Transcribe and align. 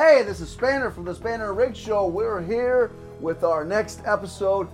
Hey, 0.00 0.22
this 0.22 0.40
is 0.40 0.56
Spainer 0.56 0.90
from 0.90 1.04
the 1.04 1.14
Spainer 1.14 1.54
Rig 1.54 1.76
Show. 1.76 2.06
We're 2.06 2.40
here 2.40 2.90
with 3.20 3.44
our 3.44 3.66
next 3.66 4.00
episode. 4.06 4.66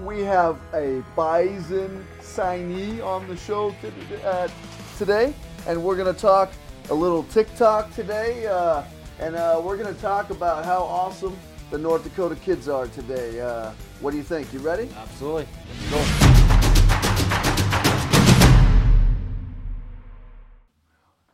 We 0.00 0.22
have 0.22 0.58
a 0.74 1.04
Bison 1.14 2.04
signee 2.20 3.00
on 3.00 3.28
the 3.28 3.36
show 3.36 3.72
uh, 4.24 4.48
today, 4.98 5.32
and 5.68 5.80
we're 5.80 5.94
going 5.94 6.12
to 6.12 6.20
talk 6.20 6.50
a 6.90 6.94
little 6.94 7.22
TikTok 7.22 7.94
today, 7.94 8.48
uh, 8.48 8.82
and 9.20 9.36
uh, 9.36 9.62
we're 9.62 9.76
going 9.76 9.94
to 9.94 10.00
talk 10.02 10.30
about 10.30 10.64
how 10.64 10.82
awesome 10.82 11.38
the 11.70 11.78
North 11.78 12.02
Dakota 12.02 12.34
kids 12.34 12.68
are 12.68 12.88
today. 12.88 13.40
Uh, 13.40 13.70
what 14.00 14.10
do 14.10 14.16
you 14.16 14.24
think? 14.24 14.52
You 14.52 14.58
ready? 14.58 14.88
Absolutely. 14.96 15.46
Let's 15.92 16.27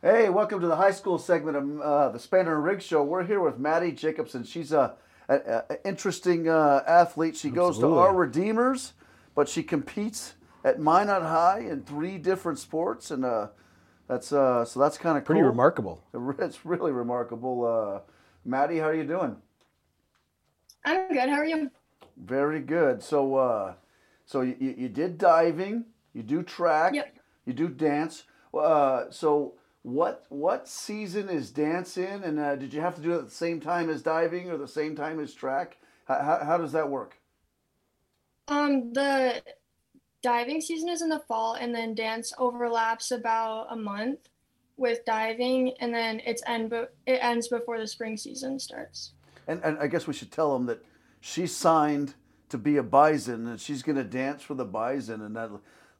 Hey, 0.05 0.29
welcome 0.29 0.61
to 0.61 0.67
the 0.67 0.75
high 0.75 0.91
school 0.91 1.17
segment 1.17 1.57
of 1.57 1.81
uh, 1.81 2.09
the 2.09 2.19
Spainer 2.19 2.53
and 2.53 2.63
Rig 2.63 2.79
Show. 2.79 3.01
We're 3.01 3.23
here 3.23 3.41
with 3.41 3.57
Mattie 3.57 3.91
Jacobson. 3.91 4.43
She's 4.43 4.71
a, 4.71 4.93
a, 5.27 5.33
a 5.67 5.87
interesting 5.87 6.47
uh, 6.47 6.83
athlete. 6.85 7.35
She 7.35 7.49
goes 7.49 7.79
to 7.79 7.97
our 7.97 8.13
Redeemers, 8.13 8.93
but 9.33 9.49
she 9.49 9.63
competes 9.63 10.35
at 10.63 10.79
Minot 10.79 11.23
High 11.23 11.61
in 11.67 11.81
three 11.81 12.19
different 12.19 12.59
sports, 12.59 13.09
and 13.09 13.25
uh, 13.25 13.47
that's 14.07 14.31
uh, 14.31 14.63
so 14.63 14.79
that's 14.79 14.99
kind 14.99 15.17
of 15.17 15.25
Pretty 15.25 15.41
cool. 15.41 15.49
remarkable. 15.49 16.03
It's 16.37 16.63
really 16.67 16.91
remarkable. 16.91 17.65
Uh, 17.65 18.01
Mattie, 18.45 18.77
how 18.77 18.89
are 18.89 18.93
you 18.95 19.05
doing? 19.05 19.35
I'm 20.85 21.07
good. 21.07 21.29
How 21.29 21.37
are 21.37 21.45
you? 21.45 21.71
Very 22.15 22.59
good. 22.59 23.01
So, 23.01 23.37
uh, 23.37 23.73
so 24.27 24.41
you, 24.41 24.55
you 24.59 24.75
you 24.77 24.87
did 24.89 25.17
diving, 25.17 25.85
you 26.13 26.21
do 26.21 26.43
track, 26.43 26.93
Yep. 26.93 27.17
you 27.47 27.53
do 27.53 27.69
dance. 27.69 28.25
Uh, 28.53 29.05
so 29.09 29.55
what 29.85 30.25
what 30.29 30.67
season 30.67 31.29
is 31.29 31.51
dance 31.51 31.95
in, 31.95 32.23
and 32.23 32.39
uh, 32.39 32.55
did 32.55 32.73
you 32.73 32.81
have 32.81 32.95
to 32.95 33.01
do 33.01 33.13
it 33.13 33.19
at 33.19 33.25
the 33.25 33.31
same 33.31 33.59
time 33.61 33.87
as 33.87 34.01
diving 34.01 34.49
or 34.49 34.57
the 34.57 34.67
same 34.67 34.95
time 34.95 35.19
as 35.19 35.31
track? 35.31 35.77
How, 36.05 36.23
how, 36.23 36.43
how 36.43 36.57
does 36.57 36.71
that 36.71 36.89
work? 36.89 37.19
Um, 38.47 38.93
the 38.93 39.43
diving 40.23 40.59
season 40.59 40.89
is 40.89 41.03
in 41.03 41.09
the 41.09 41.19
fall, 41.27 41.53
and 41.53 41.73
then 41.73 41.93
dance 41.93 42.33
overlaps 42.39 43.11
about 43.11 43.67
a 43.69 43.75
month 43.75 44.27
with 44.75 45.05
diving, 45.05 45.73
and 45.79 45.93
then 45.93 46.19
it's 46.25 46.41
end 46.47 46.71
be- 46.71 46.87
it 47.05 47.19
ends 47.21 47.47
before 47.47 47.77
the 47.77 47.87
spring 47.87 48.17
season 48.17 48.57
starts. 48.57 49.11
And 49.47 49.61
and 49.63 49.77
I 49.77 49.85
guess 49.85 50.07
we 50.07 50.13
should 50.13 50.31
tell 50.31 50.51
them 50.53 50.65
that 50.65 50.83
she 51.21 51.45
signed 51.45 52.15
to 52.49 52.57
be 52.57 52.77
a 52.77 52.83
bison, 52.83 53.45
and 53.45 53.61
she's 53.61 53.83
going 53.83 53.97
to 53.97 54.03
dance 54.03 54.41
for 54.41 54.55
the 54.55 54.65
bison, 54.65 55.21
and 55.21 55.35
that 55.35 55.51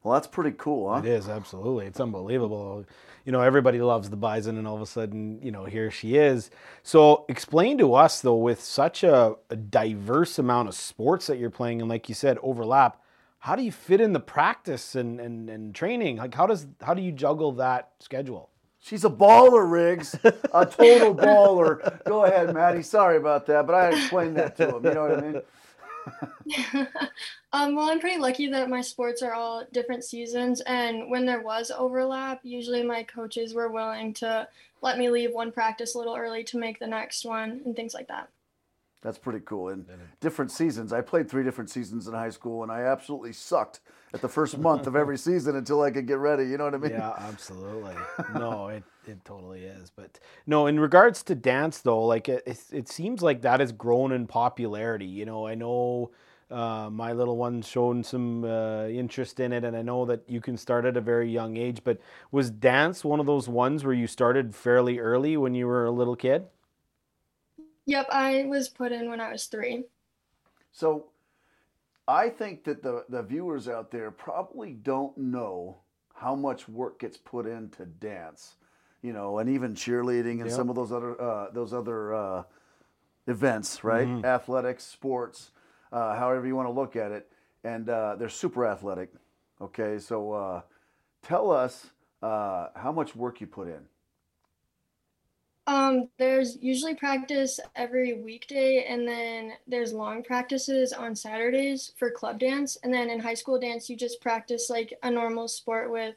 well, 0.06 0.14
that's 0.14 0.28
pretty 0.28 0.54
cool, 0.56 0.92
huh? 0.92 1.00
It 1.00 1.06
is 1.06 1.28
absolutely. 1.28 1.86
It's 1.86 1.98
unbelievable. 1.98 2.84
You 3.24 3.32
know, 3.32 3.40
everybody 3.40 3.80
loves 3.80 4.08
the 4.08 4.16
bison, 4.16 4.56
and 4.56 4.64
all 4.64 4.76
of 4.76 4.80
a 4.80 4.86
sudden, 4.86 5.40
you 5.42 5.50
know, 5.50 5.64
here 5.64 5.90
she 5.90 6.14
is. 6.16 6.48
So, 6.84 7.24
explain 7.28 7.76
to 7.78 7.94
us 7.94 8.20
though, 8.20 8.36
with 8.36 8.60
such 8.62 9.02
a, 9.02 9.34
a 9.50 9.56
diverse 9.56 10.38
amount 10.38 10.68
of 10.68 10.76
sports 10.76 11.26
that 11.26 11.38
you're 11.38 11.50
playing, 11.50 11.80
and 11.80 11.90
like 11.90 12.08
you 12.08 12.14
said, 12.14 12.38
overlap. 12.40 13.02
How 13.40 13.56
do 13.56 13.64
you 13.64 13.72
fit 13.72 14.00
in 14.00 14.12
the 14.12 14.20
practice 14.20 14.94
and, 14.94 15.20
and, 15.20 15.50
and 15.50 15.74
training? 15.74 16.18
Like, 16.18 16.34
how 16.34 16.46
does 16.46 16.68
how 16.80 16.94
do 16.94 17.02
you 17.02 17.10
juggle 17.10 17.52
that 17.52 17.90
schedule? 17.98 18.50
She's 18.78 19.04
a 19.04 19.10
baller, 19.10 19.68
Riggs. 19.68 20.14
A 20.22 20.64
total 20.64 21.16
baller. 21.16 22.04
Go 22.04 22.24
ahead, 22.24 22.54
Mattie. 22.54 22.82
Sorry 22.82 23.16
about 23.16 23.46
that, 23.46 23.66
but 23.66 23.74
I 23.74 23.88
explained 23.88 24.36
that 24.36 24.56
to 24.58 24.76
him. 24.76 24.84
You 24.84 24.94
know 24.94 25.02
what 25.02 25.18
I 25.18 25.20
mean? 25.20 25.42
Um, 27.52 27.74
well, 27.74 27.88
I'm 27.88 28.00
pretty 28.00 28.20
lucky 28.20 28.48
that 28.48 28.68
my 28.68 28.82
sports 28.82 29.22
are 29.22 29.32
all 29.32 29.64
different 29.72 30.04
seasons, 30.04 30.60
and 30.62 31.10
when 31.10 31.24
there 31.24 31.40
was 31.40 31.70
overlap, 31.70 32.40
usually 32.42 32.82
my 32.82 33.02
coaches 33.02 33.54
were 33.54 33.70
willing 33.70 34.12
to 34.14 34.46
let 34.82 34.98
me 34.98 35.08
leave 35.08 35.32
one 35.32 35.50
practice 35.50 35.94
a 35.94 35.98
little 35.98 36.16
early 36.16 36.44
to 36.44 36.58
make 36.58 36.78
the 36.78 36.86
next 36.86 37.24
one 37.24 37.62
and 37.64 37.74
things 37.74 37.94
like 37.94 38.08
that. 38.08 38.28
That's 39.00 39.16
pretty 39.16 39.40
cool. 39.46 39.68
And 39.68 39.86
different 40.20 40.50
seasons. 40.50 40.92
I 40.92 41.00
played 41.00 41.30
three 41.30 41.44
different 41.44 41.70
seasons 41.70 42.08
in 42.08 42.12
high 42.14 42.30
school, 42.30 42.62
and 42.62 42.70
I 42.70 42.82
absolutely 42.82 43.32
sucked 43.32 43.80
at 44.14 44.20
the 44.20 44.28
first 44.28 44.58
month 44.58 44.86
of 44.86 44.96
every 44.96 45.18
season 45.18 45.56
until 45.56 45.82
I 45.82 45.90
could 45.90 46.06
get 46.06 46.18
ready. 46.18 46.44
You 46.44 46.58
know 46.58 46.64
what 46.64 46.74
I 46.74 46.78
mean? 46.78 46.92
Yeah, 46.92 47.12
absolutely. 47.18 47.94
No, 48.34 48.68
it, 48.68 48.82
it 49.06 49.24
totally 49.24 49.64
is. 49.64 49.90
But 49.90 50.18
no, 50.46 50.66
in 50.66 50.78
regards 50.78 51.22
to 51.24 51.34
dance 51.34 51.78
though, 51.78 52.04
like 52.04 52.28
it, 52.28 52.42
it, 52.46 52.60
it 52.72 52.88
seems 52.88 53.22
like 53.22 53.42
that 53.42 53.60
has 53.60 53.72
grown 53.72 54.12
in 54.12 54.26
popularity. 54.26 55.06
You 55.06 55.24
know, 55.24 55.46
I 55.46 55.54
know 55.54 56.10
uh, 56.50 56.88
my 56.90 57.12
little 57.12 57.36
one's 57.36 57.66
shown 57.66 58.02
some 58.02 58.44
uh, 58.44 58.86
interest 58.86 59.40
in 59.40 59.52
it, 59.52 59.64
and 59.64 59.76
I 59.76 59.82
know 59.82 60.04
that 60.06 60.22
you 60.28 60.40
can 60.40 60.56
start 60.56 60.84
at 60.84 60.96
a 60.96 61.00
very 61.00 61.30
young 61.30 61.56
age. 61.56 61.82
But 61.82 61.98
was 62.30 62.50
dance 62.50 63.04
one 63.04 63.20
of 63.20 63.26
those 63.26 63.48
ones 63.48 63.84
where 63.84 63.94
you 63.94 64.06
started 64.06 64.54
fairly 64.54 64.98
early 64.98 65.36
when 65.36 65.54
you 65.54 65.66
were 65.66 65.86
a 65.86 65.90
little 65.90 66.16
kid? 66.16 66.44
Yep, 67.86 68.08
I 68.10 68.44
was 68.46 68.68
put 68.68 68.92
in 68.92 69.08
when 69.08 69.20
I 69.20 69.30
was 69.30 69.46
three. 69.46 69.84
So 70.72 71.06
I 72.08 72.28
think 72.28 72.64
that 72.64 72.82
the, 72.82 73.04
the 73.08 73.22
viewers 73.22 73.68
out 73.68 73.90
there 73.90 74.10
probably 74.10 74.72
don't 74.72 75.16
know 75.18 75.78
how 76.14 76.34
much 76.34 76.68
work 76.68 77.00
gets 77.00 77.16
put 77.16 77.46
into 77.46 77.84
dance, 77.84 78.56
you 79.02 79.12
know, 79.12 79.38
and 79.38 79.50
even 79.50 79.74
cheerleading 79.74 80.40
and 80.40 80.46
Yep. 80.46 80.50
some 80.50 80.70
of 80.70 80.76
those 80.76 80.92
other 80.92 81.20
uh, 81.20 81.50
those 81.50 81.72
other 81.72 82.14
uh, 82.14 82.42
events, 83.26 83.82
right? 83.84 84.06
Mhm. 84.06 84.24
Athletics, 84.24 84.84
sports, 84.84 85.50
uh, 85.92 86.16
however 86.16 86.46
you 86.46 86.54
want 86.56 86.68
to 86.68 86.72
look 86.72 86.96
at 86.96 87.12
it, 87.12 87.30
and 87.64 87.88
uh, 87.88 88.14
they're 88.16 88.28
super 88.28 88.66
athletic. 88.66 89.12
Okay, 89.60 89.98
so 89.98 90.32
uh, 90.32 90.60
tell 91.22 91.50
us 91.50 91.90
uh, 92.22 92.68
how 92.76 92.92
much 92.92 93.16
work 93.16 93.40
you 93.40 93.46
put 93.46 93.68
in. 93.68 93.88
Um, 95.68 96.08
there's 96.18 96.58
usually 96.60 96.94
practice 96.94 97.58
every 97.74 98.14
weekday, 98.14 98.86
and 98.88 99.06
then 99.06 99.54
there's 99.66 99.92
long 99.92 100.22
practices 100.22 100.92
on 100.92 101.16
Saturdays 101.16 101.92
for 101.98 102.10
club 102.10 102.38
dance. 102.38 102.76
And 102.84 102.94
then 102.94 103.10
in 103.10 103.18
high 103.18 103.34
school 103.34 103.58
dance, 103.58 103.90
you 103.90 103.96
just 103.96 104.20
practice 104.20 104.70
like 104.70 104.94
a 105.02 105.10
normal 105.10 105.48
sport 105.48 105.90
with 105.90 106.14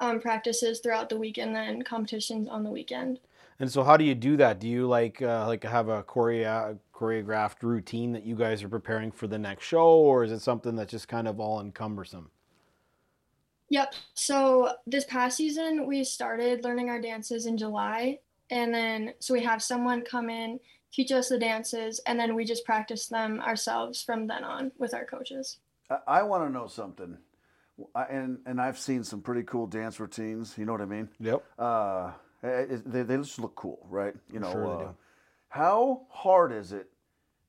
um, 0.00 0.20
practices 0.20 0.80
throughout 0.80 1.08
the 1.08 1.16
week 1.16 1.38
and 1.38 1.54
then 1.54 1.82
competitions 1.82 2.48
on 2.48 2.64
the 2.64 2.70
weekend. 2.70 3.20
And 3.60 3.70
so, 3.70 3.82
how 3.82 3.96
do 3.96 4.04
you 4.04 4.14
do 4.14 4.36
that? 4.36 4.60
Do 4.60 4.68
you 4.68 4.86
like 4.86 5.20
uh, 5.22 5.46
like 5.46 5.64
have 5.64 5.88
a 5.88 6.02
choreo- 6.04 6.78
choreographed 6.94 7.62
routine 7.62 8.12
that 8.12 8.24
you 8.24 8.36
guys 8.36 8.62
are 8.62 8.68
preparing 8.68 9.10
for 9.10 9.26
the 9.26 9.38
next 9.38 9.64
show, 9.64 9.88
or 9.88 10.22
is 10.22 10.30
it 10.30 10.40
something 10.40 10.76
that's 10.76 10.92
just 10.92 11.08
kind 11.08 11.26
of 11.26 11.40
all 11.40 11.60
encumbersome? 11.60 12.30
Yep. 13.70 13.94
So 14.14 14.74
this 14.86 15.04
past 15.04 15.36
season, 15.36 15.86
we 15.86 16.04
started 16.04 16.64
learning 16.64 16.88
our 16.88 17.00
dances 17.00 17.46
in 17.46 17.58
July. 17.58 18.20
And 18.50 18.74
then, 18.74 19.14
so 19.18 19.34
we 19.34 19.42
have 19.42 19.62
someone 19.62 20.02
come 20.02 20.30
in, 20.30 20.60
teach 20.92 21.12
us 21.12 21.28
the 21.28 21.38
dances, 21.38 22.00
and 22.06 22.18
then 22.18 22.34
we 22.34 22.44
just 22.44 22.64
practice 22.64 23.06
them 23.06 23.40
ourselves 23.40 24.02
from 24.02 24.26
then 24.26 24.44
on 24.44 24.72
with 24.78 24.94
our 24.94 25.04
coaches. 25.04 25.58
I, 25.90 25.98
I 26.06 26.22
want 26.22 26.46
to 26.46 26.52
know 26.52 26.66
something, 26.66 27.18
I, 27.94 28.04
and 28.04 28.38
and 28.46 28.60
I've 28.60 28.78
seen 28.78 29.04
some 29.04 29.20
pretty 29.20 29.42
cool 29.42 29.66
dance 29.66 30.00
routines. 30.00 30.56
You 30.56 30.64
know 30.64 30.72
what 30.72 30.80
I 30.80 30.86
mean? 30.86 31.08
Yep. 31.20 31.44
Uh, 31.58 32.12
it, 32.42 32.90
they, 32.90 33.02
they 33.02 33.16
just 33.16 33.38
look 33.38 33.54
cool, 33.54 33.86
right? 33.90 34.14
You 34.32 34.40
know, 34.40 34.52
Sure 34.52 34.62
they 34.62 34.84
uh, 34.84 34.88
do. 34.88 34.94
how 35.48 36.06
hard 36.10 36.52
is 36.52 36.72
it 36.72 36.88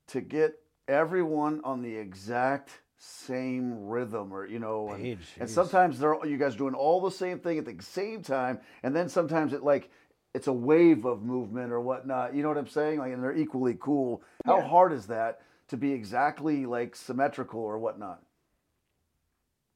to 0.08 0.20
get 0.20 0.58
everyone 0.88 1.60
on 1.64 1.82
the 1.82 1.96
exact 1.96 2.80
same 2.98 3.86
rhythm, 3.86 4.32
or 4.32 4.46
you 4.46 4.58
know, 4.58 4.90
and, 4.90 5.02
Page, 5.02 5.26
and 5.38 5.48
sometimes 5.48 5.98
they're 5.98 6.16
you 6.26 6.36
guys 6.36 6.56
doing 6.56 6.74
all 6.74 7.00
the 7.00 7.10
same 7.10 7.38
thing 7.38 7.56
at 7.58 7.64
the 7.64 7.82
same 7.82 8.22
time, 8.22 8.60
and 8.82 8.94
then 8.94 9.08
sometimes 9.08 9.52
it 9.52 9.62
like 9.62 9.90
it's 10.34 10.46
a 10.46 10.52
wave 10.52 11.04
of 11.04 11.22
movement 11.22 11.72
or 11.72 11.80
whatnot. 11.80 12.34
You 12.34 12.42
know 12.42 12.48
what 12.48 12.58
I'm 12.58 12.68
saying? 12.68 12.98
Like, 12.98 13.12
and 13.12 13.22
they're 13.22 13.36
equally 13.36 13.76
cool. 13.80 14.22
How 14.44 14.60
Yeah. 14.60 14.68
hard 14.68 14.92
is 14.92 15.06
that 15.08 15.42
to 15.68 15.76
be 15.76 15.92
exactly 15.92 16.66
like 16.66 16.96
symmetrical 16.96 17.60
or 17.60 17.78
whatnot? 17.78 18.22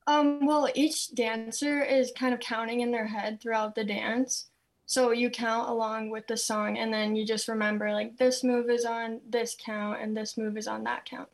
Um, 0.06 0.44
well, 0.46 0.68
each 0.74 1.14
dancer 1.14 1.82
is 1.82 2.12
kind 2.16 2.32
of 2.34 2.40
counting 2.40 2.80
in 2.80 2.90
their 2.90 3.06
head 3.06 3.40
throughout 3.40 3.74
the 3.74 3.84
dance. 3.84 4.50
So 4.86 5.12
you 5.12 5.30
count 5.30 5.68
along 5.70 6.10
with 6.10 6.26
the 6.26 6.36
song, 6.36 6.76
and 6.78 6.92
then 6.92 7.16
you 7.16 7.26
just 7.26 7.48
remember 7.48 7.90
like 7.92 8.16
this 8.18 8.44
move 8.44 8.68
is 8.70 8.84
on 8.84 9.20
this 9.28 9.56
count, 9.58 10.00
and 10.02 10.14
this 10.16 10.36
move 10.36 10.56
is 10.58 10.66
on 10.68 10.84
that 10.84 11.04
count. 11.06 11.30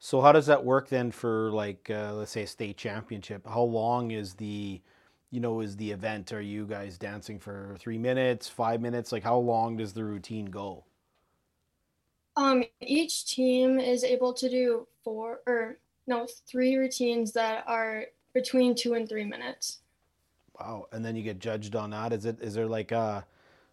So, 0.00 0.20
how 0.20 0.32
does 0.32 0.46
that 0.46 0.64
work 0.64 0.88
then 0.88 1.10
for 1.10 1.50
like 1.50 1.90
uh, 1.90 2.14
let's 2.14 2.30
say 2.32 2.42
a 2.44 2.46
state 2.46 2.76
championship? 2.76 3.46
How 3.46 3.62
long 3.62 4.10
is 4.10 4.34
the 4.34 4.80
you 5.30 5.40
know 5.40 5.60
is 5.60 5.76
the 5.76 5.90
event? 5.90 6.32
Are 6.32 6.40
you 6.40 6.66
guys 6.66 6.98
dancing 6.98 7.38
for 7.38 7.76
three 7.78 7.98
minutes, 7.98 8.48
five 8.48 8.80
minutes? 8.80 9.12
Like, 9.12 9.22
how 9.22 9.38
long 9.38 9.76
does 9.76 9.92
the 9.92 10.04
routine 10.04 10.46
go? 10.46 10.84
Um, 12.36 12.64
each 12.80 13.26
team 13.26 13.80
is 13.80 14.04
able 14.04 14.32
to 14.34 14.48
do 14.48 14.86
four 15.02 15.40
or 15.46 15.78
no, 16.06 16.26
three 16.46 16.76
routines 16.76 17.32
that 17.32 17.64
are 17.66 18.06
between 18.32 18.74
two 18.74 18.94
and 18.94 19.08
three 19.08 19.24
minutes. 19.24 19.80
Wow. 20.58 20.86
And 20.92 21.04
then 21.04 21.16
you 21.16 21.22
get 21.22 21.38
judged 21.38 21.76
on 21.76 21.90
that. 21.90 22.12
Is 22.12 22.24
it 22.24 22.40
is 22.40 22.54
there 22.54 22.66
like 22.66 22.92
a 22.92 23.26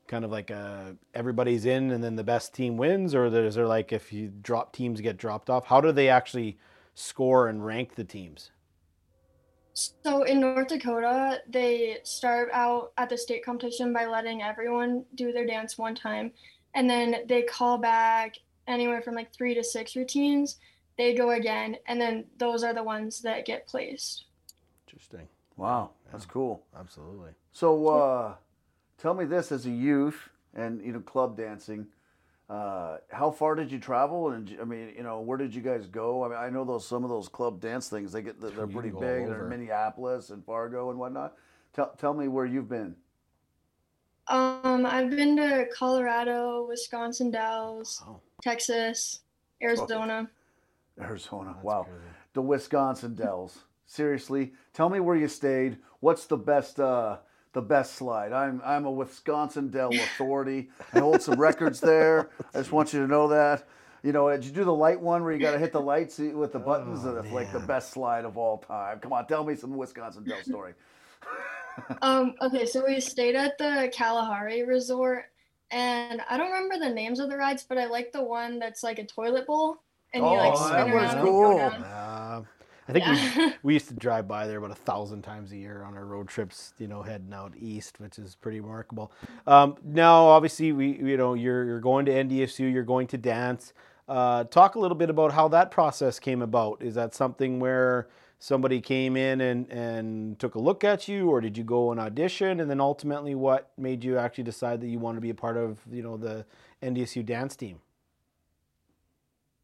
kind 0.08 0.26
of 0.26 0.32
like 0.32 0.50
a 0.50 0.96
everybody's 1.14 1.66
in 1.66 1.92
and 1.92 2.04
then 2.04 2.16
the 2.16 2.24
best 2.24 2.54
team 2.54 2.78
wins, 2.78 3.16
or 3.16 3.26
is 3.26 3.56
there 3.56 3.68
like 3.68 3.94
if 3.94 4.12
you 4.12 4.32
drop 4.42 4.74
teams 4.74 5.02
get 5.02 5.18
dropped 5.18 5.50
off? 5.50 5.66
How 5.66 5.80
do 5.80 5.92
they 5.92 6.10
actually 6.10 6.58
score 6.94 7.48
and 7.48 7.66
rank 7.66 7.96
the 7.96 8.04
teams? 8.04 8.52
So 9.76 10.24
in 10.24 10.40
North 10.40 10.70
Dakota, 10.70 11.42
they 11.50 11.98
start 12.04 12.50
out 12.54 12.94
at 12.98 13.10
the 13.10 13.18
state 13.18 13.44
competition 13.44 13.92
by 13.92 14.06
letting 14.06 14.42
everyone 14.42 15.04
do 15.16 15.34
their 15.34 15.46
dance 15.46 15.78
one 15.78 15.96
time. 15.96 16.32
and 16.74 16.90
then 16.90 17.16
they 17.28 17.42
call 17.42 17.78
back 17.78 18.38
anywhere 18.68 19.02
from 19.02 19.16
like 19.16 19.34
three 19.34 19.54
to 19.56 19.64
six 19.64 19.96
routines. 19.96 20.58
They 20.98 21.14
go 21.14 21.32
again, 21.32 21.78
and 21.88 22.00
then 22.00 22.26
those 22.38 22.64
are 22.64 22.74
the 22.74 22.84
ones 22.84 23.22
that 23.22 23.46
get 23.46 23.68
placed. 23.68 24.26
Interesting. 24.88 25.28
Wow, 25.58 25.92
that's 26.12 26.26
cool. 26.26 26.64
Absolutely. 26.78 27.32
So, 27.52 27.88
uh, 27.88 28.36
tell 28.98 29.14
me 29.14 29.26
this: 29.26 29.52
as 29.52 29.66
a 29.66 29.72
youth 29.72 30.30
and 30.54 30.82
you 30.86 30.94
know 30.94 31.00
club 31.00 31.38
dancing, 31.38 31.88
uh, 32.50 32.98
how 33.12 33.32
far 33.32 33.56
did 33.56 33.72
you 33.72 33.80
travel? 33.80 34.30
And 34.30 34.56
I 34.62 34.66
mean, 34.66 34.94
you 34.96 35.04
know, 35.04 35.22
where 35.22 35.38
did 35.38 35.54
you 35.56 35.62
guys 35.62 35.88
go? 35.88 36.24
I 36.24 36.28
mean, 36.30 36.38
I 36.38 36.50
know 36.50 36.64
those 36.64 36.88
some 36.88 37.04
of 37.04 37.10
those 37.10 37.28
club 37.28 37.60
dance 37.60 37.90
things. 37.90 38.12
They 38.12 38.22
get 38.22 38.40
they're 38.40 38.52
You 38.52 38.68
pretty 38.68 38.90
big. 38.92 39.02
They're 39.28 39.44
in 39.46 39.50
Minneapolis 39.50 40.30
and 40.30 40.46
Fargo 40.46 40.90
and 40.92 41.00
whatnot. 41.00 41.34
Tell 41.74 41.92
tell 41.98 42.14
me 42.14 42.28
where 42.28 42.46
you've 42.46 42.70
been. 42.70 42.96
Um, 44.28 44.86
I've 44.88 45.12
been 45.12 45.36
to 45.38 45.68
Colorado, 45.76 46.66
Wisconsin 46.68 47.30
Dells, 47.30 48.02
Oh, 48.08 48.20
Texas, 48.42 49.22
Arizona. 49.62 50.28
Arizona. 51.00 51.52
that's 51.54 51.64
wow. 51.64 51.84
crazy. 51.84 52.00
The 52.34 52.42
Wisconsin 52.42 53.14
Dells. 53.16 53.60
Seriously, 53.88 54.54
tell 54.74 54.90
me 54.90 55.00
where 55.00 55.16
you 55.16 55.28
stayed. 55.28 55.78
What's 56.00 56.26
the 56.26 56.38
best 56.38 56.80
uh, 56.80 57.18
the 57.56 57.62
best 57.62 57.96
slide? 57.96 58.32
I'm 58.34 58.62
I'm 58.64 58.86
a 58.86 58.92
Wisconsin 58.92 59.70
Dell 59.72 59.90
authority. 59.90 60.70
I 60.94 61.00
hold 61.00 61.24
some 61.24 61.40
records 61.40 61.80
there. 61.80 62.30
I 62.54 62.60
just 62.60 62.72
want 62.72 62.94
you 62.94 63.00
to 63.00 63.08
know 63.08 63.30
that. 63.30 63.68
You 64.04 64.12
know, 64.12 64.30
did 64.30 64.46
you 64.46 64.52
do 64.52 64.64
the 64.64 64.74
light 64.74 65.02
one 65.02 65.24
where 65.24 65.34
you 65.34 65.40
got 65.40 65.54
to 65.54 65.58
hit 65.58 65.72
the 65.72 65.82
lights 65.82 66.20
with 66.20 66.52
the 66.54 66.60
buttons? 66.60 67.00
Oh, 67.04 67.16
That's 67.16 67.32
like 67.34 67.52
the 67.52 67.62
best 67.62 67.90
slide 67.90 68.24
of 68.24 68.38
all 68.38 68.60
time. 68.60 69.00
Come 69.00 69.14
on, 69.14 69.26
tell 69.26 69.44
me 69.44 69.56
some 69.56 69.76
Wisconsin 69.76 70.24
Dell 70.26 70.44
story. 70.44 70.74
Um, 72.02 72.36
okay, 72.42 72.66
so 72.66 72.86
we 72.86 73.00
stayed 73.02 73.36
at 73.36 73.58
the 73.58 73.92
Kalahari 73.94 74.64
Resort, 74.64 75.26
and 75.72 76.22
I 76.30 76.38
don't 76.38 76.52
remember 76.52 76.78
the 76.80 76.94
names 76.94 77.20
of 77.20 77.30
the 77.30 77.36
rides, 77.36 77.66
but 77.68 77.78
I 77.78 77.86
like 77.86 78.12
the 78.12 78.24
one 78.24 78.60
that's 78.60 78.82
like 78.84 78.98
a 79.00 79.06
toilet 79.06 79.46
bowl, 79.48 79.82
and 80.14 80.24
you 80.24 80.38
like 80.38 80.54
Oh, 80.54 80.68
spin 80.68 80.72
that 80.72 80.88
around 80.88 81.04
was 81.04 81.14
and 81.16 81.24
cool. 81.26 81.52
go 81.52 81.58
down. 81.58 81.82
I 82.88 82.92
think 82.94 83.06
we, 83.06 83.54
we 83.64 83.74
used 83.74 83.88
to 83.88 83.96
drive 83.96 84.28
by 84.28 84.48
there 84.48 84.60
about 84.60 84.72
a 84.72 84.76
thousand 84.76 85.24
times 85.24 85.52
a 85.52 85.58
year 85.58 85.84
on 85.84 85.96
our 85.96 86.06
road 86.06 86.28
trips, 86.28 86.74
you 86.78 86.88
know, 86.88 87.02
heading 87.02 87.34
out 87.34 87.54
east, 87.58 88.00
which 88.00 88.20
is 88.20 88.36
pretty 88.36 88.60
remarkable. 88.60 89.12
Um, 89.48 89.76
now, 89.84 90.26
obviously, 90.26 90.72
we 90.72 90.98
you 90.98 91.18
know 91.18 91.34
you're 91.34 91.64
you're 91.66 91.80
going 91.80 92.06
to 92.06 92.12
NDSU, 92.12 92.72
you're 92.72 92.84
going 92.84 93.08
to 93.08 93.18
dance. 93.18 93.74
Uh, 94.08 94.44
talk 94.44 94.76
a 94.76 94.80
little 94.80 94.98
bit 94.98 95.10
about 95.10 95.32
how 95.32 95.48
that 95.48 95.72
process 95.72 96.20
came 96.20 96.42
about. 96.42 96.82
Is 96.82 96.94
that 96.94 97.16
something 97.16 97.60
where 97.60 98.08
somebody 98.38 98.80
came 98.80 99.18
in 99.18 99.42
and, 99.42 99.68
and 99.72 100.38
took 100.38 100.54
a 100.54 100.60
look 100.60 100.84
at 100.84 101.08
you, 101.08 101.30
or 101.30 101.42
did 101.42 101.58
you 101.58 101.64
go 101.64 101.90
and 101.92 102.00
audition, 102.00 102.60
and 102.60 102.70
then 102.70 102.80
ultimately, 102.80 103.34
what 103.34 103.72
made 103.78 104.04
you 104.04 104.20
actually 104.20 104.44
decide 104.44 104.82
that 104.82 104.88
you 104.88 105.00
want 105.00 105.18
to 105.18 105.22
be 105.22 105.32
a 105.32 105.36
part 105.36 105.58
of 105.58 105.80
you 105.92 106.04
know 106.04 106.18
the 106.18 106.46
NDSU 106.84 107.26
dance 107.26 107.56
team? 107.56 107.80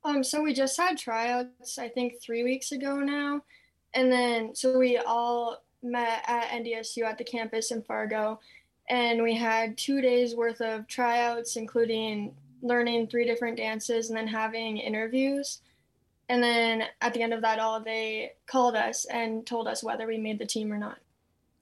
Um, 0.04 0.24
so 0.24 0.42
we 0.42 0.54
just 0.54 0.78
had 0.78 0.98
tryouts, 0.98 1.78
I 1.78 1.88
think 1.88 2.22
three 2.22 2.44
weeks 2.44 2.72
ago 2.72 2.98
now. 2.98 3.42
And 3.94 4.12
then, 4.12 4.56
so 4.56 4.78
we 4.78 4.98
all 4.98 5.64
met 5.84 6.24
at 6.28 6.50
NDSU 6.50 7.04
at 7.04 7.18
the 7.18 7.24
campus 7.24 7.72
in 7.72 7.82
Fargo. 7.82 8.40
And 8.90 9.22
we 9.22 9.36
had 9.36 9.78
two 9.78 10.02
days 10.02 10.36
worth 10.36 10.62
of 10.62 10.88
tryouts, 10.88 11.56
including 11.56 12.34
learning 12.62 13.08
three 13.08 13.26
different 13.26 13.58
dances 13.58 14.10
and 14.10 14.18
then 14.18 14.28
having 14.28 14.78
interviews. 14.78 15.62
And 16.30 16.42
then 16.42 16.84
at 17.02 17.14
the 17.14 17.22
end 17.22 17.34
of 17.34 17.42
that 17.42 17.60
all, 17.60 17.80
they 17.82 18.34
called 18.48 18.76
us 18.76 19.06
and 19.06 19.46
told 19.46 19.68
us 19.68 19.84
whether 19.84 20.08
we 20.08 20.18
made 20.18 20.40
the 20.40 20.46
team 20.46 20.72
or 20.72 20.78
not. 20.78 20.98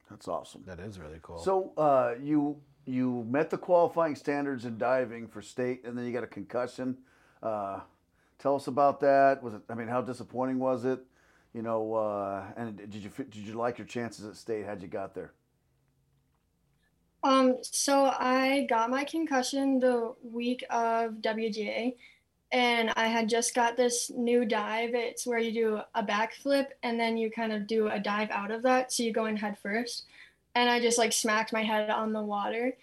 That's 0.10 0.28
awesome. 0.28 0.64
That 0.66 0.80
is 0.80 1.00
really 1.00 1.20
cool. 1.22 1.40
So 1.40 1.72
uh, 1.78 2.16
you 2.22 2.58
you 2.86 3.26
met 3.30 3.50
the 3.50 3.58
qualifying 3.58 4.16
standards 4.16 4.66
in 4.66 4.78
diving 4.78 5.28
for 5.28 5.42
state, 5.42 5.86
and 5.86 5.96
then 5.98 6.06
you 6.06 6.12
got 6.12 6.24
a 6.24 6.28
concussion. 6.28 6.98
Uh, 7.44 7.82
tell 8.40 8.56
us 8.56 8.68
about 8.68 9.00
that. 9.02 9.44
Was 9.44 9.54
it? 9.54 9.62
I 9.70 9.76
mean, 9.76 9.88
how 9.88 10.02
disappointing 10.02 10.60
was 10.60 10.86
it? 10.86 11.00
You 11.54 11.62
know, 11.62 11.94
uh, 11.94 12.44
and 12.58 12.78
did 12.78 12.96
you 12.96 13.10
did 13.18 13.36
you 13.36 13.54
like 13.54 13.78
your 13.78 13.88
chances 13.88 14.26
at 14.26 14.36
state? 14.36 14.66
How'd 14.66 14.82
you 14.82 14.88
got 14.88 15.14
there? 15.14 15.34
Um, 17.24 17.58
so 17.62 18.06
I 18.06 18.66
got 18.70 18.90
my 18.90 19.04
concussion 19.04 19.80
the 19.80 20.14
week 20.24 20.64
of 20.70 21.16
WDA, 21.16 21.96
and 22.52 22.92
I 22.96 23.08
had 23.08 23.30
just 23.30 23.54
got 23.54 23.78
this 23.78 24.10
new 24.16 24.44
dive. 24.46 24.92
It's 24.94 25.28
where 25.28 25.40
you 25.40 25.52
do 25.52 25.82
a 25.94 26.04
backflip 26.04 26.68
and 26.82 27.00
then 27.00 27.16
you 27.16 27.30
kind 27.30 27.54
of 27.54 27.68
do 27.68 27.90
a 27.90 28.00
dive 28.00 28.30
out 28.32 28.50
of 28.50 28.64
that. 28.64 28.92
So 28.92 29.04
you 29.04 29.14
go 29.14 29.26
in 29.26 29.38
head 29.38 29.58
first. 29.62 30.06
And 30.56 30.70
I 30.70 30.80
just 30.80 30.98
like 30.98 31.14
smacked 31.14 31.54
my 31.54 31.64
head 31.64 31.92
on 31.92 32.12
the 32.12 32.24
water. 32.24 32.76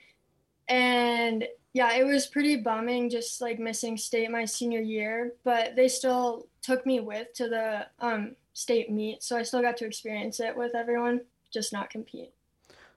And 0.69 1.47
yeah, 1.77 1.93
it 1.93 2.05
was 2.05 2.27
pretty 2.27 2.57
bumming 2.57 3.11
just 3.11 3.43
like 3.43 3.59
missing 3.59 3.99
state 3.99 4.31
my 4.31 4.47
senior 4.47 4.81
year, 4.81 5.35
but 5.45 5.77
they 5.77 5.89
still 5.89 6.47
took 6.63 6.87
me 6.87 7.01
with 7.01 7.35
to 7.35 7.51
the 7.51 7.87
um, 8.01 8.35
state 8.55 8.91
meet. 8.91 9.23
So 9.23 9.37
I 9.37 9.43
still 9.43 9.61
got 9.61 9.77
to 9.77 9.85
experience 9.85 10.41
it 10.41 10.57
with 10.57 10.75
everyone, 10.75 11.21
just 11.53 11.75
not 11.75 11.91
compete. 11.91 12.33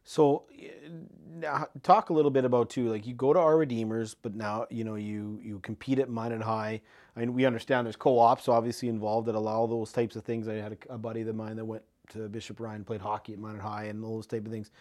So, 0.05 0.43
now 1.29 1.67
talk 1.83 2.09
a 2.09 2.13
little 2.13 2.31
bit 2.31 2.45
about 2.45 2.69
too. 2.69 2.89
Like 2.89 3.05
you 3.05 3.13
go 3.13 3.33
to 3.33 3.39
our 3.39 3.57
Redeemers, 3.57 4.13
but 4.13 4.33
now 4.33 4.65
you 4.69 4.85
know 4.85 4.95
you 4.95 5.41
you 5.43 5.59
compete 5.59 5.99
at 5.99 6.09
Minot 6.09 6.41
High. 6.41 6.79
I 7.17 7.19
mean, 7.19 7.33
we 7.33 7.43
understand 7.45 7.85
there's 7.85 7.97
co-ops 7.97 8.47
obviously 8.47 8.87
involved 8.87 9.27
that 9.27 9.35
allow 9.35 9.67
those 9.67 9.91
types 9.91 10.15
of 10.15 10.23
things. 10.23 10.47
I 10.47 10.53
had 10.53 10.77
a, 10.89 10.93
a 10.93 10.97
buddy 10.97 11.19
of 11.23 11.35
mine 11.35 11.57
that 11.57 11.65
went 11.65 11.83
to 12.13 12.29
Bishop 12.29 12.61
Ryan, 12.61 12.85
played 12.85 13.01
hockey 13.01 13.33
at 13.33 13.39
Minot 13.39 13.59
High, 13.59 13.83
and 13.85 14.05
all 14.05 14.15
those 14.15 14.27
type 14.27 14.45
of 14.45 14.53
things. 14.53 14.71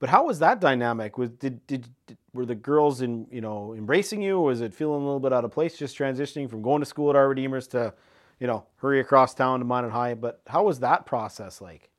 But 0.00 0.08
how 0.08 0.26
was 0.26 0.40
that 0.40 0.60
dynamic? 0.60 1.18
Was 1.18 1.30
did, 1.30 1.64
did 1.68 1.86
did 2.06 2.18
were 2.34 2.44
the 2.44 2.54
girls 2.54 3.00
in 3.00 3.26
you 3.30 3.40
know 3.40 3.74
embracing 3.74 4.20
you? 4.20 4.38
Or 4.38 4.44
was 4.44 4.60
it 4.60 4.74
feeling 4.74 5.00
a 5.00 5.04
little 5.04 5.20
bit 5.20 5.32
out 5.32 5.44
of 5.44 5.52
place, 5.52 5.78
just 5.78 5.96
transitioning 5.96 6.50
from 6.50 6.60
going 6.60 6.80
to 6.80 6.86
school 6.86 7.08
at 7.10 7.16
our 7.16 7.28
Redeemers 7.28 7.66
to, 7.68 7.94
you 8.40 8.46
know, 8.46 8.66
hurry 8.76 9.00
across 9.00 9.34
town 9.34 9.60
to 9.60 9.64
Minot 9.64 9.92
High? 9.92 10.14
But 10.14 10.42
how 10.46 10.64
was 10.64 10.80
that 10.80 11.06
process 11.06 11.60
like? 11.60 11.90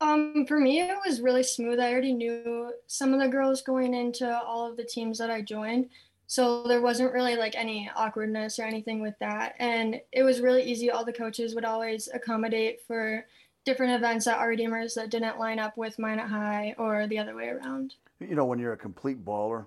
Um, 0.00 0.46
for 0.46 0.58
me, 0.58 0.80
it 0.80 0.96
was 1.06 1.20
really 1.20 1.42
smooth. 1.42 1.80
I 1.80 1.92
already 1.92 2.12
knew 2.12 2.72
some 2.86 3.12
of 3.12 3.20
the 3.20 3.28
girls 3.28 3.62
going 3.62 3.94
into 3.94 4.40
all 4.42 4.68
of 4.68 4.76
the 4.76 4.84
teams 4.84 5.18
that 5.18 5.30
I 5.30 5.42
joined. 5.42 5.90
So 6.28 6.64
there 6.64 6.82
wasn't 6.82 7.14
really 7.14 7.36
like 7.36 7.56
any 7.56 7.90
awkwardness 7.96 8.58
or 8.58 8.62
anything 8.62 9.00
with 9.00 9.14
that. 9.18 9.54
And 9.58 10.00
it 10.12 10.22
was 10.22 10.40
really 10.40 10.62
easy. 10.62 10.90
All 10.90 11.04
the 11.04 11.12
coaches 11.12 11.54
would 11.54 11.64
always 11.64 12.08
accommodate 12.12 12.82
for 12.86 13.26
different 13.64 13.92
events 13.92 14.26
at 14.26 14.38
our 14.38 14.48
Redeemers 14.48 14.94
that 14.94 15.10
didn't 15.10 15.38
line 15.38 15.58
up 15.58 15.76
with 15.76 15.98
mine 15.98 16.18
at 16.18 16.28
high 16.28 16.74
or 16.78 17.06
the 17.06 17.18
other 17.18 17.34
way 17.34 17.48
around. 17.48 17.94
You 18.20 18.34
know, 18.34 18.44
when 18.44 18.58
you're 18.58 18.72
a 18.72 18.76
complete 18.76 19.24
baller, 19.24 19.66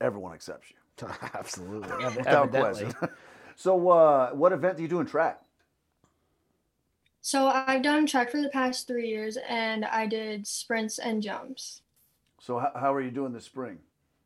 everyone 0.00 0.32
accepts 0.32 0.70
you 0.70 0.76
Absolutely, 1.34 2.04
without 2.16 2.50
question. 2.50 2.92
so, 3.56 3.88
uh, 3.90 4.30
what 4.30 4.52
event 4.52 4.76
do 4.76 4.82
you 4.82 4.88
do 4.88 5.00
in 5.00 5.06
track? 5.06 5.40
So 7.22 7.48
I've 7.48 7.82
done 7.82 8.06
track 8.06 8.30
for 8.30 8.40
the 8.40 8.48
past 8.48 8.86
three 8.86 9.08
years 9.08 9.36
and 9.48 9.84
I 9.84 10.06
did 10.06 10.46
sprints 10.46 10.98
and 10.98 11.22
jumps. 11.22 11.82
So, 12.40 12.58
how, 12.58 12.72
how 12.74 12.94
are 12.94 13.00
you 13.00 13.10
doing 13.10 13.32
this 13.32 13.44
spring? 13.44 13.78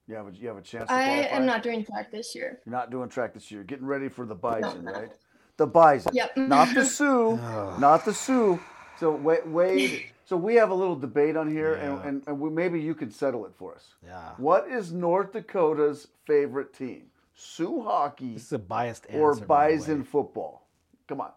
You 0.07 0.15
have 0.17 0.29
a, 0.29 0.33
you 0.33 0.49
have 0.49 0.57
a 0.57 0.63
chance. 0.63 0.89
To 0.89 0.95
I 0.95 1.05
qualify? 1.05 1.37
am 1.37 1.47
not 1.47 1.63
doing 1.63 1.85
track 1.85 2.13
this 2.13 2.35
year. 2.35 2.61
You're 2.65 2.75
not 2.75 2.91
doing 2.91 3.09
track 3.09 3.35
this 3.35 3.51
year. 3.51 3.65
Getting 3.65 3.87
ready 3.87 4.09
for 4.09 4.27
the 4.27 4.35
Bison, 4.35 4.85
no. 4.85 4.93
right? 4.93 5.11
The 5.57 5.67
Bison. 5.67 6.13
Yep. 6.15 6.37
Not 6.37 6.75
the 6.75 6.85
Sioux. 6.85 7.37
Not 7.79 8.05
the 8.05 8.15
Sioux. 8.15 8.61
So 9.01 9.13
Wade, 9.13 9.47
Wade 9.47 10.05
so 10.25 10.37
we 10.37 10.55
have 10.57 10.71
a 10.71 10.75
little 10.75 10.97
debate 10.97 11.37
on 11.37 11.51
here, 11.51 11.75
and, 11.75 11.95
Yeah. 11.99 12.09
and, 12.09 12.23
and 12.27 12.41
we, 12.41 12.51
maybe 12.51 12.81
you 12.81 12.95
could 12.95 13.13
settle 13.13 13.45
it 13.47 13.53
for 13.59 13.75
us. 13.75 13.95
Yeah. 14.05 14.31
What 14.39 14.69
is 14.69 14.93
North 14.93 15.33
Dakota's 15.33 16.09
favorite 16.27 16.73
team? 16.75 17.05
Sioux 17.35 17.83
hockey 17.83 18.35
This 18.35 18.45
is 18.47 18.53
a 18.53 18.59
biased 18.59 19.07
answer. 19.09 19.21
or 19.21 19.35
Bison 19.35 19.99
way. 20.01 20.05
football? 20.05 20.67
Come 21.09 21.21
on, 21.21 21.33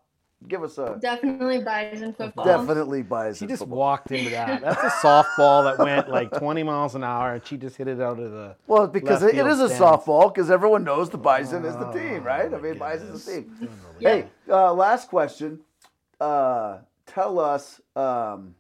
give 0.48 0.64
us 0.64 0.78
a 0.78 0.98
Definitely 1.02 1.60
Bison 1.64 2.14
football. 2.14 2.46
definitely 2.46 3.02
Bison. 3.02 3.34
She 3.48 3.50
just 3.52 3.62
football. 3.64 3.80
walked 3.80 4.12
into 4.12 4.30
that. 4.30 4.62
That's 4.62 4.84
a 4.84 4.90
softball 5.06 5.64
that 5.66 5.84
went 5.84 6.08
like 6.10 6.32
20 6.38 6.62
miles 6.64 6.94
an 6.94 7.04
hour, 7.04 7.34
and 7.34 7.46
she 7.46 7.58
just 7.58 7.76
hit 7.78 7.88
it 7.88 8.00
out 8.00 8.20
of 8.20 8.32
the. 8.32 8.56
Well, 8.68 8.86
because 8.88 9.22
left 9.24 9.34
it, 9.34 9.38
it 9.40 9.44
field 9.44 9.50
is 9.50 9.60
a 9.60 9.68
stands. 9.70 9.84
softball, 10.06 10.32
because 10.34 10.52
everyone 10.52 10.84
knows 10.84 11.10
the 11.10 11.18
Bison 11.18 11.66
is 11.66 11.76
the 11.76 11.92
team, 11.92 12.20
Oh, 12.22 12.26
right? 12.26 12.46
I 12.46 12.58
my 12.58 12.60
mean, 12.60 12.78
Bison's 12.78 13.26
the 13.26 13.32
team. 13.42 13.70
Yeah. 14.00 14.10
Hey, 14.10 14.28
uh, 14.50 14.72
last 14.74 15.10
question. 15.10 15.60
Uh, 16.22 16.78
tell 17.08 17.40
us 17.40 17.82
um, 17.96 18.54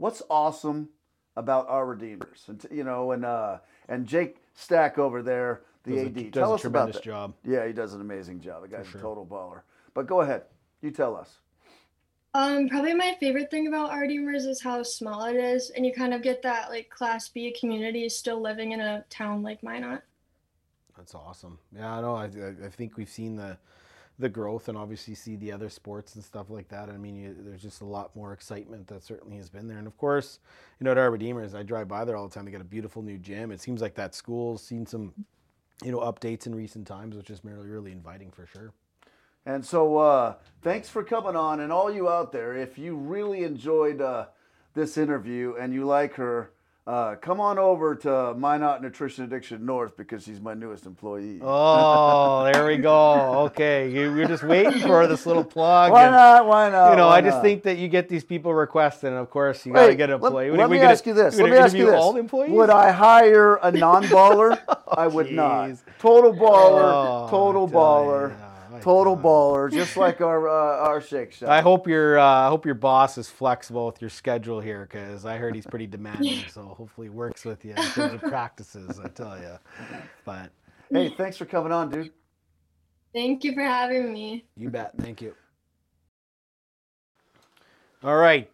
what's 0.00 0.22
awesome 0.30 0.88
about 1.36 1.68
our 1.68 1.86
Redeemers, 1.86 2.44
and 2.48 2.64
you 2.70 2.82
know, 2.84 3.12
and 3.12 3.24
uh, 3.24 3.58
and 3.88 4.06
Jake 4.06 4.38
Stack 4.54 4.98
over 4.98 5.22
there, 5.22 5.62
the 5.84 5.92
Does 5.92 6.00
a- 6.02 6.06
AD. 6.06 6.14
does 6.14 6.32
tell 6.32 6.52
a 6.52 6.54
us 6.56 6.64
about 6.64 6.72
tremendous 6.80 6.96
that. 6.96 7.04
job. 7.04 7.34
Yeah, 7.44 7.66
he 7.66 7.72
does 7.72 7.94
an 7.94 8.00
amazing 8.00 8.40
job. 8.40 8.62
The 8.62 8.68
guy's 8.68 8.86
sure. 8.88 8.98
a 9.00 9.02
total 9.02 9.24
baller. 9.26 9.60
But 9.94 10.06
go 10.06 10.22
ahead, 10.22 10.42
you 10.82 10.90
tell 10.90 11.14
us. 11.16 11.38
Um, 12.32 12.68
probably 12.68 12.94
my 12.94 13.16
favorite 13.18 13.50
thing 13.50 13.66
about 13.66 13.90
our 13.90 14.00
Redeemers 14.02 14.44
is 14.44 14.62
how 14.62 14.82
small 14.84 15.24
it 15.24 15.34
is, 15.36 15.70
and 15.70 15.84
you 15.84 15.92
kind 15.92 16.14
of 16.14 16.22
get 16.22 16.42
that 16.42 16.70
like 16.70 16.88
Class 16.90 17.28
B 17.28 17.54
community 17.58 18.08
still 18.08 18.40
living 18.40 18.72
in 18.72 18.80
a 18.80 19.04
town 19.10 19.42
like 19.42 19.62
Minot. 19.62 20.02
That's 20.96 21.14
awesome. 21.14 21.58
Yeah, 21.74 21.92
I 21.94 22.00
know. 22.00 22.14
I, 22.14 22.24
I- 22.24 22.66
I 22.66 22.68
think 22.68 22.96
we've 22.96 23.08
seen 23.08 23.36
the 23.36 23.56
the 24.20 24.28
growth 24.28 24.68
and 24.68 24.76
obviously 24.76 25.14
see 25.14 25.36
the 25.36 25.50
other 25.50 25.68
sports 25.68 26.14
and 26.14 26.22
stuff 26.24 26.50
like 26.50 26.68
that. 26.68 26.88
I 26.88 26.96
mean, 26.96 27.16
you, 27.16 27.36
there's 27.38 27.62
just 27.62 27.80
a 27.80 27.86
lot 27.86 28.14
more 28.14 28.32
excitement 28.32 28.86
that 28.88 29.02
certainly 29.02 29.36
has 29.36 29.48
been 29.48 29.66
there. 29.66 29.78
And 29.78 29.86
of 29.86 29.96
course, 29.96 30.38
you 30.78 30.84
know, 30.84 30.92
at 30.92 30.98
our 30.98 31.10
Redeemers, 31.10 31.54
I 31.54 31.62
drive 31.62 31.88
by 31.88 32.04
there 32.04 32.16
all 32.16 32.28
the 32.28 32.34
time. 32.34 32.44
They 32.44 32.50
got 32.50 32.60
a 32.60 32.64
beautiful 32.64 33.02
new 33.02 33.18
gym. 33.18 33.50
It 33.50 33.60
seems 33.60 33.80
like 33.80 33.94
that 33.94 34.14
school's 34.14 34.62
seen 34.62 34.86
some 34.86 35.14
you 35.84 35.90
know 35.90 36.00
updates 36.00 36.46
in 36.46 36.54
recent 36.54 36.86
times, 36.86 37.16
which 37.16 37.30
is 37.30 37.40
really 37.44 37.68
really 37.68 37.92
inviting 37.92 38.30
for 38.30 38.46
sure. 38.46 38.72
And 39.46 39.64
so, 39.64 39.96
uh, 39.96 40.34
thanks 40.60 40.90
for 40.90 41.02
coming 41.02 41.34
on, 41.34 41.60
and 41.60 41.72
all 41.72 41.90
you 41.90 42.10
out 42.10 42.30
there, 42.30 42.54
if 42.54 42.76
you 42.76 42.94
really 42.94 43.42
enjoyed 43.42 44.02
uh, 44.02 44.26
this 44.74 44.98
interview 44.98 45.54
and 45.58 45.72
you 45.72 45.86
like 45.86 46.14
her, 46.14 46.52
uh, 46.86 47.14
come 47.16 47.40
on 47.40 47.58
over 47.58 47.94
to 47.94 48.34
Minot 48.34 48.82
Nutrition 48.82 49.24
Addiction 49.24 49.64
North 49.64 49.96
because 49.96 50.24
she's 50.24 50.40
my 50.40 50.54
newest 50.54 50.86
employee. 50.86 51.38
Oh, 51.42 52.50
there 52.50 52.66
we 52.66 52.78
go. 52.78 53.44
Okay, 53.50 53.90
you, 53.90 54.14
you're 54.14 54.26
just 54.28 54.42
waiting 54.42 54.80
for 54.80 55.06
this 55.06 55.26
little 55.26 55.44
plug. 55.44 55.92
Why 55.92 56.04
and, 56.04 56.12
not? 56.12 56.46
Why 56.46 56.70
not? 56.70 56.90
You 56.90 56.96
know, 56.96 57.06
Why 57.08 57.18
I 57.18 57.20
just 57.20 57.36
not? 57.36 57.42
think 57.42 57.62
that 57.64 57.78
you 57.78 57.88
get 57.88 58.08
these 58.08 58.24
people 58.24 58.52
requesting, 58.54 59.10
and 59.10 59.18
of 59.18 59.30
course, 59.30 59.64
you 59.66 59.72
got 59.72 59.86
to 59.86 59.94
get 59.94 60.10
an 60.10 60.20
let- 60.20 60.28
employee. 60.28 60.50
Let, 60.50 60.60
are 60.60 60.68
we 60.68 60.76
me 60.76 60.78
gonna- 60.80 60.92
ask 60.92 61.06
you 61.06 61.14
this. 61.14 61.36
Let 61.38 61.50
me 61.50 61.56
ask 61.56 61.76
you 61.76 61.86
this. 61.86 61.94
All 61.94 62.16
employees? 62.16 62.50
Would 62.52 62.70
I 62.70 62.90
hire 62.90 63.56
a 63.56 63.70
non-baller? 63.70 64.58
I 64.96 65.06
would 65.06 65.30
not. 65.30 65.70
Total 65.98 66.32
baller. 66.32 67.26
Oh, 67.26 67.28
total 67.30 67.68
baller. 67.68 68.34
Ya, 68.80 68.84
total 68.84 69.16
tell 69.16 69.22
ya. 69.24 69.30
baller. 69.30 69.72
Just 69.72 69.96
like 70.04 70.20
our 70.20 70.48
uh, 70.48 70.88
our 70.88 71.00
shake 71.00 71.32
shop. 71.32 71.48
I 71.48 71.60
hope 71.60 71.86
your 71.86 72.18
uh, 72.18 72.24
I 72.24 72.48
hope 72.48 72.66
your 72.66 72.74
boss 72.74 73.18
is 73.18 73.28
flexible 73.28 73.86
with 73.86 74.00
your 74.00 74.10
schedule 74.10 74.60
here, 74.60 74.88
because 74.90 75.24
I 75.24 75.36
heard 75.36 75.54
he's 75.54 75.66
pretty 75.66 75.86
demanding. 75.86 76.44
so 76.52 76.62
hopefully, 76.62 77.06
he 77.06 77.10
works 77.10 77.44
with 77.44 77.64
you 77.64 77.72
in 77.72 77.76
terms 77.76 78.14
of 78.14 78.20
practices. 78.22 79.00
I 79.00 79.08
tell 79.08 79.38
you, 79.38 79.58
but 80.24 80.50
Hey, 80.92 81.08
thanks 81.16 81.36
for 81.36 81.44
coming 81.44 81.70
on, 81.70 81.88
dude. 81.88 82.10
Thank 83.12 83.44
you 83.44 83.54
for 83.54 83.62
having 83.62 84.12
me. 84.12 84.44
You 84.56 84.70
bet. 84.70 84.92
Thank 84.98 85.22
you. 85.22 85.34
All 88.02 88.16
right. 88.16 88.50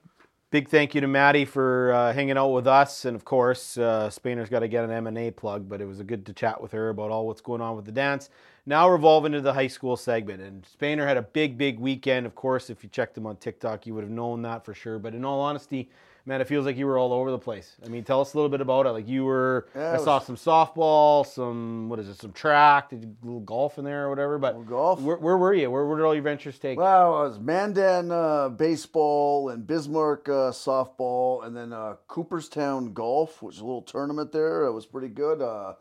Big 0.56 0.70
thank 0.70 0.94
you 0.94 1.02
to 1.02 1.06
Mattie 1.06 1.44
for 1.44 1.92
uh, 1.92 2.14
hanging 2.14 2.38
out 2.38 2.48
with 2.48 2.66
us, 2.66 3.04
and 3.04 3.14
of 3.14 3.26
course, 3.26 3.76
uh, 3.76 4.08
Spainer's 4.08 4.48
got 4.48 4.60
to 4.60 4.68
get 4.68 4.84
an 4.84 4.90
M 4.90 5.06
and 5.06 5.18
A 5.18 5.30
plug. 5.30 5.68
But 5.68 5.82
it 5.82 5.84
was 5.84 6.00
a 6.00 6.02
good 6.02 6.24
to 6.24 6.32
chat 6.32 6.62
with 6.62 6.72
her 6.72 6.88
about 6.88 7.10
all 7.10 7.26
what's 7.26 7.42
going 7.42 7.60
on 7.60 7.76
with 7.76 7.84
the 7.84 7.92
dance. 7.92 8.30
Now 8.64 8.88
revolving 8.88 9.32
to 9.32 9.42
the 9.42 9.52
high 9.52 9.66
school 9.66 9.98
segment, 9.98 10.40
and 10.40 10.64
Spainer 10.64 11.06
had 11.06 11.18
a 11.18 11.22
big, 11.22 11.58
big 11.58 11.78
weekend. 11.78 12.24
Of 12.24 12.34
course, 12.34 12.70
if 12.70 12.82
you 12.82 12.88
checked 12.88 13.18
him 13.18 13.26
on 13.26 13.36
TikTok, 13.36 13.86
you 13.86 13.92
would 13.92 14.02
have 14.02 14.10
known 14.10 14.40
that 14.42 14.64
for 14.64 14.72
sure. 14.72 14.98
But 14.98 15.14
in 15.14 15.26
all 15.26 15.42
honesty, 15.42 15.90
man, 16.26 16.40
it 16.40 16.48
feels 16.48 16.66
like 16.66 16.76
you 16.76 16.86
were 16.86 16.98
all 16.98 17.12
over 17.12 17.30
the 17.30 17.38
place. 17.38 17.76
I 17.84 17.88
mean, 17.88 18.04
tell 18.04 18.20
us 18.20 18.34
a 18.34 18.36
little 18.36 18.50
bit 18.50 18.60
about 18.60 18.84
it. 18.86 18.90
Like 18.90 19.08
you 19.08 19.24
were, 19.24 19.68
Yeah, 19.74 19.92
I 19.92 19.94
it 19.94 20.00
saw 20.02 20.18
some 20.18 20.36
softball, 20.36 21.24
some 21.24 21.88
what 21.88 21.98
is 21.98 22.08
it, 22.08 22.16
some 22.20 22.32
track, 22.32 22.90
did 22.90 23.04
a 23.04 23.24
little 23.24 23.40
golf 23.40 23.78
in 23.78 23.84
there 23.84 24.06
or 24.06 24.10
whatever. 24.10 24.38
But 24.38 24.66
golf. 24.66 25.00
where, 25.00 25.16
where 25.16 25.36
were 25.36 25.54
you? 25.54 25.70
Where, 25.70 25.86
where 25.86 25.96
did 25.96 26.04
all 26.04 26.14
your 26.14 26.22
ventures 26.24 26.58
take? 26.58 26.78
Well, 26.78 27.24
it 27.24 27.28
was 27.28 27.38
Mandan 27.38 28.10
uh, 28.10 28.48
baseball 28.50 29.48
and 29.50 29.66
Bismarck 29.66 30.28
uh, 30.28 30.50
softball, 30.50 31.44
and 31.46 31.56
then 31.56 31.72
uh, 31.72 31.94
Cooperstown 32.08 32.92
golf, 32.92 33.40
which 33.42 33.54
is 33.56 33.60
a 33.60 33.64
little 33.64 33.82
tournament 33.82 34.32
there. 34.32 34.64
It 34.64 34.72
was 34.72 34.84
pretty 34.84 35.08
good. 35.08 35.40
Uh, 35.40 35.74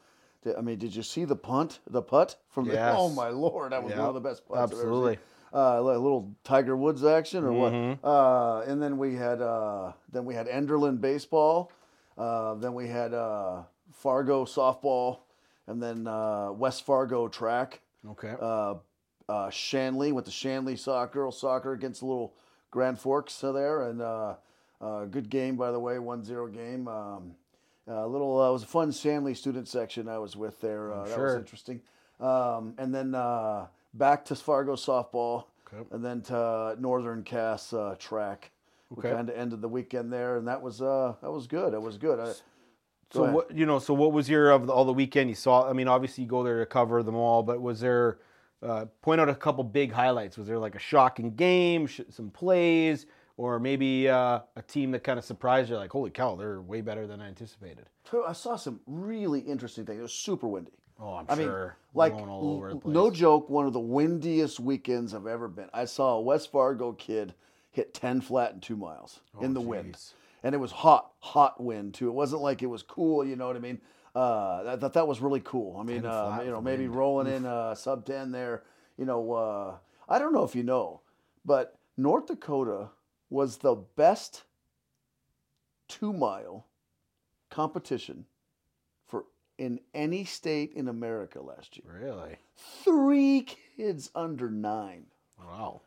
I 0.56 0.62
mean, 0.62 0.78
did 0.78 0.96
you 0.96 1.02
see 1.02 1.26
the 1.26 1.36
punt, 1.36 1.80
the 1.90 2.04
putt 2.04 2.36
from 2.50 2.68
the? 2.68 2.74
Yes. 2.76 2.96
Oh 2.96 3.10
my 3.10 3.30
lord, 3.30 3.72
that 3.72 3.82
was 3.84 3.92
Yeah, 3.94 4.00
one 4.02 4.10
of 4.10 4.14
the 4.14 4.20
best 4.20 4.46
putts 4.48 4.60
I've 4.60 4.72
ever 4.72 4.82
absolutely. 4.82 5.14
seen. 5.16 5.22
Uh, 5.56 5.78
a 5.80 5.82
little 5.82 6.32
Tiger 6.44 6.76
Woods 6.76 7.06
action 7.06 7.46
or 7.46 7.52
Mhm. 7.52 8.00
what? 8.02 8.08
Uh, 8.10 8.60
and 8.68 8.82
then 8.84 8.98
we 8.98 9.16
had 9.16 9.42
uh, 9.42 9.94
then 10.12 10.26
we 10.26 10.34
had 10.36 10.48
Enderlin 10.48 11.00
baseball. 11.00 11.72
Uh, 12.18 12.56
then 12.56 12.74
we 12.74 12.88
had 12.90 13.14
uh, 13.14 13.64
Fargo 13.94 14.44
softball, 14.44 15.20
and 15.68 15.82
then 15.82 16.08
uh, 16.08 16.52
West 16.52 16.84
Fargo 16.84 17.28
track 17.30 17.82
Okay. 18.06 18.36
uh, 18.40 18.76
uh, 19.30 19.50
Shanley 19.50 20.12
with 20.12 20.26
the 20.26 20.32
Shanley 20.32 20.76
soccer, 20.76 21.14
girls 21.22 21.40
soccer 21.40 21.72
against 21.72 22.02
the 22.02 22.06
little 22.08 22.34
Grand 22.72 23.00
Forks 23.00 23.40
there, 23.40 23.84
and 23.84 24.02
uh, 24.02 24.36
uh, 24.82 25.06
good 25.06 25.30
game 25.30 25.56
by 25.56 25.72
the 25.72 25.80
way, 25.80 25.96
1-0 25.96 26.48
game. 26.54 26.88
Um, 26.90 27.36
a 27.88 28.06
little, 28.08 28.42
uh, 28.42 28.50
it 28.50 28.54
was 28.54 28.64
a 28.64 28.68
fun 28.68 28.92
Shanley 28.92 29.34
student 29.36 29.68
section 29.70 30.10
I 30.10 30.18
was 30.18 30.36
with 30.36 30.60
there. 30.60 30.92
Uh, 30.92 31.06
that 31.06 31.18
was 31.20 31.36
interesting. 31.36 31.82
Um, 32.20 32.74
and 32.78 32.94
then 32.94 33.16
uh, 33.16 33.68
back 33.96 34.26
to 34.26 34.36
Fargo 34.36 34.76
softball, 34.76 35.46
Okay. 35.74 35.84
and 35.92 36.04
then 36.06 36.22
to 36.24 36.76
Northern 36.80 37.24
Cass 37.24 37.74
uh, 37.74 37.96
track. 37.98 38.52
Okay. 38.92 39.10
We 39.10 39.16
kind 39.16 39.30
of 39.30 39.36
ended 39.36 39.62
the 39.62 39.68
weekend 39.68 40.14
there, 40.14 40.38
and 40.38 40.48
that 40.48 40.62
was 40.62 40.82
uh, 40.82 41.16
that 41.22 41.32
was 41.32 41.48
good. 41.48 41.74
That 41.74 41.82
was 41.82 41.98
good. 41.98 42.20
I, 42.20 42.34
So 43.12 43.24
ahead. 43.24 43.34
what 43.36 43.52
you 43.56 43.66
know? 43.66 43.80
So 43.80 43.94
what 43.94 44.12
was 44.14 44.30
your 44.30 44.52
of 44.52 44.68
the, 44.68 44.74
all 44.74 44.86
the 44.86 44.94
weekend 44.94 45.30
you 45.30 45.36
saw? 45.36 45.68
I 45.68 45.74
mean, 45.74 45.88
obviously 45.88 46.24
you 46.24 46.30
go 46.30 46.44
there 46.44 46.60
to 46.60 46.66
cover 46.66 47.02
them 47.02 47.16
all, 47.16 47.42
but 47.42 47.62
was 47.62 47.80
there 47.80 48.20
uh, 48.62 48.86
point 49.02 49.20
out 49.22 49.28
a 49.30 49.36
couple 49.36 49.64
big 49.64 49.92
highlights? 49.92 50.38
Was 50.38 50.48
there 50.48 50.60
like 50.60 50.76
a 50.76 50.80
shocking 50.80 51.36
game, 51.36 51.88
sh- 51.88 52.02
some 52.10 52.30
plays, 52.30 53.08
or 53.38 53.60
maybe 53.60 54.08
uh, 54.08 54.40
a 54.56 54.62
team 54.62 54.92
that 54.92 55.04
kind 55.04 55.18
of 55.18 55.26
surprised 55.26 55.70
you? 55.72 55.78
Like, 55.78 55.92
holy 55.92 56.12
cow, 56.12 56.36
they're 56.36 56.62
way 56.62 56.82
better 56.82 57.08
than 57.08 57.22
I 57.22 57.28
anticipated. 57.28 57.90
I 58.26 58.34
saw 58.34 58.56
some 58.56 58.80
really 58.86 59.40
interesting 59.40 59.86
things. 59.86 59.98
It 60.00 60.04
was 60.04 60.14
super 60.14 60.48
windy. 60.48 60.72
Oh, 61.00 61.16
I'm 61.16 61.26
I 61.30 61.36
mean, 61.36 61.48
sure. 61.48 61.78
like 61.94 62.14
Going 62.14 62.30
all 62.30 62.56
over 62.56 62.70
the 62.70 62.76
place. 62.80 62.94
no 62.94 63.12
joke, 63.12 63.50
one 63.50 63.66
of 63.66 63.74
the 63.74 63.80
windiest 63.80 64.60
weekends 64.60 65.14
I've 65.14 65.28
ever 65.28 65.48
been. 65.48 65.70
I 65.74 65.86
saw 65.86 66.16
a 66.16 66.22
West 66.22 66.52
Fargo 66.52 66.94
kid 66.94 67.34
hit 67.72 67.94
ten 67.94 68.22
flat 68.22 68.54
in 68.54 68.62
two 68.62 68.78
miles 68.78 69.20
in 69.42 69.54
the 69.54 69.60
wind, 69.62 69.98
Oh, 69.98 70.16
and 70.44 70.56
it 70.56 70.60
was 70.60 70.72
hot, 70.72 71.12
hot 71.20 71.62
wind 71.62 71.94
too. 71.96 72.08
It 72.08 72.14
wasn't 72.14 72.42
like 72.42 72.64
it 72.64 72.68
was 72.68 72.82
cool, 72.84 73.26
you 73.26 73.36
know 73.36 73.48
what 73.48 73.58
I 73.58 73.60
mean? 73.60 73.82
Uh, 74.16 74.64
I 74.74 74.78
thought 74.78 74.94
that 74.94 75.08
was 75.08 75.20
really 75.20 75.42
cool. 75.42 75.78
I 75.78 75.84
mean, 75.84 76.06
uh, 76.06 76.40
you 76.46 76.50
know, 76.52 76.62
maybe 76.62 76.84
wind. 76.84 76.96
rolling 76.96 77.28
in 77.34 77.46
uh, 77.46 77.76
sub 77.76 78.06
ten 78.06 78.32
there. 78.32 78.64
You 78.98 79.04
know, 79.04 79.34
uh, 79.34 79.76
I 80.08 80.20
don't 80.20 80.32
know 80.34 80.46
if 80.46 80.56
you 80.56 80.64
know, 80.64 81.02
but 81.44 81.78
North 81.98 82.28
Dakota 82.28 82.92
was 83.30 83.58
the 83.58 83.76
best 83.76 84.44
two 85.90 86.14
mile 86.14 86.66
competition 87.50 88.26
in 89.58 89.80
any 89.94 90.26
state 90.26 90.74
in 90.74 90.88
America 90.88 91.42
last 91.42 91.78
year. 91.78 91.86
Really? 92.02 92.38
Three 92.84 93.46
kids 93.78 94.10
under 94.16 94.50
nine. 94.50 95.06
Wow. 95.40 95.82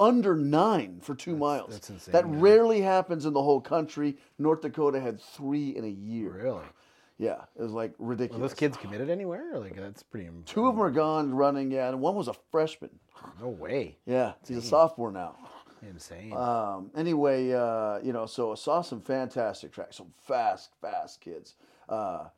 Under 0.00 0.34
nine 0.34 1.00
for 1.00 1.14
two 1.14 1.32
That's- 1.32 1.40
miles. 1.40 1.70
that's 1.70 1.90
insane, 1.90 2.12
That 2.12 2.26
yeah. 2.26 2.36
rarely 2.38 2.80
happens 2.80 3.26
in 3.26 3.32
the 3.34 3.42
whole 3.42 3.60
country. 3.60 4.16
North 4.38 4.62
Dakota 4.62 4.98
had 5.00 5.20
three 5.20 5.76
in 5.76 5.84
a 5.84 5.88
year. 5.88 6.30
Really? 6.32 6.64
Yeah, 7.18 7.42
it 7.54 7.62
was 7.62 7.72
like 7.72 7.98
Were 8.00 8.08
ridiculous. 8.08 8.52
those 8.52 8.58
kids 8.58 8.76
committed 8.78 9.10
anywhere? 9.10 9.58
Like 9.58 9.76
that's 9.76 10.02
pretty. 10.02 10.30
Two 10.46 10.66
of 10.66 10.74
them 10.74 10.82
are 10.82 10.90
gone 10.90 11.34
running, 11.34 11.70
yeah, 11.70 11.88
and 11.88 12.00
one 12.00 12.14
was 12.14 12.28
a 12.28 12.34
freshman. 12.50 12.90
No 13.40 13.48
way. 13.48 13.98
Yeah, 14.06 14.32
he's 14.48 14.56
a 14.56 14.62
sophomore 14.62 15.12
now. 15.12 15.36
Insane. 15.82 16.32
Um, 16.32 16.90
anyway, 16.96 17.52
uh, 17.52 17.98
you 18.02 18.12
know, 18.12 18.24
so 18.26 18.52
I 18.52 18.54
saw 18.54 18.80
some 18.82 19.00
fantastic 19.00 19.72
tracks, 19.72 19.96
some 19.96 20.12
fast, 20.26 20.70
fast 20.80 21.20
kids. 21.20 21.56
Uh, 21.88 22.28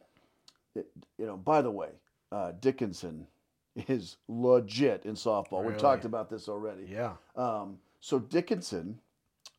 it- 0.74 0.90
you 1.18 1.26
know, 1.26 1.36
by 1.36 1.62
the 1.62 1.70
way, 1.70 1.90
uh, 2.32 2.52
Dickinson 2.60 3.26
is 3.88 4.16
legit 4.28 5.04
in 5.04 5.14
softball. 5.14 5.64
We've 5.64 5.76
talked 5.78 6.04
about 6.04 6.28
this 6.30 6.48
already. 6.48 6.86
yeah. 6.90 7.12
Um, 7.36 7.78
so 8.00 8.18
Dickinson, 8.18 9.00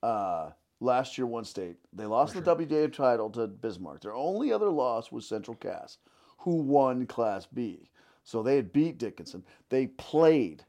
uh, 0.04 0.52
last 0.80 1.18
year 1.18 1.26
won 1.28 1.44
state. 1.46 1.78
They 1.94 2.06
lost 2.06 2.34
the 2.36 2.42
WDA 2.42 2.94
title 2.94 3.30
to 3.32 3.48
Bismarck. 3.48 4.02
Their 4.02 4.14
only 4.16 4.52
other 4.52 4.70
loss 4.70 5.12
was 5.12 5.26
Central 5.28 5.56
Cass, 5.56 5.98
who 6.40 6.56
won 6.58 7.08
Class 7.08 7.46
B. 7.48 7.90
So 8.24 8.42
they 8.44 8.56
had 8.56 8.72
beat 8.74 8.98
Dickinson. 8.98 9.44
They 9.70 9.88
played 9.88 10.64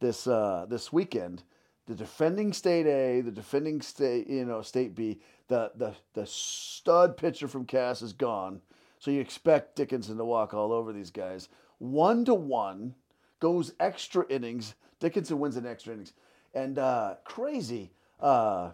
this 0.00 0.26
uh, 0.26 0.66
this 0.68 0.92
weekend. 0.92 1.42
The 1.86 1.94
defending 1.94 2.52
state 2.52 2.86
A, 2.86 3.20
the 3.20 3.30
defending 3.30 3.80
state 3.80 4.28
you 4.28 4.44
know 4.44 4.62
state 4.62 4.94
B. 4.94 5.20
The 5.48 5.70
the 5.76 5.94
the 6.14 6.26
stud 6.26 7.16
pitcher 7.16 7.46
from 7.48 7.64
Cass 7.66 8.02
is 8.02 8.12
gone. 8.12 8.60
So 9.06 9.12
you 9.12 9.20
expect 9.20 9.76
Dickinson 9.76 10.16
to 10.16 10.24
walk 10.24 10.52
all 10.52 10.72
over 10.72 10.92
these 10.92 11.12
guys. 11.12 11.48
One 11.78 12.24
to 12.24 12.34
one, 12.34 12.96
goes 13.38 13.72
extra 13.78 14.26
innings. 14.28 14.74
Dickinson 14.98 15.38
wins 15.38 15.56
in 15.56 15.64
extra 15.64 15.94
innings, 15.94 16.12
and 16.52 16.76
uh, 16.76 17.14
crazy. 17.22 17.92
Uh, 18.18 18.72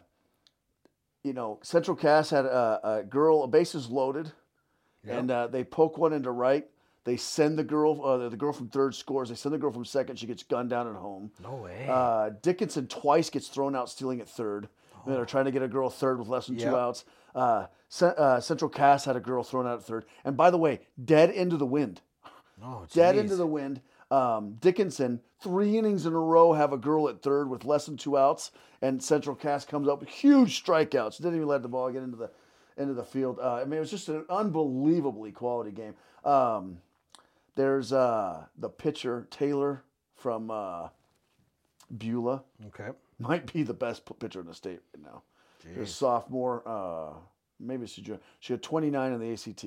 you 1.23 1.35
know, 1.35 1.59
Central 1.61 1.95
Cass 1.95 2.31
had 2.31 2.47
a, 2.47 2.81
a 2.83 3.03
girl, 3.03 3.43
a 3.43 3.47
bases 3.47 3.91
loaded, 3.91 4.33
and 5.07 5.31
uh, 5.31 5.49
they 5.49 5.65
poke 5.65 5.99
one 5.99 6.15
into 6.15 6.31
right. 6.31 6.67
They 7.05 7.19
send 7.19 7.59
the 7.59 7.65
girl, 7.65 8.03
uh, 8.03 8.31
the 8.31 8.37
girl 8.39 8.55
from 8.55 8.69
third 8.71 8.95
scores. 8.95 9.29
They 9.29 9.35
send 9.35 9.55
the 9.55 9.59
girl 9.59 9.71
from 9.71 9.85
second. 9.85 10.19
She 10.19 10.27
gets 10.27 10.45
gunned 10.45 10.71
down 10.71 10.89
at 10.89 10.95
home. 10.95 11.31
No 11.43 11.57
way. 11.57 11.87
Uh, 11.87 12.31
Dickinson 12.41 12.87
twice 12.87 13.29
gets 13.29 13.49
thrown 13.49 13.77
out 13.77 13.91
stealing 13.91 14.23
at 14.23 14.31
third. 14.31 14.69
And 15.05 15.15
they're 15.15 15.25
trying 15.25 15.47
to 15.47 15.51
get 15.51 15.63
a 15.63 15.69
girl 15.69 15.91
third 15.91 16.19
with 16.19 16.29
less 16.29 16.47
than 16.47 16.57
two 16.57 16.77
outs. 16.77 17.05
Uh, 17.35 17.67
uh, 18.01 18.41
Central 18.41 18.69
Cass 18.69 19.05
had 19.05 19.17
a 19.17 19.21
girl 19.21 19.43
thrown 19.43 19.67
out 19.67 19.79
at 19.79 19.85
third. 19.85 20.05
And 20.25 20.37
by 20.37 20.51
the 20.51 20.59
way, 20.59 20.81
dead 21.03 21.31
into 21.31 21.57
the 21.57 21.67
wind. 21.67 22.01
oh, 22.63 22.87
Dead 22.93 23.17
into 23.17 23.37
the 23.37 23.47
wind. 23.47 23.81
Um, 24.11 24.57
Dickinson, 24.61 25.21
three 25.41 25.79
innings 25.79 26.05
in 26.05 26.13
a 26.13 26.19
row, 26.19 26.53
have 26.53 26.73
a 26.73 26.77
girl 26.77 27.09
at 27.09 27.23
third 27.23 27.49
with 27.49 27.65
less 27.65 27.87
than 27.87 27.97
two 27.97 28.19
outs. 28.19 28.51
And 28.83 29.03
Central 29.03 29.35
Cass 29.35 29.65
comes 29.65 29.89
up 29.89 30.01
with 30.01 30.09
huge 30.09 30.63
strikeouts. 30.63 31.17
Didn't 31.17 31.37
even 31.37 31.49
let 31.49 31.63
the 31.63 31.69
ball 31.69 31.91
get 31.91 32.03
into 32.03 32.17
the 32.17 32.31
into 32.77 32.95
the 32.95 33.05
field. 33.05 33.39
Uh, 33.39 33.55
I 33.55 33.65
mean, 33.65 33.75
it 33.79 33.81
was 33.81 33.91
just 33.91 34.09
an 34.09 34.25
unbelievably 34.31 35.33
quality 35.33 35.71
game. 35.71 35.95
Um, 36.25 36.79
there's 37.55 37.93
uh, 37.93 38.45
the 38.57 38.69
pitcher, 38.69 39.27
Taylor 39.31 39.85
from 40.15 40.51
uh, 40.51 40.89
Beulah 41.97 42.45
Okay. 42.69 42.89
Might 43.23 43.53
be 43.53 43.63
the 43.63 43.75
best 43.75 44.03
pitcher 44.19 44.41
in 44.41 44.47
the 44.47 44.55
state 44.55 44.81
right 44.95 45.05
now. 45.05 45.23
She's 45.63 45.77
a 45.77 45.81
Jeez. 45.81 45.89
sophomore, 45.89 46.63
uh, 46.67 47.15
maybe 47.61 47.87
she's 47.87 48.05
junior. 48.05 48.21
She 48.41 48.53
had 48.53 48.63
29 48.63 49.13
in 49.13 49.21
the 49.21 49.33
ACT. 49.33 49.65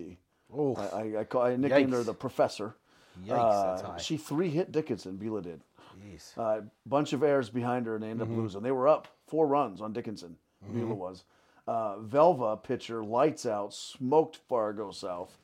Oh, 0.53 0.75
I, 0.75 0.83
I, 0.83 1.19
I, 1.21 1.23
call, 1.23 1.41
I 1.43 1.55
nicknamed 1.55 1.93
her 1.93 2.03
the 2.03 2.13
professor. 2.13 2.75
yikes, 3.23 3.27
that's 3.27 3.81
Uh, 3.83 3.91
high. 3.91 3.97
she 3.97 4.17
three 4.17 4.49
hit 4.49 4.71
Dickinson. 4.71 5.15
Beulah 5.17 5.41
did. 5.41 5.61
Jeez. 5.99 6.35
A 6.37 6.41
uh, 6.41 6.61
bunch 6.85 7.13
of 7.13 7.23
errors 7.23 7.49
behind 7.49 7.85
her, 7.85 7.95
and 7.95 8.03
they 8.03 8.09
ended 8.09 8.27
up 8.27 8.33
losing. 8.35 8.61
They 8.61 8.71
were 8.71 8.87
up 8.87 9.07
four 9.27 9.47
runs 9.47 9.81
on 9.81 9.93
Dickinson. 9.93 10.35
Beulah 10.71 10.93
was. 10.93 11.23
Uh, 11.67 11.95
Velva 11.97 12.61
pitcher, 12.61 13.03
lights 13.03 13.45
out, 13.45 13.73
smoked 13.73 14.37
Fargo 14.49 14.91
South. 14.91 15.37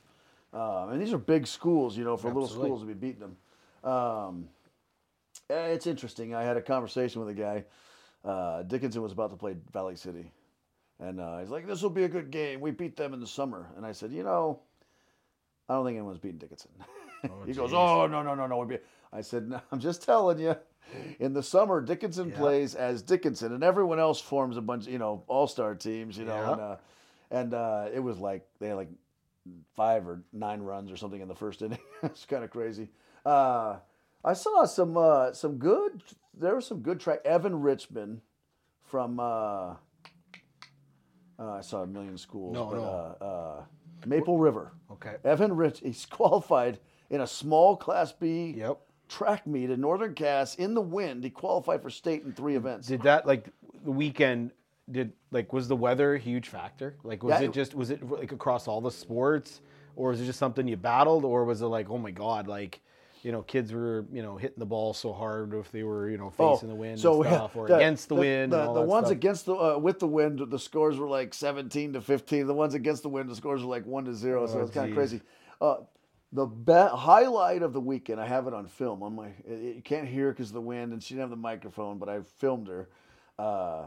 Uh, 0.53 0.87
and 0.91 1.01
these 1.01 1.13
are 1.13 1.17
big 1.17 1.47
schools, 1.47 1.97
you 1.97 2.03
know, 2.03 2.17
for 2.17 2.27
little 2.27 2.47
schools 2.47 2.81
to 2.81 2.85
be 2.87 2.93
beating 2.93 3.19
them. 3.21 3.37
Um, 3.89 4.49
eh, 5.49 5.67
it's 5.67 5.87
interesting. 5.87 6.35
I 6.35 6.43
had 6.43 6.57
a 6.57 6.61
conversation 6.61 7.21
with 7.23 7.29
a 7.29 7.39
guy. 7.39 7.63
Uh, 8.23 8.63
Dickinson 8.63 9.01
was 9.01 9.11
about 9.11 9.31
to 9.31 9.37
play 9.37 9.55
Valley 9.73 9.95
City. 9.95 10.31
And 10.99 11.19
uh, 11.19 11.39
he's 11.39 11.49
like, 11.49 11.65
this 11.65 11.81
will 11.81 11.89
be 11.89 12.03
a 12.03 12.09
good 12.09 12.29
game. 12.29 12.61
We 12.61 12.71
beat 12.71 12.95
them 12.95 13.13
in 13.13 13.19
the 13.19 13.27
summer. 13.27 13.67
And 13.75 13.85
I 13.85 13.91
said, 13.91 14.11
you 14.11 14.23
know, 14.23 14.59
I 15.67 15.73
don't 15.73 15.85
think 15.85 15.97
anyone's 15.97 16.19
beating 16.19 16.37
Dickinson. 16.37 16.69
he 17.45 17.53
goes, 17.53 17.73
oh, 17.73 18.05
no, 18.07 18.21
no, 18.21 18.35
no, 18.35 18.45
no. 18.45 18.57
we 18.59 18.65
beat-" 18.67 18.83
I 19.11 19.21
said, 19.21 19.49
no, 19.49 19.61
I'm 19.71 19.79
just 19.79 20.03
telling 20.03 20.39
you. 20.39 20.55
In 21.19 21.33
the 21.33 21.41
summer, 21.41 21.79
Dickinson 21.79 22.29
Yeah. 22.29 22.37
plays 22.37 22.75
as 22.75 23.01
Dickinson, 23.01 23.53
and 23.53 23.63
everyone 23.63 23.97
else 23.99 24.19
forms 24.19 24.57
a 24.57 24.61
bunch, 24.61 24.87
you 24.87 24.97
know, 24.97 25.23
all-star 25.27 25.73
teams, 25.75 26.17
you 26.17 26.25
know, 26.25 26.35
Yeah. 26.35 26.51
and 26.51 26.61
uh, 26.61 26.75
and 27.31 27.53
uh, 27.53 27.89
it 27.93 27.99
was 28.01 28.17
like 28.19 28.45
they 28.59 28.67
had 28.67 28.75
like 28.75 28.89
five 29.75 30.05
or 30.05 30.21
nine 30.33 30.61
runs 30.61 30.91
or 30.91 30.97
something 30.97 31.21
in 31.21 31.29
the 31.29 31.35
first 31.35 31.61
inning. 31.63 31.79
it's 32.03 32.25
kind 32.25 32.43
of 32.43 32.49
crazy. 32.51 32.89
Uh, 33.25 33.77
I 34.23 34.33
saw 34.33 34.65
some 34.65 34.97
uh, 34.97 35.31
some 35.31 35.57
good. 35.57 36.03
There 36.37 36.55
was 36.55 36.65
some 36.65 36.79
good 36.79 36.99
track. 36.99 37.19
Evan 37.25 37.61
Richmond 37.61 38.21
from. 38.83 39.19
Uh, 39.19 39.75
uh, 41.39 41.53
I 41.53 41.61
saw 41.61 41.81
a 41.83 41.87
million 41.87 42.17
schools. 42.17 42.53
No, 42.53 42.65
but, 42.65 42.75
no. 42.77 42.83
Uh, 42.83 43.23
uh, 43.23 43.63
Maple 44.05 44.37
River. 44.37 44.73
Okay. 44.91 45.15
Evan 45.23 45.55
Rich. 45.55 45.79
He's 45.79 46.05
qualified 46.09 46.79
in 47.09 47.21
a 47.21 47.27
small 47.27 47.75
Class 47.75 48.11
B 48.11 48.53
Yep. 48.57 48.77
track 49.09 49.47
meet 49.47 49.69
in 49.69 49.81
Northern 49.81 50.13
Cass 50.13 50.55
in 50.55 50.73
the 50.73 50.81
wind. 50.81 51.23
He 51.23 51.29
qualified 51.29 51.81
for 51.81 51.89
state 51.89 52.23
in 52.23 52.31
three 52.33 52.55
events. 52.55 52.87
Did 52.87 53.01
that 53.03 53.25
like 53.25 53.47
the 53.83 53.91
weekend? 53.91 54.51
Did 54.89 55.13
like 55.31 55.51
was 55.53 55.67
the 55.67 55.75
weather 55.75 56.15
a 56.15 56.19
huge 56.19 56.49
factor? 56.49 56.95
Like 57.03 57.23
was 57.23 57.31
Yeah, 57.31 57.41
it 57.41 57.49
it- 57.49 57.53
just 57.53 57.75
was 57.75 57.89
it 57.91 58.07
like 58.09 58.31
across 58.31 58.67
all 58.67 58.81
the 58.81 58.91
sports, 58.91 59.61
or 59.95 60.09
was 60.09 60.21
it 60.21 60.25
just 60.25 60.39
something 60.39 60.67
you 60.67 60.77
battled, 60.77 61.25
or 61.25 61.43
was 61.45 61.61
it 61.61 61.67
like 61.67 61.89
oh 61.89 61.97
my 61.97 62.11
god, 62.11 62.47
like 62.47 62.81
you 63.23 63.31
know 63.31 63.41
kids 63.43 63.71
were 63.73 64.05
you 64.11 64.21
know 64.23 64.35
hitting 64.37 64.57
the 64.59 64.65
ball 64.65 64.93
so 64.93 65.13
hard 65.13 65.53
if 65.53 65.71
they 65.71 65.83
were 65.83 66.09
you 66.09 66.17
know 66.17 66.29
facing 66.29 66.69
the 66.69 66.75
wind 66.75 66.93
and 66.93 66.99
stuff, 67.23 67.55
or 67.55 67.65
against 67.67 68.09
the, 68.09 68.15
wind 68.15 68.51
The, 68.51 68.59
and 68.59 68.67
all 68.69 68.73
the 68.73 68.81
that 68.81 68.87
ones 68.87 69.05
stuff? 69.07 69.17
against 69.17 69.45
the 69.45 69.55
uh, 69.55 69.77
with 69.77 69.99
the 69.99 70.07
wind, 70.07 70.39
the 70.49 70.59
scores 70.59 70.97
were 70.97 71.07
like 71.07 71.33
seventeen 71.33 71.93
to 71.93 72.01
fifteen. 72.01 72.47
The 72.47 72.53
ones 72.53 72.73
against 72.73 73.03
the 73.03 73.09
wind, 73.09 73.29
the 73.29 73.35
scores 73.35 73.61
were 73.63 73.69
like 73.69 73.85
one 73.85 74.05
to 74.05 74.13
zero. 74.13 74.47
so 74.47 74.59
Oh, 74.59 74.61
it's 74.63 74.71
kind 74.71 74.89
of 74.89 74.95
crazy. 74.95 75.21
Uh, 75.59 75.77
the 76.33 76.45
be- 76.45 76.71
highlight 76.73 77.61
of 77.61 77.73
the 77.73 77.81
weekend, 77.81 78.19
I 78.21 78.25
have 78.27 78.47
it 78.47 78.53
on 78.53 78.65
film. 78.65 79.03
On 79.03 79.13
my, 79.15 79.27
it- 79.45 79.75
you 79.75 79.81
can't 79.83 80.07
hear 80.07 80.31
because 80.31 80.47
of 80.47 80.53
the 80.53 80.61
wind, 80.61 80.93
and 80.93 81.03
she 81.03 81.13
didn't 81.13 81.23
have 81.23 81.29
the 81.29 81.35
microphone, 81.35 81.97
but 81.99 82.07
I 82.09 82.21
filmed 82.37 82.67
her. 82.69 82.89
Uh, 83.37 83.85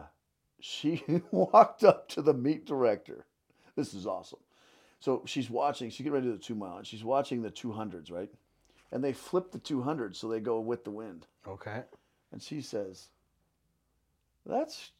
she 0.60 1.02
walked 1.30 1.84
up 1.84 2.08
to 2.10 2.22
the 2.22 2.34
meet 2.34 2.66
director. 2.66 3.26
This 3.76 3.94
is 3.94 4.06
awesome. 4.06 4.38
So 5.00 5.22
she's 5.26 5.50
watching. 5.50 5.90
She 5.90 6.02
get 6.04 6.12
ready 6.12 6.26
to 6.26 6.32
do 6.32 6.38
the 6.38 6.42
two 6.42 6.54
mile, 6.54 6.76
and 6.78 6.86
she's 6.86 7.02
watching 7.04 7.42
the 7.42 7.50
two 7.50 7.72
hundreds, 7.72 8.10
right? 8.10 8.30
And 8.92 9.02
they 9.02 9.12
flip 9.12 9.50
the 9.50 9.58
200 9.58 10.14
so 10.16 10.28
they 10.28 10.40
go 10.40 10.60
with 10.60 10.84
the 10.84 10.90
wind. 10.90 11.26
okay. 11.48 11.82
And 12.32 12.42
she 12.42 12.60
says, 12.62 13.08
"That's, 14.46 14.90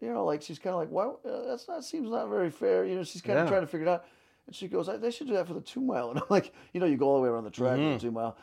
you 0.00 0.12
know, 0.12 0.24
like 0.24 0.42
she's 0.42 0.58
kind 0.58 0.74
of 0.74 0.80
like, 0.80 0.90
why? 0.90 1.06
Uh, 1.28 1.46
that's 1.46 1.68
not 1.68 1.84
seems 1.84 2.10
not 2.10 2.28
very 2.28 2.50
fair. 2.50 2.84
You 2.84 2.96
know, 2.96 3.04
she's 3.04 3.22
kind 3.22 3.38
of 3.38 3.44
Yeah. 3.46 3.50
trying 3.50 3.62
to 3.62 3.66
figure 3.66 3.86
it 3.86 3.90
out." 3.90 4.04
And 4.46 4.54
she 4.56 4.66
goes, 4.68 4.88
I, 4.88 4.96
"They 4.96 5.10
should 5.10 5.26
do 5.28 5.34
that 5.34 5.46
for 5.46 5.54
the 5.54 5.60
two 5.60 5.80
mile." 5.80 6.10
And 6.10 6.18
I'm 6.18 6.26
like, 6.28 6.52
"You 6.72 6.80
know, 6.80 6.86
you 6.86 6.96
go 6.96 7.08
all 7.08 7.16
the 7.16 7.22
way 7.22 7.28
around 7.28 7.44
the 7.44 7.50
track 7.50 7.78
Mm-hmm. 7.78 7.92
for 7.92 7.98
the 7.98 8.00
two 8.00 8.10
mile." 8.10 8.36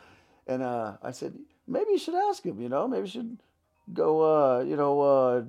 And 0.46 0.62
uh, 0.62 0.96
I 1.02 1.10
said, 1.10 1.34
"Maybe 1.66 1.90
you 1.92 1.98
should 1.98 2.14
ask 2.14 2.42
him. 2.44 2.60
You 2.60 2.68
know, 2.68 2.88
maybe 2.88 3.02
you 3.06 3.10
should 3.10 3.38
go. 3.92 4.20
Uh, 4.22 4.60
you 4.62 4.76
know." 4.76 5.00
Uh, 5.00 5.44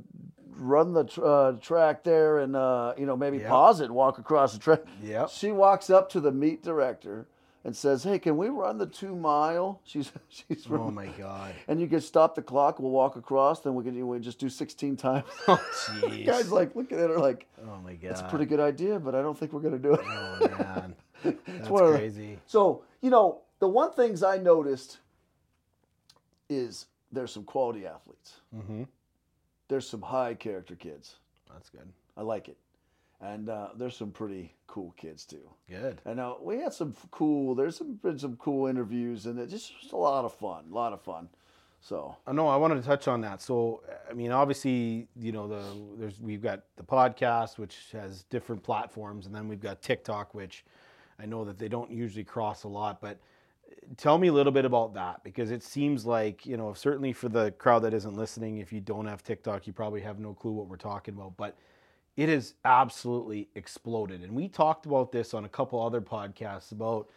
Run 0.59 0.91
the 0.91 1.03
tr- 1.03 1.23
uh, 1.23 1.51
track 1.61 2.03
there, 2.03 2.39
and 2.39 2.55
uh, 2.55 2.95
you 2.97 3.05
know 3.05 3.15
maybe 3.15 3.37
Yep. 3.37 3.47
pause 3.47 3.79
it, 3.79 3.85
and 3.85 3.93
walk 3.93 4.17
across 4.17 4.53
the 4.53 4.57
track. 4.59 4.79
Yep. 5.03 5.29
She 5.29 5.51
walks 5.51 5.91
up 5.91 6.09
to 6.09 6.19
the 6.19 6.31
meet 6.31 6.63
director 6.63 7.27
and 7.67 7.75
says, 7.75 8.01
"Hey, 8.01 8.17
can 8.17 8.37
we 8.37 8.47
run 8.47 8.77
the 8.77 8.85
two 8.85 9.13
mile?" 9.13 9.81
She's 9.83 10.11
she's 10.29 10.65
Oh 10.71 10.89
my 10.89 11.07
god. 11.07 11.53
and 11.67 11.81
you 11.81 11.87
can 11.87 11.99
stop 11.99 12.33
the 12.33 12.41
clock. 12.41 12.79
We'll 12.79 12.91
walk 12.91 13.17
across. 13.17 13.59
Then 13.59 13.75
we 13.75 13.83
can 13.83 14.07
we 14.07 14.19
just 14.19 14.39
do 14.39 14.47
16 14.49 14.95
times. 14.95 15.25
Oh 15.49 15.61
jeez. 15.73 16.25
Guys 16.25 16.49
like 16.51 16.75
looking 16.75 16.97
at 16.97 17.09
her 17.09 17.19
like 17.19 17.45
oh 17.61 17.77
my 17.83 17.93
god. 17.93 18.09
That's 18.11 18.21
a 18.21 18.29
pretty 18.29 18.45
good 18.45 18.61
idea, 18.61 18.99
but 18.99 19.13
I 19.13 19.21
don't 19.21 19.37
think 19.37 19.51
we're 19.51 19.59
gonna 19.59 19.77
do 19.77 19.93
it. 19.93 19.99
Oh 20.01 20.47
man. 20.59 20.95
That's 21.23 21.69
of 21.69 21.93
crazy. 21.93 22.39
So 22.47 22.83
you 23.01 23.09
know 23.09 23.41
the 23.59 23.67
one 23.67 23.91
things 23.91 24.23
I 24.23 24.37
noticed 24.37 24.99
is 26.49 26.85
there's 27.11 27.33
some 27.33 27.43
quality 27.43 27.85
athletes. 27.85 28.39
Mm-hmm. 28.55 28.83
There's 29.67 29.89
some 29.89 30.01
high 30.01 30.35
character 30.35 30.75
kids. 30.75 31.17
That's 31.51 31.69
good. 31.69 31.91
I 32.15 32.21
like 32.21 32.47
it, 32.47 32.57
and 33.21 33.49
uh, 33.49 33.69
there's 33.75 33.95
some 33.95 34.11
pretty 34.11 34.53
cool 34.67 34.93
kids 34.97 35.25
too. 35.25 35.49
Good. 35.69 36.01
And 36.05 36.19
uh, 36.19 36.35
we 36.41 36.59
had 36.59 36.73
some 36.73 36.95
cool. 37.11 37.55
There's 37.55 37.77
some 37.77 37.95
been 37.95 38.19
some 38.19 38.35
cool 38.37 38.67
interviews, 38.67 39.25
and 39.25 39.39
it 39.39 39.49
just 39.49 39.73
was 39.81 39.91
a 39.91 39.97
lot 39.97 40.25
of 40.25 40.33
fun. 40.33 40.65
A 40.71 40.75
lot 40.75 40.93
of 40.93 41.01
fun. 41.01 41.29
So 41.81 42.15
Uh, 42.25 42.33
No, 42.33 42.47
I 42.47 42.55
wanted 42.57 42.75
to 42.75 42.81
touch 42.81 43.07
on 43.07 43.21
that. 43.21 43.41
So, 43.41 43.83
I 44.09 44.13
mean, 44.13 44.31
obviously, 44.31 45.07
you 45.15 45.31
know, 45.31 45.47
the 45.47 45.63
there's 45.97 46.19
we've 46.19 46.41
got 46.41 46.63
the 46.75 46.83
podcast, 46.83 47.57
which 47.57 47.77
has 47.93 48.23
different 48.23 48.63
platforms, 48.63 49.25
and 49.25 49.33
then 49.33 49.47
we've 49.47 49.61
got 49.61 49.81
TikTok, 49.81 50.33
which 50.33 50.65
I 51.19 51.25
know 51.25 51.43
that 51.45 51.57
they 51.57 51.67
don't 51.67 51.91
usually 51.91 52.23
cross 52.23 52.63
a 52.63 52.67
lot. 52.67 52.99
But 53.01 53.19
uh, 53.71 53.73
tell 53.95 54.17
me 54.17 54.27
a 54.27 54.33
little 54.33 54.51
bit 54.51 54.65
about 54.65 54.93
that 54.95 55.23
because 55.23 55.49
it 55.51 55.63
seems 55.63 56.05
like 56.05 56.45
you 56.45 56.57
know, 56.57 56.73
certainly 56.73 57.13
for 57.13 57.29
the 57.29 57.51
crowd 57.51 57.79
that 57.79 57.93
isn't 57.93 58.15
listening, 58.15 58.57
if 58.57 58.71
you 58.71 58.79
don't 58.81 59.05
have 59.07 59.23
TikTok, 59.23 59.65
you 59.65 59.73
probably 59.73 60.01
have 60.01 60.19
no 60.19 60.33
clue 60.33 60.51
what 60.51 60.67
we're 60.67 60.77
talking 60.77 61.15
about. 61.15 61.37
But 61.37 61.55
it 62.17 62.29
has 62.29 62.55
absolutely 62.65 63.47
exploded, 63.55 64.23
and 64.23 64.33
we 64.33 64.47
talked 64.47 64.85
about 64.87 65.11
this 65.11 65.33
on 65.33 65.45
a 65.45 65.49
couple 65.49 65.81
other 65.81 66.01
podcasts 66.01 66.71
about 66.71 67.07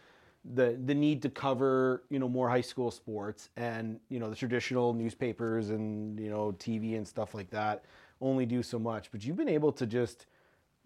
the 0.53 0.79
the 0.85 0.95
need 0.95 1.21
to 1.21 1.29
cover 1.29 2.03
you 2.09 2.17
know 2.17 2.27
more 2.27 2.49
high 2.49 2.61
school 2.61 2.89
sports 2.89 3.49
and 3.57 3.99
you 4.09 4.19
know 4.19 4.29
the 4.29 4.35
traditional 4.35 4.93
newspapers 4.93 5.69
and 5.69 6.19
you 6.19 6.29
know 6.29 6.51
TV 6.53 6.95
and 6.97 7.07
stuff 7.07 7.35
like 7.35 7.49
that 7.49 7.85
only 8.21 8.45
do 8.45 8.63
so 8.63 8.79
much. 8.79 9.11
But 9.11 9.23
you've 9.23 9.37
been 9.37 9.49
able 9.49 9.71
to 9.73 9.85
just 9.85 10.25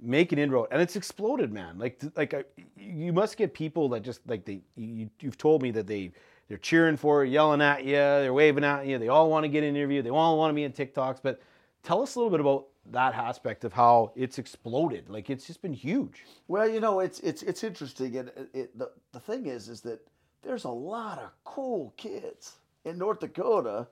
make 0.02 0.32
an 0.34 0.40
inroad 0.40 0.68
and 0.72 0.82
it's 0.82 0.96
exploded 0.96 1.54
man. 1.54 1.78
Like 1.78 2.02
like 2.16 2.34
I, 2.34 2.44
you 2.78 3.14
must 3.14 3.38
get 3.38 3.54
people 3.54 3.90
that 3.90 4.02
just 4.02 4.22
like 4.28 4.46
they 4.46 4.62
you, 4.76 5.10
you've 5.20 5.38
told 5.38 5.62
me 5.62 5.72
that 5.72 5.88
they 5.88 6.12
they're 6.48 6.58
cheering 6.58 6.98
for 6.98 7.24
it 7.24 7.30
yelling 7.30 7.62
at 7.62 7.86
you 7.86 7.94
they're 7.94 8.34
waving 8.34 8.64
at 8.64 8.86
you 8.86 9.00
they 9.00 9.08
all 9.08 9.30
want 9.30 9.46
to 9.46 9.50
get 9.50 9.64
an 9.64 9.76
interview 9.76 10.02
they 10.02 10.10
all 10.10 10.38
want 10.38 10.52
to 10.52 10.56
be 10.56 10.64
in 10.64 10.74
TikToks. 10.74 11.20
But 11.24 11.42
tell 11.84 12.02
us 12.02 12.16
a 12.16 12.20
little 12.20 12.32
bit 12.32 12.42
about 12.42 12.68
that 12.92 13.16
aspect 13.16 13.64
of 13.64 13.74
how 13.74 14.12
it's 14.16 14.38
exploded 14.38 15.10
like 15.10 15.30
it's 15.30 15.48
just 15.48 15.62
been 15.62 15.74
huge 15.74 16.24
Well, 16.48 16.68
you 16.70 16.80
know, 16.80 17.00
it's 17.00 17.20
it's 17.22 17.42
it's 17.44 17.64
interesting, 17.64 18.16
and 18.18 18.30
it, 18.30 18.50
it, 18.54 18.78
the 18.78 18.92
the 19.12 19.20
thing 19.20 19.48
is, 19.48 19.68
is 19.70 19.82
that 19.82 20.00
there's 20.44 20.64
a 20.66 20.70
lot 20.70 21.18
of 21.20 21.32
cool 21.44 21.94
kids 21.98 22.58
in 22.84 22.98
North 23.00 23.20
Dakota, 23.20 23.88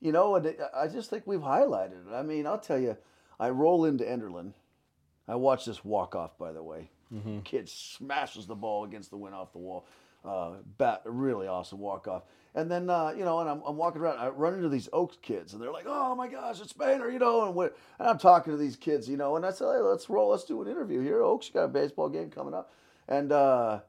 you 0.00 0.12
know, 0.12 0.36
and 0.36 0.46
it, 0.46 0.60
I 0.76 0.86
just 0.88 1.08
think 1.08 1.22
we've 1.26 1.40
highlighted 1.40 2.06
it. 2.06 2.14
I 2.14 2.22
mean, 2.22 2.46
I'll 2.46 2.58
tell 2.58 2.78
you, 2.78 2.96
I 3.40 3.48
roll 3.50 3.86
into 3.86 4.04
Enderlin, 4.04 4.52
I 5.26 5.36
watch 5.36 5.64
this 5.64 5.84
walk 5.84 6.14
off. 6.14 6.36
By 6.38 6.52
the 6.52 6.62
way, 6.62 6.90
kid 7.44 7.68
smashes 7.68 8.46
the 8.46 8.54
ball 8.54 8.84
against 8.84 9.10
the 9.10 9.16
wind 9.16 9.34
off 9.34 9.52
the 9.52 9.58
wall, 9.58 9.86
uh, 10.24 10.56
bat 10.76 11.00
really 11.06 11.46
awesome 11.46 11.78
walk 11.78 12.06
off. 12.06 12.24
And 12.54 12.70
then 12.70 12.88
uh, 12.90 13.12
you 13.16 13.24
know, 13.24 13.40
and 13.40 13.48
I'm, 13.48 13.62
I'm 13.66 13.76
walking 13.76 14.00
around, 14.00 14.18
I 14.18 14.28
run 14.28 14.54
into 14.54 14.68
these 14.68 14.88
Oaks 14.92 15.16
kids, 15.22 15.52
and 15.52 15.62
they're 15.62 15.70
like, 15.72 15.84
"Oh 15.86 16.14
my 16.14 16.28
gosh, 16.28 16.60
it's 16.60 16.72
Banner," 16.72 17.10
you 17.10 17.18
know, 17.18 17.48
and, 17.48 17.70
and 17.98 18.08
I'm 18.08 18.18
talking 18.18 18.52
to 18.52 18.56
these 18.56 18.74
kids, 18.76 19.08
you 19.08 19.16
know, 19.16 19.36
and 19.36 19.44
I 19.46 19.50
said, 19.50 19.66
"Hey, 19.66 19.80
let's 19.80 20.08
roll, 20.08 20.30
let's 20.30 20.44
do 20.44 20.60
an 20.62 20.68
interview 20.68 21.00
here. 21.00 21.22
Oaks 21.22 21.48
you 21.48 21.54
got 21.54 21.64
a 21.64 21.68
baseball 21.68 22.08
game 22.08 22.30
coming 22.30 22.54
up," 22.54 22.72
and 23.06 23.30
uh, 23.30 23.80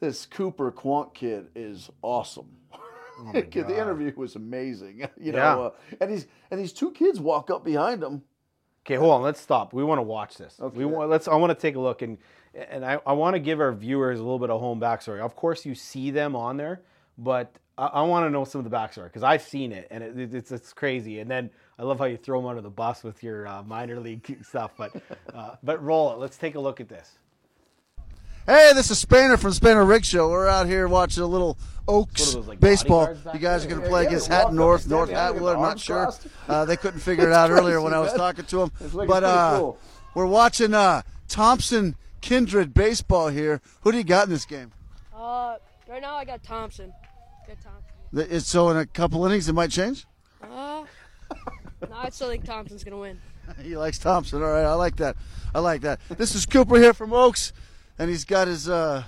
this 0.00 0.26
Cooper 0.26 0.70
Quant 0.70 1.14
kid 1.14 1.48
is 1.54 1.88
awesome. 2.02 2.48
my 3.22 3.40
the 3.40 3.78
interview 3.80 4.12
was 4.16 4.36
amazing, 4.36 5.08
you 5.20 5.32
know, 5.32 5.38
Yeah. 5.38 5.56
uh, 5.58 5.70
and 6.00 6.10
these 6.12 6.26
and 6.50 6.60
these 6.60 6.72
two 6.72 6.90
kids 6.90 7.20
walk 7.20 7.50
up 7.50 7.64
behind 7.64 8.02
him. 8.02 8.22
Okay, 8.84 8.96
hold 8.96 9.12
on. 9.12 9.22
Let's 9.22 9.40
stop. 9.40 9.72
We 9.72 9.82
want 9.82 9.98
to 9.98 10.02
watch 10.02 10.36
this. 10.36 10.56
Okay. 10.60 10.76
We 10.78 10.84
want. 10.84 11.10
Let's. 11.10 11.26
I 11.28 11.34
want 11.36 11.50
to 11.50 11.60
take 11.60 11.76
a 11.76 11.80
look 11.80 12.02
and 12.02 12.18
and 12.54 12.84
I, 12.84 13.00
I 13.06 13.12
want 13.12 13.34
to 13.34 13.40
give 13.40 13.60
our 13.60 13.72
viewers 13.72 14.18
a 14.18 14.22
little 14.22 14.38
bit 14.38 14.50
of 14.50 14.60
home 14.60 14.80
backstory. 14.80 15.20
Of 15.20 15.34
course, 15.36 15.66
you 15.66 15.74
see 15.74 16.10
them 16.10 16.34
on 16.36 16.56
there, 16.56 16.82
but 17.18 17.56
I, 17.78 17.86
I 17.86 18.02
want 18.02 18.26
to 18.26 18.30
know 18.30 18.44
some 18.44 18.64
of 18.64 18.70
the 18.70 18.74
backstory 18.76 19.04
because 19.04 19.22
I've 19.22 19.42
seen 19.42 19.72
it 19.72 19.88
and 19.90 20.02
it, 20.02 20.34
it's 20.34 20.50
it's 20.50 20.72
crazy. 20.72 21.20
And 21.20 21.30
then 21.30 21.50
I 21.78 21.82
love 21.82 21.98
how 21.98 22.06
you 22.06 22.16
throw 22.16 22.40
them 22.40 22.48
under 22.48 22.62
the 22.62 22.70
bus 22.70 23.02
with 23.04 23.22
your 23.22 23.46
uh, 23.46 23.62
minor 23.62 24.00
league 24.00 24.38
stuff. 24.42 24.72
But 24.76 24.92
uh, 25.34 25.56
but 25.62 25.82
roll 25.82 26.12
it. 26.12 26.18
Let's 26.18 26.36
take 26.36 26.54
a 26.54 26.60
look 26.60 26.80
at 26.80 26.88
this. 26.88 27.18
Hey, 28.46 28.70
this 28.74 28.92
is 28.92 29.04
Spainer 29.04 29.36
from 29.36 29.50
Spainer 29.50 29.84
Rig 29.88 30.04
Show. 30.04 30.28
We're 30.28 30.46
out 30.46 30.68
here 30.68 30.86
watching 30.86 31.24
a 31.24 31.26
little 31.26 31.58
Oaks 31.88 32.20
What 32.20 32.28
are 32.28 32.36
those, 32.36 32.46
like, 32.48 32.60
baseball. 32.60 33.16
You 33.34 33.40
guys 33.40 33.64
are 33.64 33.68
going 33.68 33.82
to 33.82 33.88
play 33.88 34.02
Yeah, 34.02 34.08
against 34.08 34.28
yeah, 34.28 34.34
walk 34.34 34.42
Hatton 34.44 34.56
North, 34.56 34.82
and 34.82 34.90
North 34.92 35.08
stand 35.08 35.34
behind 35.34 35.56
Hatwood. 35.56 35.56
I'm 35.56 35.62
not 35.62 35.80
sure. 35.80 36.12
Uh, 36.46 36.64
they 36.64 36.76
couldn't 36.76 37.00
figure 37.10 37.26
it 37.26 37.32
out 37.32 37.50
earlier 37.50 37.80
when 37.80 37.92
I 37.92 37.98
was 37.98 38.12
talking 38.12 38.44
to 38.44 38.56
them. 38.58 38.72
Like- 38.92 39.08
but 39.08 39.24
uh, 39.24 39.58
cool. 39.58 39.78
we're 40.14 40.26
watching 40.26 40.74
uh, 40.74 41.02
Thompson 41.26 41.96
Kindred 42.20 42.72
baseball 42.72 43.28
here. 43.28 43.60
Who 43.80 43.90
do 43.90 43.98
you 43.98 44.04
got 44.04 44.28
in 44.28 44.30
this 44.32 44.44
game? 44.44 44.70
Uh, 45.12 45.56
right 45.88 46.00
now 46.00 46.14
I 46.14 46.24
got 46.24 46.44
Thompson. 46.44 46.92
Got 47.46 47.56
Thompson. 47.62 48.34
It's 48.36 48.46
so 48.48 48.70
in 48.70 48.76
a 48.76 48.86
couple 48.86 49.24
innings 49.26 49.48
it 49.48 49.52
might 49.52 49.70
change. 49.70 50.06
Uh, 50.42 50.84
no, 51.88 51.96
I 51.96 52.08
still 52.10 52.28
think 52.28 52.44
Thompson's 52.44 52.84
gonna 52.84 52.98
win. 52.98 53.20
He 53.62 53.76
likes 53.76 53.98
Thompson. 53.98 54.42
All 54.42 54.48
right, 54.50 54.64
I 54.64 54.74
like 54.74 54.96
that. 54.96 55.16
I 55.54 55.60
like 55.60 55.82
that. 55.82 56.00
This 56.18 56.34
is 56.34 56.46
Cooper 56.46 56.76
here 56.78 56.92
from 56.92 57.12
Oaks, 57.12 57.52
and 57.96 58.10
he's 58.10 58.24
got 58.24 58.48
his 58.48 58.68
uh, 58.68 59.04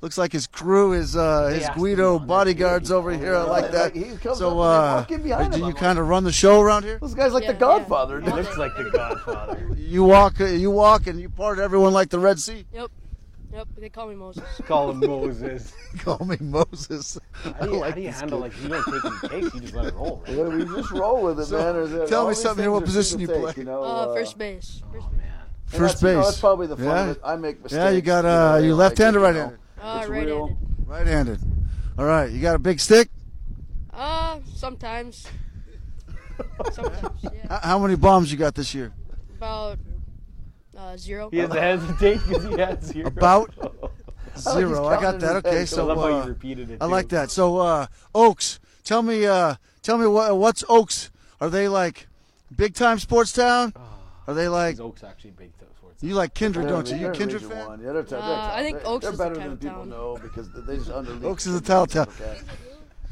looks 0.00 0.18
like 0.18 0.32
his 0.32 0.48
crew, 0.48 0.90
his 0.90 1.16
uh, 1.16 1.46
his 1.54 1.68
Guido 1.70 2.18
bodyguards 2.18 2.90
over 2.90 3.12
here. 3.12 3.36
I 3.36 3.42
like 3.44 3.70
that. 3.70 3.94
Like, 3.94 4.04
he 4.04 4.16
comes 4.16 4.38
So, 4.38 4.48
up 4.48 4.52
uh, 4.54 5.00
walk 5.02 5.10
in 5.12 5.22
behind 5.22 5.52
do 5.52 5.58
him. 5.58 5.64
you 5.66 5.70
I'm 5.70 5.76
kind 5.76 5.98
of 6.00 6.08
run 6.08 6.24
the 6.24 6.32
show 6.32 6.60
around 6.60 6.82
here? 6.82 6.98
This 7.00 7.14
guy's 7.14 7.32
like 7.32 7.44
Yeah, 7.44 7.52
the 7.52 7.58
Godfather. 7.58 8.18
yeah. 8.18 8.26
dude. 8.26 8.34
Looks 8.44 8.58
like 8.58 8.74
the 8.76 8.90
Godfather. 8.90 9.70
You 9.76 10.02
walk, 10.02 10.40
uh, 10.40 10.46
you 10.46 10.72
walk, 10.72 11.06
and 11.06 11.20
you 11.20 11.28
part 11.28 11.60
everyone 11.60 11.92
like 11.92 12.08
the 12.10 12.18
Red 12.18 12.40
Sea. 12.40 12.66
Yep. 12.72 12.90
Yep. 13.56 13.68
They 13.78 13.88
call 13.88 14.08
me 14.08 14.14
Moses. 14.16 14.44
Call 14.66 14.90
him 14.90 15.00
Moses. 15.00 15.72
Call 16.00 16.18
me 16.26 16.36
Moses. 16.40 17.18
How 17.42 17.54
I 17.58 17.64
do 17.66 17.70
you, 17.72 17.76
like 17.78 17.88
how 17.90 17.94
do 17.96 18.00
you 18.02 18.10
handle 18.10 18.42
kid. 18.42 18.42
like 18.42 18.62
you 18.62 18.68
don't 18.68 18.84
take 18.84 19.32
any 19.32 19.42
takes, 19.42 19.54
you 19.54 19.60
just 19.62 19.74
let 19.74 19.86
it 19.86 19.94
roll, 19.94 20.22
right? 20.28 20.36
Yeah, 20.36 20.42
we 20.44 20.64
just 20.64 20.90
roll 20.90 21.22
with 21.22 21.40
it, 21.40 21.46
So, 21.46 21.56
man. 21.56 21.72
There's, 21.74 21.92
uh, 21.94 22.06
tell 22.06 22.28
me 22.28 22.34
something 22.34 22.62
here, 22.62 22.70
what 22.70 22.84
position 22.84 23.18
you 23.18 23.28
play? 23.28 23.46
take, 23.46 23.56
You 23.56 23.64
know, 23.64 23.82
Uh, 23.82 24.14
first 24.14 24.36
base. 24.36 24.82
First 24.92 25.10
base. 25.10 25.22
and 25.22 25.78
First 25.80 25.80
that's, 25.94 26.02
you 26.02 26.08
know, 26.08 26.16
base. 26.18 26.26
that's 26.26 26.40
probably 26.40 26.66
the 26.66 26.76
fun 26.76 26.84
Yeah? 26.84 27.00
of 27.04 27.08
it. 27.16 27.20
I 27.24 27.36
make 27.36 27.62
mistakes. 27.62 27.78
Yeah, 27.82 27.90
you 27.90 28.02
got 28.02 28.24
uh, 28.26 28.58
know, 28.58 28.64
you 28.66 28.74
left-handed, 28.74 29.20
right-handed. 29.20 29.58
know. 29.78 29.82
Uh, 29.82 29.98
It's 30.00 30.08
right-handed. 30.10 30.26
real. 30.34 30.58
Right-handed. 30.86 31.40
All 31.98 32.04
right, 32.04 32.30
you 32.30 32.42
got 32.42 32.56
a 32.56 32.58
big 32.58 32.78
stick. 32.78 33.08
Uh, 33.94 34.40
sometimes. 34.54 35.26
Sometimes. 36.72 37.20
Yeah. 37.22 37.30
H- 37.44 37.60
How 37.62 37.78
many 37.78 37.96
bombs 37.96 38.30
you 38.30 38.36
got 38.36 38.54
this 38.54 38.74
year? 38.74 38.92
About 39.38 39.78
uh, 40.76 40.96
zero. 40.96 41.30
He 41.30 41.38
has 41.38 41.50
to 41.50 41.60
hesitate 41.70 42.20
because 42.26 42.44
he 42.44 42.58
has 42.58 42.84
zero. 42.84 43.08
About 43.08 43.54
zero. 44.38 44.86
I 44.86 45.00
got 45.00 45.20
that. 45.20 45.36
his 45.36 45.44
Okay, 45.44 45.50
head. 45.50 45.60
I 45.62 45.64
so 45.64 45.86
love 45.86 45.98
how 45.98 46.04
uh, 46.04 46.22
you 46.22 46.28
repeated 46.28 46.70
it. 46.70 46.78
I 46.80 46.86
too. 46.86 46.90
like 46.92 47.08
that. 47.10 47.30
So 47.30 47.58
uh, 47.58 47.86
Oaks, 48.14 48.60
tell 48.84 49.02
me, 49.02 49.26
uh, 49.26 49.54
tell 49.82 49.98
me 49.98 50.06
what 50.06 50.36
what's 50.36 50.64
Oaks? 50.68 51.10
Are 51.40 51.48
they 51.50 51.68
like 51.68 52.08
big 52.54 52.74
time 52.74 52.98
sports 52.98 53.32
town? 53.32 53.72
Are 54.26 54.34
they 54.34 54.48
like 54.48 54.72
He's 54.74 54.80
Oaks 54.80 55.04
actually 55.04 55.30
big 55.32 55.56
time? 55.58 55.68
sports. 55.78 56.00
Town? 56.00 56.08
You 56.08 56.14
like 56.14 56.34
Kindred, 56.34 56.64
They're- 56.66 56.72
don't 56.72 56.90
you? 56.90 56.96
You 56.96 57.10
Kindred 57.12 57.42
fan? 57.42 57.66
One. 57.68 57.80
Yeah, 57.80 57.92
they're, 57.92 58.02
they're, 58.02 58.18
Uh, 58.18 58.50
I 58.54 58.62
think 58.62 58.78
Oaks 58.84 59.02
they're 59.04 59.12
is 59.12 59.18
the 59.18 59.24
better 59.24 59.36
town 59.36 59.48
than 59.50 59.56
people 59.58 59.76
town. 59.78 59.88
know 59.90 60.18
because 60.22 60.48
they 60.66 60.76
just 60.78 60.90
under 60.90 61.26
Oaks 61.26 61.46
is 61.46 61.54
a 61.56 61.60
tall 61.60 61.86
town. 61.86 62.08
Okay. 62.08 62.40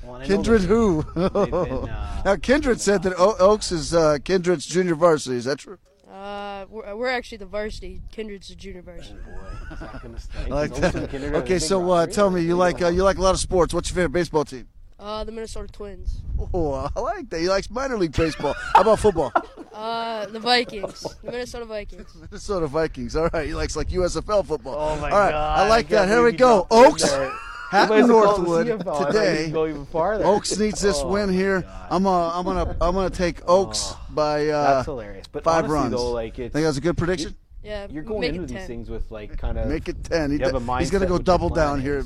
Well, 0.02 0.16
and 0.16 0.24
I 0.24 0.26
know 0.26 0.34
Kindred 0.36 0.60
who? 0.62 1.02
been, 1.14 1.22
uh, 1.90 2.22
now 2.26 2.36
Kindred 2.36 2.80
said 2.80 3.02
that 3.04 3.14
o- 3.18 3.36
Oaks 3.38 3.72
is 3.72 3.94
uh, 3.94 4.18
Kindred's 4.22 4.66
junior 4.66 4.94
varsity. 4.94 5.36
Is 5.36 5.44
that 5.46 5.58
true? 5.60 5.78
Uh, 6.14 6.64
we're, 6.70 6.94
we're 6.94 7.08
actually 7.08 7.38
the 7.38 7.46
varsity. 7.46 8.00
Kindred's 8.12 8.46
the 8.46 8.54
junior 8.54 8.82
varsity. 8.82 9.16
boy, 9.26 9.74
is 9.74 9.80
that 9.80 10.00
gonna 10.00 10.20
stay? 10.20 10.38
I 10.44 10.48
like 10.48 10.70
Is 10.70 10.78
Oaks 10.84 10.94
and 10.94 11.08
that. 11.08 11.34
Okay, 11.34 11.58
so 11.58 11.80
uh, 11.80 11.86
rivalry? 11.86 12.12
tell 12.12 12.30
me, 12.30 12.42
you 12.42 12.54
like 12.56 12.80
uh, 12.80 12.88
you 12.88 13.02
like 13.02 13.18
a 13.18 13.20
lot 13.20 13.34
of 13.34 13.40
sports. 13.40 13.74
What's 13.74 13.90
your 13.90 13.96
favorite 13.96 14.12
baseball 14.12 14.44
team? 14.44 14.68
Uh, 14.96 15.24
the 15.24 15.32
Minnesota 15.32 15.72
Twins. 15.72 16.22
Oh, 16.54 16.88
I 16.94 17.00
like 17.00 17.28
that. 17.30 17.40
He 17.40 17.48
likes 17.48 17.68
minor 17.68 17.98
league 17.98 18.12
baseball. 18.12 18.54
How 18.74 18.82
about 18.82 19.00
football? 19.00 19.32
Uh, 19.74 20.26
the 20.26 20.38
Vikings. 20.38 21.00
The 21.24 21.32
Minnesota 21.32 21.64
Vikings. 21.64 22.08
Minnesota 22.30 22.68
Vikings. 22.68 23.16
All 23.16 23.28
right, 23.32 23.48
he 23.48 23.54
likes 23.54 23.74
like 23.74 23.88
USFL 23.88 24.46
football. 24.46 24.76
Oh 24.78 25.00
my 25.00 25.10
All 25.10 25.18
right, 25.18 25.32
god! 25.32 25.58
I 25.58 25.68
like 25.68 25.88
that. 25.88 26.06
Here 26.06 26.22
we 26.22 26.30
go. 26.30 26.64
dropped 26.70 27.02
it 27.02 27.04
Oaks, 27.04 27.12
there. 27.70 27.80
Hatton 27.80 28.06
Somebody's 28.06 28.24
called 28.24 28.40
the 28.46 28.48
Northwood 28.50 28.66
CFL. 28.66 28.80
I 28.80 28.84
thought 28.84 29.06
today. 29.12 29.50
go 29.50 29.66
even 29.66 29.86
farther. 29.86 30.24
Oaks 30.24 30.58
needs 30.58 30.80
this 30.80 30.98
Oh 31.00 31.08
win 31.08 31.32
here. 31.32 31.62
God. 31.62 31.86
I'm 31.90 32.06
uh, 32.06 32.38
I'm 32.38 32.44
gonna 32.44 32.76
I'm 32.80 32.94
gonna 32.94 33.10
take 33.10 33.40
Oaks 33.48 33.94
by 34.10 34.48
uh, 34.48 34.74
That's 34.74 34.86
hilarious. 34.86 35.26
But 35.30 35.44
five 35.44 35.64
honestly, 35.64 35.74
runs. 35.74 35.90
though, 35.92 36.10
like 36.12 36.38
it's 36.38 36.52
think 36.52 36.64
that's 36.64 36.78
a 36.78 36.80
good 36.80 36.96
prediction. 36.96 37.34
Yeah. 37.62 37.86
you're 37.90 38.02
going 38.02 38.20
make 38.20 38.30
into 38.32 38.42
it 38.42 38.48
these 38.48 38.56
10. 38.58 38.66
things 38.66 38.90
with 38.90 39.10
like 39.10 39.38
kind 39.38 39.56
of 39.58 39.68
Make 39.68 39.88
it 39.88 40.04
ten. 40.04 40.30
He 40.30 40.36
You 40.36 40.44
have 40.44 40.52
d- 40.62 40.70
a 40.70 40.78
he's 40.78 40.90
gonna 40.90 41.06
go 41.06 41.16
double 41.18 41.48
down 41.48 41.80
here. 41.80 42.04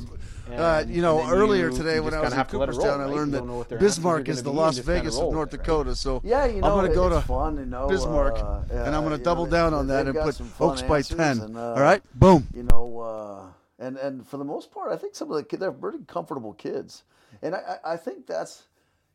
Uh, 0.51 0.83
you 0.89 1.03
know, 1.03 1.29
earlier 1.31 1.69
you- 1.69 1.77
today 1.77 1.97
you 1.97 2.03
when 2.05 2.15
I 2.15 2.21
was 2.21 2.29
kinda 2.31 2.35
in 2.35 2.39
have 2.39 2.49
to 2.49 2.59
let 2.59 2.69
it 2.69 2.73
Cooperstown, 2.73 3.01
I 3.01 3.03
roll, 3.03 3.09
right? 3.11 3.17
learned 3.19 3.33
You 3.33 3.39
don't 3.41 3.47
know 3.49 3.53
that 3.55 3.59
what 3.59 3.69
their 3.69 3.79
answers 3.79 3.99
are 3.99 4.01
Bismarck 4.01 4.29
is 4.29 4.43
the 4.45 4.53
Las 4.53 4.67
and 4.69 4.77
just 4.77 4.87
kinda 4.87 5.01
Vegas 5.03 5.19
of 5.19 5.33
North 5.33 5.53
it, 5.53 5.57
right? 5.59 5.65
Dakota. 5.67 5.95
So 5.97 6.21
Yeah, 6.25 6.47
you 6.47 6.61
know, 6.63 6.69
I'm 6.69 6.75
gonna 6.77 6.95
go 6.95 7.07
it's 7.09 7.17
to 7.17 7.23
fun, 7.23 7.57
you 7.59 7.67
know, 7.67 7.89
Bismarck, 7.89 8.35
uh, 8.39 8.61
yeah, 8.73 8.85
and 8.87 8.95
I'm 8.97 9.03
gonna 9.03 9.17
you 9.17 9.19
know, 9.19 9.25
double 9.25 9.47
down 9.47 9.75
on 9.75 9.89
that 9.89 10.07
and 10.07 10.17
put 10.17 10.41
Oaks 10.61 10.83
by 10.83 11.03
ten. 11.03 11.41
and, 11.41 11.57
uh, 11.59 11.75
All 11.75 11.81
right, 11.81 12.01
boom. 12.15 12.47
you 12.55 12.63
know, 12.63 13.01
uh, 13.01 13.53
and 13.79 13.97
and 13.97 14.27
for 14.27 14.37
the 14.37 14.45
most 14.45 14.71
part, 14.71 14.93
I 14.93 14.97
think 14.97 15.15
some 15.15 15.31
of 15.31 15.37
the 15.37 15.45
kids 15.45 15.61
they're 15.61 15.73
pretty 15.73 15.99
comfortable 16.07 16.53
kids, 16.55 17.05
and 17.43 17.55
I, 17.55 17.79
I 17.85 17.97
think 17.97 18.27
that's, 18.27 18.65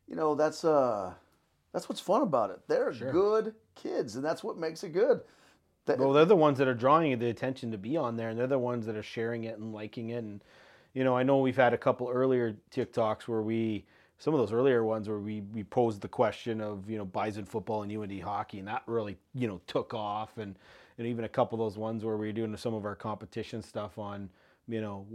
you 0.08 0.16
know, 0.16 0.34
that's 0.34 0.64
uh, 0.64 1.12
that's 1.72 1.88
what's 1.88 2.00
fun 2.00 2.22
about 2.22 2.50
it. 2.50 2.60
They're 2.68 2.92
good 3.12 3.54
kids, 3.74 4.16
and 4.16 4.24
that's 4.24 4.42
what 4.44 4.56
makes 4.56 4.84
it 4.84 4.90
good. 4.90 5.20
That- 5.86 5.98
Well, 5.98 6.12
they're 6.12 6.24
the 6.24 6.36
ones 6.36 6.58
that 6.58 6.68
are 6.68 6.74
drawing 6.74 7.18
the 7.18 7.28
attention 7.28 7.70
to 7.72 7.78
be 7.78 7.96
on 7.96 8.16
there, 8.16 8.30
and 8.30 8.38
they're 8.38 8.46
the 8.46 8.58
ones 8.58 8.86
that 8.86 8.96
are 8.96 9.02
sharing 9.02 9.44
it 9.44 9.58
and 9.58 9.72
liking 9.74 10.10
it. 10.10 10.24
And 10.24 10.42
you 10.94 11.04
know, 11.04 11.16
I 11.16 11.24
know 11.24 11.38
we've 11.40 11.56
had 11.56 11.74
a 11.74 11.78
couple 11.78 12.08
earlier 12.08 12.56
TikToks 12.70 13.22
where 13.22 13.42
we, 13.42 13.84
some 14.18 14.32
of 14.32 14.38
those 14.40 14.52
earlier 14.52 14.84
ones 14.84 15.08
where 15.08 15.18
we 15.18 15.42
we 15.52 15.62
posed 15.64 16.00
the 16.00 16.08
question 16.08 16.60
of 16.60 16.88
you 16.88 16.96
know 16.96 17.04
Bison 17.04 17.44
football 17.44 17.82
and 17.82 17.92
UND 17.94 18.22
hockey, 18.22 18.60
and 18.60 18.68
that 18.68 18.82
really 18.86 19.18
you 19.34 19.46
know 19.46 19.60
took 19.66 19.92
off. 19.92 20.38
And 20.38 20.56
and 20.96 21.06
even 21.06 21.24
a 21.24 21.28
couple 21.28 21.60
of 21.60 21.70
those 21.70 21.76
ones 21.76 22.04
where 22.04 22.16
we 22.16 22.28
were 22.28 22.32
doing 22.32 22.56
some 22.56 22.72
of 22.72 22.84
our 22.84 22.94
competition 22.94 23.60
stuff 23.60 23.98
on 23.98 24.30
you 24.68 24.80
know 24.80 25.06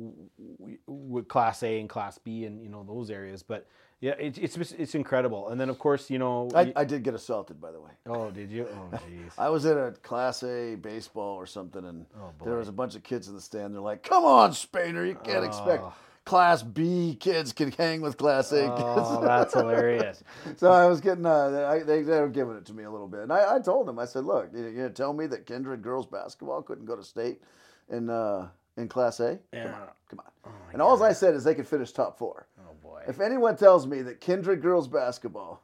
with 0.87 1.27
Class 1.27 1.63
A 1.63 1.79
and 1.79 1.89
Class 1.89 2.17
B 2.17 2.45
and 2.45 2.61
you 2.63 2.69
know 2.69 2.83
those 2.83 3.09
areas. 3.09 3.43
But 3.43 3.67
yeah, 4.01 4.13
it's 4.19 4.37
it's 4.37 4.71
it's 4.73 4.95
incredible. 4.95 5.49
And 5.49 5.59
then 5.59 5.69
of 5.69 5.79
course 5.79 6.09
you 6.09 6.19
know. 6.19 6.49
I, 6.55 6.71
I 6.75 6.83
did 6.85 7.03
get 7.03 7.13
assaulted, 7.13 7.59
by 7.59 7.71
the 7.71 7.81
way. 7.81 7.91
oh, 8.07 8.31
did 8.31 8.51
you? 8.51 8.67
Oh, 8.71 8.95
jeez. 9.09 9.31
I 9.37 9.49
was 9.49 9.65
at 9.65 9.77
a 9.77 9.91
Class 10.03 10.43
A 10.43 10.75
baseball 10.75 11.35
or 11.35 11.45
something, 11.45 11.83
and 11.85 12.05
Oh, 12.19 12.31
there 12.43 12.55
was 12.57 12.67
a 12.67 12.71
bunch 12.73 12.95
of 12.95 13.03
kids 13.03 13.27
in 13.27 13.35
the 13.35 13.41
stand. 13.41 13.73
They're 13.73 13.81
like, 13.81 14.03
"Come 14.03 14.23
on, 14.25 14.51
Spainer, 14.51 15.05
you 15.07 15.15
can't 15.15 15.45
expect 15.45 15.83
Oh. 15.83 15.93
Class 16.25 16.61
B 16.61 17.17
kids 17.19 17.53
can 17.53 17.71
hang 17.71 18.01
with 18.01 18.15
Class 18.17 18.51
A 18.51 18.71
Oh, 18.71 19.21
that's 19.23 19.53
hilarious. 19.55 20.23
so 20.57 20.71
I 20.71 20.85
was 20.85 21.01
getting, 21.01 21.25
uh, 21.25 21.67
I, 21.67 21.79
they, 21.79 22.03
they 22.03 22.19
were 22.21 22.29
giving 22.29 22.55
it 22.55 22.65
to 22.67 22.73
me 22.73 22.83
a 22.83 22.91
little 22.91 23.07
bit, 23.07 23.21
and 23.21 23.33
I, 23.33 23.55
I 23.55 23.59
told 23.59 23.87
them, 23.87 23.97
I 23.97 24.05
said, 24.05 24.25
"Look, 24.25 24.49
you- 24.53 24.59
you're 24.61 24.73
gonna 24.73 24.89
tell 24.91 25.11
me 25.13 25.25
that 25.27 25.47
Kindred 25.47 25.81
girls 25.81 26.05
basketball 26.05 26.61
couldn't 26.61 26.85
go 26.85 26.95
to 26.95 27.03
state 27.03 27.41
in 27.89 28.11
uh, 28.11 28.47
in 28.79 28.87
Class 28.87 29.19
A? 29.19 29.39
Come 29.53 29.61
on, 29.73 29.87
come 30.09 30.19
on." 30.19 30.51
and 30.73 30.81
all 30.81 31.01
I 31.03 31.11
said 31.13 31.33
is 31.33 31.43
they 31.43 31.55
could 31.55 31.67
finish 31.67 31.91
top 31.91 32.17
four. 32.17 32.47
Oh 32.59 32.73
boy. 32.81 33.03
If 33.07 33.19
anyone 33.19 33.55
tells 33.55 33.85
me 33.87 34.01
that 34.03 34.21
Kindred 34.21 34.61
girls 34.61 34.87
basketball 34.87 35.61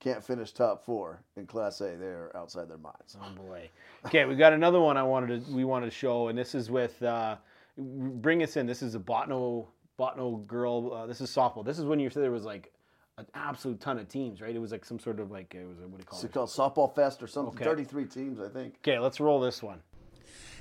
can't 0.00 0.22
finish 0.22 0.52
top 0.52 0.84
four 0.84 1.22
in 1.36 1.46
Class 1.46 1.80
A, 1.80 1.96
they're 1.96 2.30
outside 2.36 2.68
their 2.68 2.78
minds. 2.78 3.16
Oh 3.20 3.30
boy. 3.34 3.68
Okay, 4.06 4.24
we 4.24 4.36
got 4.36 4.52
another 4.52 4.80
one 4.80 4.96
I 4.96 5.02
wanted 5.02 5.46
to 5.46 5.52
we 5.52 5.64
wanted 5.64 5.86
to 5.86 5.92
show, 5.92 6.28
and 6.28 6.38
this 6.38 6.54
is 6.54 6.70
with 6.70 7.02
uh, 7.02 7.36
bring 7.76 8.42
us 8.42 8.56
in. 8.56 8.66
This 8.66 8.82
is 8.82 8.94
a 8.94 8.98
Bottineau 8.98 9.66
Bottineau 9.98 10.46
girl. 10.46 10.92
Uh, 10.92 11.06
this 11.06 11.20
is 11.20 11.30
softball. 11.34 11.64
This 11.64 11.78
is 11.78 11.84
when 11.84 11.98
you 12.00 12.10
said 12.10 12.22
there 12.22 12.30
was 12.30 12.44
like 12.44 12.72
an 13.18 13.26
absolute 13.34 13.80
ton 13.80 13.98
of 13.98 14.08
teams, 14.08 14.40
right? 14.40 14.54
It 14.54 14.60
was 14.60 14.70
like 14.70 14.84
some 14.84 15.00
sort 15.00 15.18
of 15.18 15.30
like 15.30 15.54
it 15.54 15.66
was 15.66 15.78
a, 15.78 15.82
what 15.82 15.92
do 15.92 15.98
you 15.98 16.04
call 16.04 16.18
It's 16.18 16.24
it? 16.24 16.26
It's 16.28 16.54
called 16.54 16.74
Softball 16.74 16.94
Fest 16.94 17.22
or 17.22 17.26
something. 17.26 17.54
Okay. 17.54 17.64
33 17.64 18.04
teams, 18.04 18.40
I 18.40 18.48
think. 18.48 18.76
Okay, 18.82 18.98
let's 19.00 19.18
roll 19.18 19.40
this 19.40 19.62
one. 19.62 19.80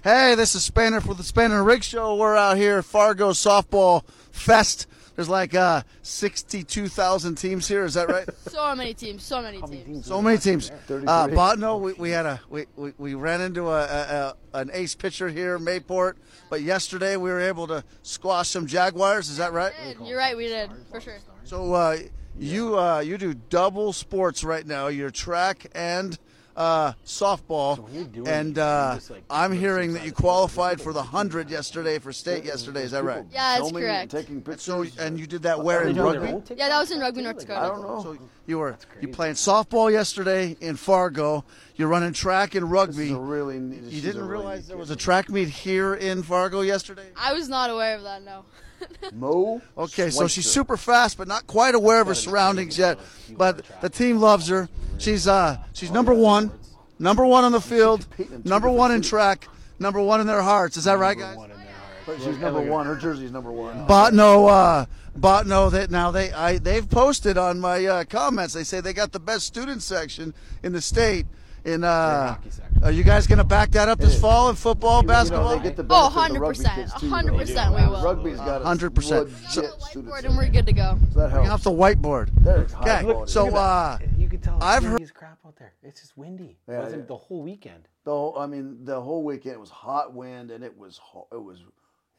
Hey, 0.04 0.36
this 0.36 0.54
is 0.54 0.70
Spainer 0.70 1.02
for 1.02 1.16
the 1.16 1.24
Spainer 1.24 1.66
Rig 1.66 1.84
Show. 1.84 2.16
We're 2.16 2.36
out 2.36 2.56
here 2.56 2.78
at 2.78 2.86
Fargo 2.86 3.32
Softball 3.32 4.08
Fest. 4.32 4.86
There's 5.16 5.28
like 5.28 5.56
uh, 5.56 5.82
62,000 6.04 7.36
teams 7.36 7.68
here. 7.68 7.84
Is 7.84 7.96
that 7.96 8.08
right? 8.08 8.28
So 8.48 8.76
many 8.76 8.94
teams, 8.94 9.24
so 9.24 9.42
many 9.42 9.62
teams. 9.62 10.06
so 10.06 10.22
many 10.22 10.38
teams. 10.38 10.70
33. 10.70 11.08
Uh, 11.08 11.28
Bottineau, 11.28 11.80
we, 11.80 11.94
we 11.94 12.10
had 12.12 12.26
a 12.26 12.40
we, 12.50 12.66
we, 12.76 12.94
we 12.98 13.14
ran 13.14 13.42
into 13.42 13.70
a, 13.70 13.84
a, 13.84 14.36
a 14.54 14.60
an 14.60 14.70
ace 14.74 14.96
pitcher 14.96 15.30
here 15.30 15.56
in 15.56 15.64
Mayport, 15.64 16.14
but 16.50 16.62
yesterday 16.62 17.18
we 17.18 17.30
were 17.30 17.40
able 17.40 17.68
to 17.68 17.84
squash 18.04 18.50
some 18.50 18.66
Jaguars. 18.68 19.30
Is 19.30 19.38
that 19.38 19.54
right? 19.54 19.74
You're 20.04 20.18
right, 20.18 20.36
we 20.36 20.48
did 20.48 20.72
for 20.92 21.00
sure. 21.02 21.20
So 21.44 21.74
uh, 21.74 21.98
you 22.38 22.78
uh, 22.78 23.00
you 23.00 23.18
do 23.18 23.34
double 23.34 23.94
sports 23.94 24.44
right 24.44 24.66
now. 24.66 24.88
You're 24.88 25.12
track 25.12 25.68
and 25.76 26.18
uh, 26.58 26.94
softball, 27.06 27.78
when 27.88 28.28
and 28.28 28.58
uh, 28.58 28.98
like, 29.10 29.24
I'm 29.30 29.52
hearing 29.54 29.94
that 29.94 30.04
you 30.04 30.12
qualified 30.12 30.82
for 30.82 30.92
the 30.92 31.04
hundred 31.04 31.50
yesterday 31.52 32.00
for 32.00 32.12
state 32.12 32.44
yesterday. 32.44 32.82
Is 32.82 32.92
that 32.92 33.04
right? 33.04 33.24
Yeah, 33.32 33.60
that's 33.60 33.70
Filming 33.70 33.84
and 33.84 34.10
correct. 34.10 34.12
Taking 34.12 34.42
pictures. 34.42 34.64
So 34.64 34.86
and 35.00 35.20
you 35.20 35.28
did 35.28 35.44
that 35.44 35.64
where 35.64 35.84
in 35.88 35.96
rugby? 35.96 36.56
Yeah, 36.56 36.70
that 36.70 36.80
was 36.80 36.92
in 36.92 37.00
Rugby. 37.00 37.22
North 37.22 37.38
Like, 37.38 37.48
Dakota. 37.48 37.66
I 37.66 37.68
don't 37.70 37.82
know. 37.84 38.02
So 38.02 38.18
you 38.48 38.58
were 38.58 38.76
you 39.00 39.08
playing 39.10 39.36
softball 39.36 39.92
yesterday 39.92 40.58
in 40.60 40.76
Fargo. 40.76 41.46
You're 41.76 41.90
running 41.90 42.12
track 42.14 42.56
and 42.56 42.66
This 42.66 42.72
rugby. 42.72 43.06
is 43.06 43.12
a 43.12 43.20
really 43.20 43.60
neat, 43.60 43.84
You 43.84 44.02
didn't 44.02 44.22
a 44.22 44.26
really 44.26 44.40
realize 44.40 44.62
neat 44.62 44.68
there 44.70 44.78
was 44.78 44.90
a 44.90 44.96
track 44.96 45.30
meet 45.30 45.50
here 45.50 45.94
in 45.94 46.24
Fargo 46.24 46.62
yesterday. 46.62 47.08
I 47.16 47.34
was 47.34 47.48
not 47.50 47.70
aware 47.70 47.96
of 47.96 48.02
that. 48.04 48.24
No. 48.24 48.46
Mo. 49.14 49.62
Okay, 49.78 50.10
so 50.10 50.28
she's 50.28 50.50
super 50.50 50.78
fast, 50.78 51.18
but 51.18 51.28
not 51.28 51.48
quite 51.48 51.76
aware 51.76 52.02
of 52.02 52.08
her 52.08 52.16
surroundings 52.16 52.78
yet. 52.78 53.00
But 53.38 53.66
the 53.82 53.90
team 53.90 54.18
loves 54.18 54.48
her. 54.48 54.70
She's 54.98 55.28
uh 55.28 55.58
she's 55.74 55.92
number 55.92 56.14
one, 56.14 56.52
number 57.00 57.26
one 57.26 57.44
on 57.44 57.52
the 57.52 57.62
field, 57.62 58.08
number 58.44 58.70
one 58.70 58.92
in 58.92 59.02
track, 59.02 59.48
number 59.80 60.02
one 60.02 60.22
in 60.22 60.28
their 60.28 60.42
hearts. 60.42 60.78
Is 60.78 60.86
that 60.86 60.98
right, 60.98 61.18
guys? 61.18 61.38
One 61.38 61.52
in 61.52 61.58
there, 61.58 61.68
all 61.68 62.16
right. 62.16 62.20
But 62.20 62.26
she's 62.26 62.38
number 62.40 62.62
one. 62.62 62.86
Her 62.86 62.96
jersey's 62.96 63.32
number 63.32 63.52
one. 63.52 63.88
Bottineau, 63.88 64.50
uh, 64.50 64.86
Bottineau. 65.18 65.72
That 65.72 65.92
now 65.92 66.12
they 66.12 66.32
I 66.32 66.58
they've 66.58 66.90
posted 66.90 67.38
on 67.38 67.60
my 67.60 67.86
uh, 67.86 68.04
comments. 68.06 68.54
They 68.54 68.64
say 68.64 68.82
they 68.82 68.94
got 68.94 69.12
the 69.12 69.20
best 69.20 69.46
student 69.46 69.84
section 69.84 70.34
in 70.64 70.74
the 70.74 70.82
state, 70.82 71.26
in 71.66 71.84
uh, 71.84 72.34
hockey 72.36 72.50
are 72.84 72.92
you 72.92 73.04
guys 73.04 73.26
going 73.28 73.38
to 73.40 73.44
back 73.44 73.72
that 73.72 73.90
up 73.90 73.98
this 74.00 74.20
fall 74.20 74.50
in 74.50 74.56
football, 74.56 75.02
You 75.02 75.08
know, 75.08 75.14
basketball? 75.14 75.58
they 75.58 75.64
get 75.64 75.76
the 75.76 75.86
Oh, 75.90 76.10
benefit 76.14 76.28
of 76.30 76.34
the 76.34 76.40
rugby 76.40 76.64
100%, 76.64 76.76
kids 76.76 76.94
too, 76.94 77.08
100% 77.10 77.76
we 77.76 77.88
will. 77.92 78.04
Rugby's 78.04 78.38
got 78.38 78.62
100%. 78.62 78.96
legit 78.96 79.52
So 79.52 79.68
student 79.80 80.14
whiteboard 80.14 80.24
and 80.26 80.38
we're 80.38 80.50
good 80.50 80.66
to 80.68 80.74
go. 80.74 80.98
So 81.14 81.20
that 81.20 81.32
Bring 81.32 81.50
off 81.50 81.64
the 81.64 81.72
whiteboard. 81.72 82.30
There's 82.44 82.74
Okay, 82.76 83.04
quality. 83.04 83.32
so 83.32 83.56
uh, 83.56 83.98
You 84.18 84.30
can 84.30 84.40
tell 84.42 84.58
I've 84.62 84.84
heard- 84.84 85.02
as 85.02 85.12
crap 85.12 85.40
out 85.46 85.56
there. 85.58 85.74
It's 85.82 86.02
just 86.02 86.18
windy. 86.18 86.58
Yeah, 86.68 86.76
it 86.76 86.84
wasn't 86.84 87.02
yeah. 87.02 87.08
the 87.08 87.18
whole 87.18 87.42
weekend. 87.42 87.88
the 88.04 88.12
whole, 88.12 88.38
I 88.38 88.46
mean, 88.46 88.86
the 88.86 89.02
whole 89.02 89.24
weekend 89.24 89.56
it 89.56 89.60
was 89.60 89.70
hot 89.72 90.14
wind 90.14 90.52
and 90.52 90.64
it 90.64 90.78
was 90.78 90.98
ho- 91.00 91.28
it 91.32 91.42
was 91.44 91.60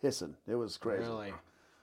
hissing. 0.02 0.34
It 0.48 0.56
was 0.56 0.76
crazy. 0.76 1.02
Really? 1.04 1.32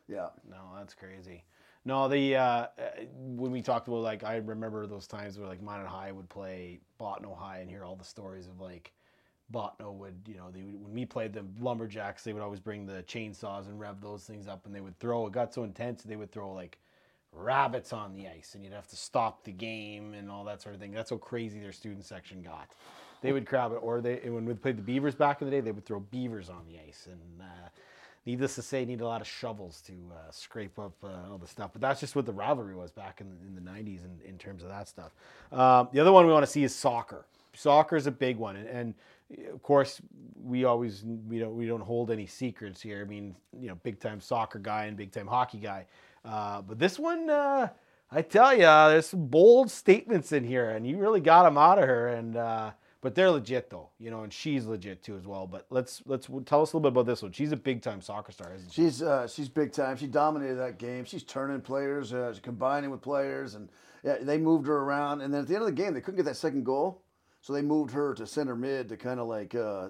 Yeah. 0.08 0.28
No, 0.50 0.58
that's 0.78 0.94
crazy. 0.94 1.44
No, 1.86 2.08
the 2.08 2.36
uh, 2.36 2.42
uh, 2.42 2.68
when 3.14 3.52
we 3.52 3.62
talked 3.62 3.88
about 3.88 3.98
like 3.98 4.24
I 4.24 4.38
remember 4.38 4.88
those 4.88 5.08
times 5.08 5.38
where 5.38 5.48
like 5.48 5.62
Minot 5.62 5.88
High 5.88 6.12
would 6.12 6.28
play 6.30 6.80
Bottineau 7.00 7.38
High 7.38 7.60
and 7.60 7.70
hear 7.70 7.84
all 7.86 7.96
the 7.96 8.04
stories 8.04 8.48
of 8.48 8.60
like 8.60 8.92
Bottineau 9.54 9.94
would 9.94 10.16
you 10.28 10.36
know 10.36 10.50
they 10.52 10.64
would, 10.64 10.84
when 10.84 10.94
we 10.94 11.06
played 11.06 11.32
the 11.34 11.46
lumberjacks 11.60 12.24
they 12.24 12.34
would 12.34 12.42
always 12.42 12.60
bring 12.60 12.88
the 12.88 13.04
chainsaws 13.04 13.68
and 13.68 13.80
rev 13.80 14.02
those 14.02 14.24
things 14.24 14.48
up 14.48 14.66
and 14.66 14.74
they 14.74 14.82
would 14.82 14.98
throw 15.00 15.28
it 15.28 15.32
got 15.34 15.54
so 15.54 15.64
intense 15.64 16.02
they 16.02 16.16
would 16.16 16.32
throw 16.32 16.52
like 16.52 16.80
rabbits 17.36 17.94
on 17.94 18.16
the 18.16 18.28
ice 18.28 18.56
and 18.56 18.64
you'd 18.64 18.74
have 18.74 18.88
to 18.88 18.96
stop 18.96 19.44
the 19.44 19.52
game 19.52 20.14
and 20.14 20.32
all 20.32 20.44
that 20.46 20.62
sort 20.62 20.74
of 20.74 20.82
thing. 20.82 20.92
That's 20.92 21.10
how 21.10 21.18
crazy 21.18 21.60
their 21.60 21.72
student 21.72 22.06
section 22.06 22.42
got. 22.42 22.72
They 23.22 23.32
would 23.32 23.46
grab 23.46 23.72
it, 23.72 23.76
or 23.82 24.02
they 24.02 24.30
when 24.30 24.46
we 24.46 24.54
played 24.54 24.78
the 24.78 24.84
Beavers 24.84 25.16
back 25.16 25.42
in 25.42 25.50
the 25.50 25.52
day, 25.52 25.62
they 25.62 25.72
would 25.72 25.86
throw 25.86 26.00
beavers 26.00 26.50
on 26.50 26.64
the 26.68 26.80
ice, 26.88 27.08
and 27.12 27.42
uh, 27.42 27.70
needless 28.26 28.56
to 28.56 28.62
say, 28.62 28.86
need 28.86 29.02
a 29.02 29.08
lot 29.08 29.22
of 29.22 29.28
shovels 29.28 29.82
to 29.82 29.94
uh, 30.12 30.32
scrape 30.32 30.78
up 30.80 30.94
uh, 31.04 31.32
all 31.32 31.38
the 31.38 31.48
stuff. 31.48 31.72
But 31.74 31.82
that's 31.82 32.00
just 32.00 32.16
what 32.16 32.26
the 32.26 32.34
rivalry 32.34 32.76
was 32.76 32.92
back 32.92 33.22
in, 33.22 33.28
in 33.48 33.56
the 33.56 33.62
'90s 33.62 34.02
in, 34.04 34.20
in 34.28 34.38
terms 34.38 34.64
of 34.64 34.70
that 34.70 34.88
stuff. 34.88 35.12
Um, 35.52 35.90
the 35.92 36.00
other 36.00 36.12
one 36.12 36.26
we 36.26 36.34
want 36.34 36.46
to 36.46 36.52
see 36.52 36.64
is 36.64 36.76
soccer. 36.76 37.26
Soccer 37.54 37.96
is 37.96 38.08
a 38.08 38.12
big 38.12 38.38
one, 38.38 38.58
and, 38.58 38.68
and 38.68 38.94
of 39.54 39.64
course 39.64 40.02
we 40.44 40.66
always 40.66 41.04
we 41.28 41.40
don't 41.40 41.56
we 41.56 41.66
don't 41.66 41.82
hold 41.82 42.12
any 42.12 42.28
secrets 42.28 42.82
here. 42.82 43.02
I 43.02 43.10
mean, 43.10 43.36
you 43.58 43.70
know, 43.70 43.76
big 43.76 44.00
time 44.00 44.20
soccer 44.22 44.60
guy 44.60 44.86
and 44.86 44.98
big 44.98 45.12
time 45.12 45.28
hockey 45.28 45.60
guy. 45.60 45.86
Uh, 46.24 46.62
but 46.62 46.80
this 46.80 46.98
one, 46.98 47.30
uh, 47.30 47.70
I 48.12 48.22
tell 48.24 48.54
you, 48.54 48.62
there's 48.62 49.08
some 49.08 49.28
bold 49.28 49.70
statements 49.70 50.32
in 50.32 50.44
here, 50.44 50.72
and 50.72 50.88
you 50.88 50.98
really 50.98 51.22
got 51.22 51.44
them 51.44 51.58
out 51.58 51.78
of 51.78 51.86
her. 51.86 52.08
And 52.08 52.36
uh, 52.36 52.72
but 53.06 53.14
they're 53.14 53.30
legit 53.30 53.70
though, 53.70 53.90
you 54.00 54.10
know, 54.10 54.24
and 54.24 54.34
she's 54.34 54.66
legit 54.66 55.04
too 55.04 55.16
as 55.16 55.28
well. 55.28 55.46
But 55.46 55.68
let's 55.70 56.02
let's 56.08 56.26
tell 56.48 56.64
us 56.64 56.74
a 56.74 56.76
little 56.76 56.80
bit 56.80 56.88
about 56.88 57.06
this 57.06 57.22
one. 57.22 57.34
She's 57.34 57.52
a 57.52 57.56
big 57.56 57.84
time 57.84 58.02
soccer 58.02 58.32
star, 58.32 58.52
isn't 58.56 58.72
she? 58.72 58.82
She's 58.82 59.04
uh, 59.04 59.28
she's 59.28 59.48
big 59.48 59.72
time. 59.72 59.96
She 59.96 60.08
dominated 60.08 60.56
that 60.56 60.80
game. 60.80 61.06
She's 61.06 61.22
turning 61.22 61.62
players, 61.62 62.14
uh, 62.14 62.34
she's 62.34 62.42
combining 62.42 62.90
with 62.90 63.04
players, 63.04 63.54
and 63.54 63.70
yeah, 64.04 64.16
they 64.20 64.40
moved 64.40 64.66
her 64.66 64.78
around. 64.78 65.22
And 65.22 65.32
then 65.32 65.42
at 65.42 65.48
the 65.48 65.54
end 65.54 65.62
of 65.62 65.68
the 65.68 65.84
game, 65.84 65.94
they 65.94 66.02
couldn't 66.02 66.16
get 66.16 66.26
that 66.26 66.36
second 66.36 66.66
goal, 66.66 67.04
so 67.46 67.54
they 67.54 67.62
moved 67.62 67.92
her 67.92 68.16
to 68.16 68.26
center 68.26 68.56
mid 68.56 68.90
to 68.90 68.98
kind 68.98 69.20
of 69.20 69.28
like 69.28 69.54
uh, 69.54 69.90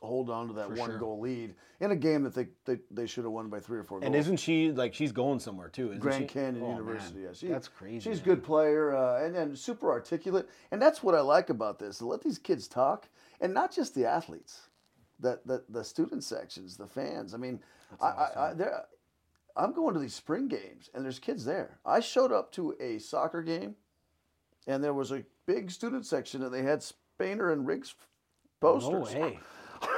hold 0.00 0.30
on 0.30 0.48
to 0.48 0.54
that 0.54 0.68
For 0.68 0.74
one 0.76 0.88
sure. 0.88 0.98
goal 0.98 1.20
lead 1.20 1.54
in 1.78 1.90
a 1.90 1.96
game 1.96 2.22
that 2.22 2.34
they 2.34 2.46
they, 2.64 2.78
they 2.90 3.06
should 3.06 3.24
have 3.24 3.32
won 3.34 3.50
by 3.50 3.60
three 3.60 3.78
or 3.78 3.84
four 3.84 4.00
goals. 4.00 4.06
And 4.06 4.16
isn't 4.16 4.38
she 4.38 4.72
like 4.72 4.94
she's 4.94 5.12
going 5.12 5.38
somewhere 5.38 5.68
too? 5.68 5.88
Isn't 5.88 6.00
Grand 6.00 6.22
she? 6.22 6.28
Canyon 6.28 6.64
Oh, 6.64 6.70
University. 6.70 7.16
man. 7.18 7.24
Yeah, 7.24 7.34
she, 7.34 7.48
that's 7.48 7.68
crazy. 7.68 8.08
She's 8.08 8.20
a 8.22 8.26
man. 8.26 8.36
good 8.36 8.42
player 8.42 8.96
uh, 8.96 9.22
and 9.22 9.34
then 9.34 9.54
super 9.54 9.90
articulate, 9.90 10.48
and 10.70 10.80
that's 10.80 11.02
what 11.02 11.14
I 11.14 11.20
like 11.20 11.50
about 11.50 11.78
this. 11.78 12.00
Let 12.00 12.22
these 12.22 12.38
kids 12.38 12.68
talk, 12.68 13.06
and 13.38 13.52
not 13.52 13.70
just 13.70 13.94
the 13.94 14.06
athletes, 14.06 14.62
the 15.20 15.40
the, 15.44 15.62
the 15.68 15.84
student 15.84 16.24
sections, 16.24 16.78
the 16.78 16.86
fans. 16.86 17.34
I 17.34 17.36
mean, 17.36 17.60
I, 18.00 18.06
I, 18.06 18.48
I, 18.50 18.54
there, 18.54 18.82
I'm 19.58 19.74
going 19.74 19.92
to 19.92 20.00
these 20.00 20.14
spring 20.14 20.48
games, 20.48 20.88
and 20.94 21.04
there's 21.04 21.18
kids 21.18 21.44
there. 21.44 21.80
I 21.84 22.00
showed 22.00 22.32
up 22.32 22.50
to 22.52 22.74
a 22.80 22.96
soccer 22.96 23.42
game, 23.42 23.74
and 24.66 24.82
there 24.82 24.94
was 24.94 25.12
a 25.12 25.22
big 25.46 25.70
student 25.70 26.06
section, 26.06 26.42
and 26.42 26.52
they 26.52 26.62
had 26.62 26.80
Spainer 26.80 27.52
and 27.52 27.66
Riggs 27.66 27.94
posters. 28.60 29.14
No 29.14 29.20
way. 29.20 29.38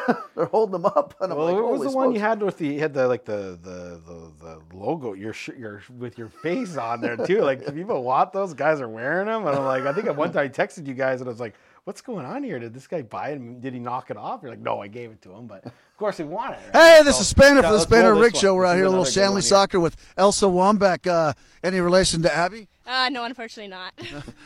They're 0.34 0.46
holding 0.46 0.72
them 0.72 0.86
up, 0.86 1.14
and 1.20 1.30
I'm 1.30 1.38
Well, 1.38 1.46
like, 1.46 1.54
what 1.62 1.70
was 1.72 1.78
"Holy 1.82 1.90
the 1.92 1.96
one 1.96 2.12
you 2.12 2.18
had 2.20 2.42
with 2.42 2.58
the 2.58 2.66
you 2.66 2.80
had 2.80 2.92
the 2.92 3.06
like 3.06 3.24
the 3.24 3.56
the 3.62 4.00
the, 4.04 4.32
the 4.40 4.76
logo 4.76 5.12
your 5.12 5.32
sh- 5.32 5.50
your 5.56 5.80
with 5.96 6.18
your 6.18 6.28
face 6.28 6.76
on 6.76 7.00
there 7.00 7.16
too? 7.16 7.42
Like 7.42 7.62
if 7.62 7.72
people 7.74 8.02
want 8.02 8.32
those 8.32 8.52
guys 8.52 8.80
are 8.80 8.88
wearing 8.88 9.26
them, 9.26 9.46
and 9.46 9.56
I'm 9.56 9.64
like 9.64 9.84
I 9.84 9.92
think 9.92 10.08
at 10.08 10.16
one 10.16 10.32
time 10.32 10.46
I 10.46 10.48
texted 10.48 10.86
you 10.88 10.94
guys 10.94 11.20
and 11.20 11.28
I 11.28 11.30
was 11.30 11.38
like, 11.38 11.54
what's 11.84 12.00
going 12.00 12.26
on 12.26 12.42
here? 12.42 12.58
Did 12.58 12.74
this 12.74 12.88
guy 12.88 13.02
buy 13.02 13.30
it? 13.30 13.60
Did 13.60 13.74
he 13.74 13.78
knock 13.78 14.10
it 14.10 14.16
off? 14.16 14.40
You're 14.42 14.50
like, 14.50 14.60
no, 14.60 14.80
I 14.80 14.88
gave 14.88 15.12
it 15.12 15.22
to 15.22 15.32
him, 15.32 15.46
but 15.46 15.64
of 15.66 15.72
course 15.98 16.16
he 16.16 16.24
wanted 16.24 16.58
it. 16.66 16.70
Hey, 16.72 17.02
this 17.04 17.16
So, 17.16 17.20
is 17.20 17.32
Spainer 17.32 17.62
yeah, 17.62 17.68
for 17.70 17.78
the 17.78 17.86
Spainer 17.86 18.10
roll 18.12 18.22
Rick 18.22 18.32
this 18.32 18.40
Show. 18.42 18.54
one. 18.54 18.58
We're 18.62 18.66
out 18.66 18.72
This 18.72 18.76
here, 18.78 18.84
is 18.86 18.88
a 18.88 18.90
little 18.90 19.02
another 19.04 19.10
Shanley. 19.12 19.42
Soccer 19.42 19.78
with 19.78 19.96
Elsa 20.16 20.46
Wambach. 20.46 21.06
Uh, 21.06 21.32
any 21.62 21.78
relation 21.80 22.22
to 22.22 22.34
Abby? 22.34 22.66
Uh, 22.86 23.08
no, 23.12 23.22
unfortunately 23.24 23.68
not. 23.70 23.92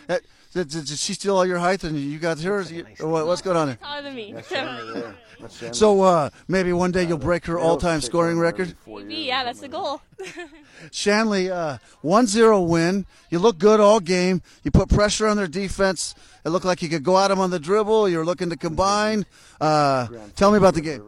Did, 0.52 0.68
did, 0.68 0.84
did 0.86 0.98
she 0.98 1.14
steal 1.14 1.36
all 1.36 1.46
your 1.46 1.58
height 1.58 1.84
and 1.84 1.96
you 1.96 2.18
got 2.18 2.40
hers? 2.40 2.72
You- 2.72 2.84
what- 3.00 3.26
what's 3.26 3.40
going 3.42 3.56
on 3.56 3.68
there? 3.68 3.76
Taller 3.76 4.02
than 4.02 4.14
me. 4.16 4.32
That's 4.32 4.48
Chandler 4.48 4.92
there. 4.92 5.14
That's 5.40 5.58
Chandler. 5.58 5.74
So 5.74 6.00
uh, 6.02 6.30
maybe 6.48 6.72
one 6.72 6.90
day 6.90 7.04
you'll 7.04 7.18
break 7.18 7.46
her 7.46 7.58
all-time 7.58 8.00
scoring 8.00 8.38
record. 8.38 8.74
Maybe, 8.86 9.14
yeah, 9.14 9.44
that's 9.44 9.60
the 9.60 9.68
goal. 9.68 10.02
Shanley, 10.92 11.50
uh, 11.50 11.78
1-0 12.04 12.66
win. 12.66 13.06
You 13.30 13.38
look 13.38 13.58
good 13.58 13.80
all 13.80 14.00
game. 14.00 14.42
You 14.62 14.70
put 14.70 14.88
pressure 14.88 15.26
on 15.26 15.36
their 15.36 15.46
defense. 15.46 16.14
It 16.44 16.50
looked 16.50 16.64
like 16.64 16.82
you 16.82 16.88
could 16.88 17.04
go 17.04 17.18
at 17.18 17.28
them 17.28 17.38
on 17.38 17.50
the 17.50 17.58
dribble. 17.58 18.08
You're 18.08 18.24
looking 18.24 18.50
to 18.50 18.56
combine. 18.56 19.24
Uh, 19.60 20.08
tell 20.36 20.50
me 20.50 20.58
about 20.58 20.74
the 20.74 20.80
game. 20.80 21.02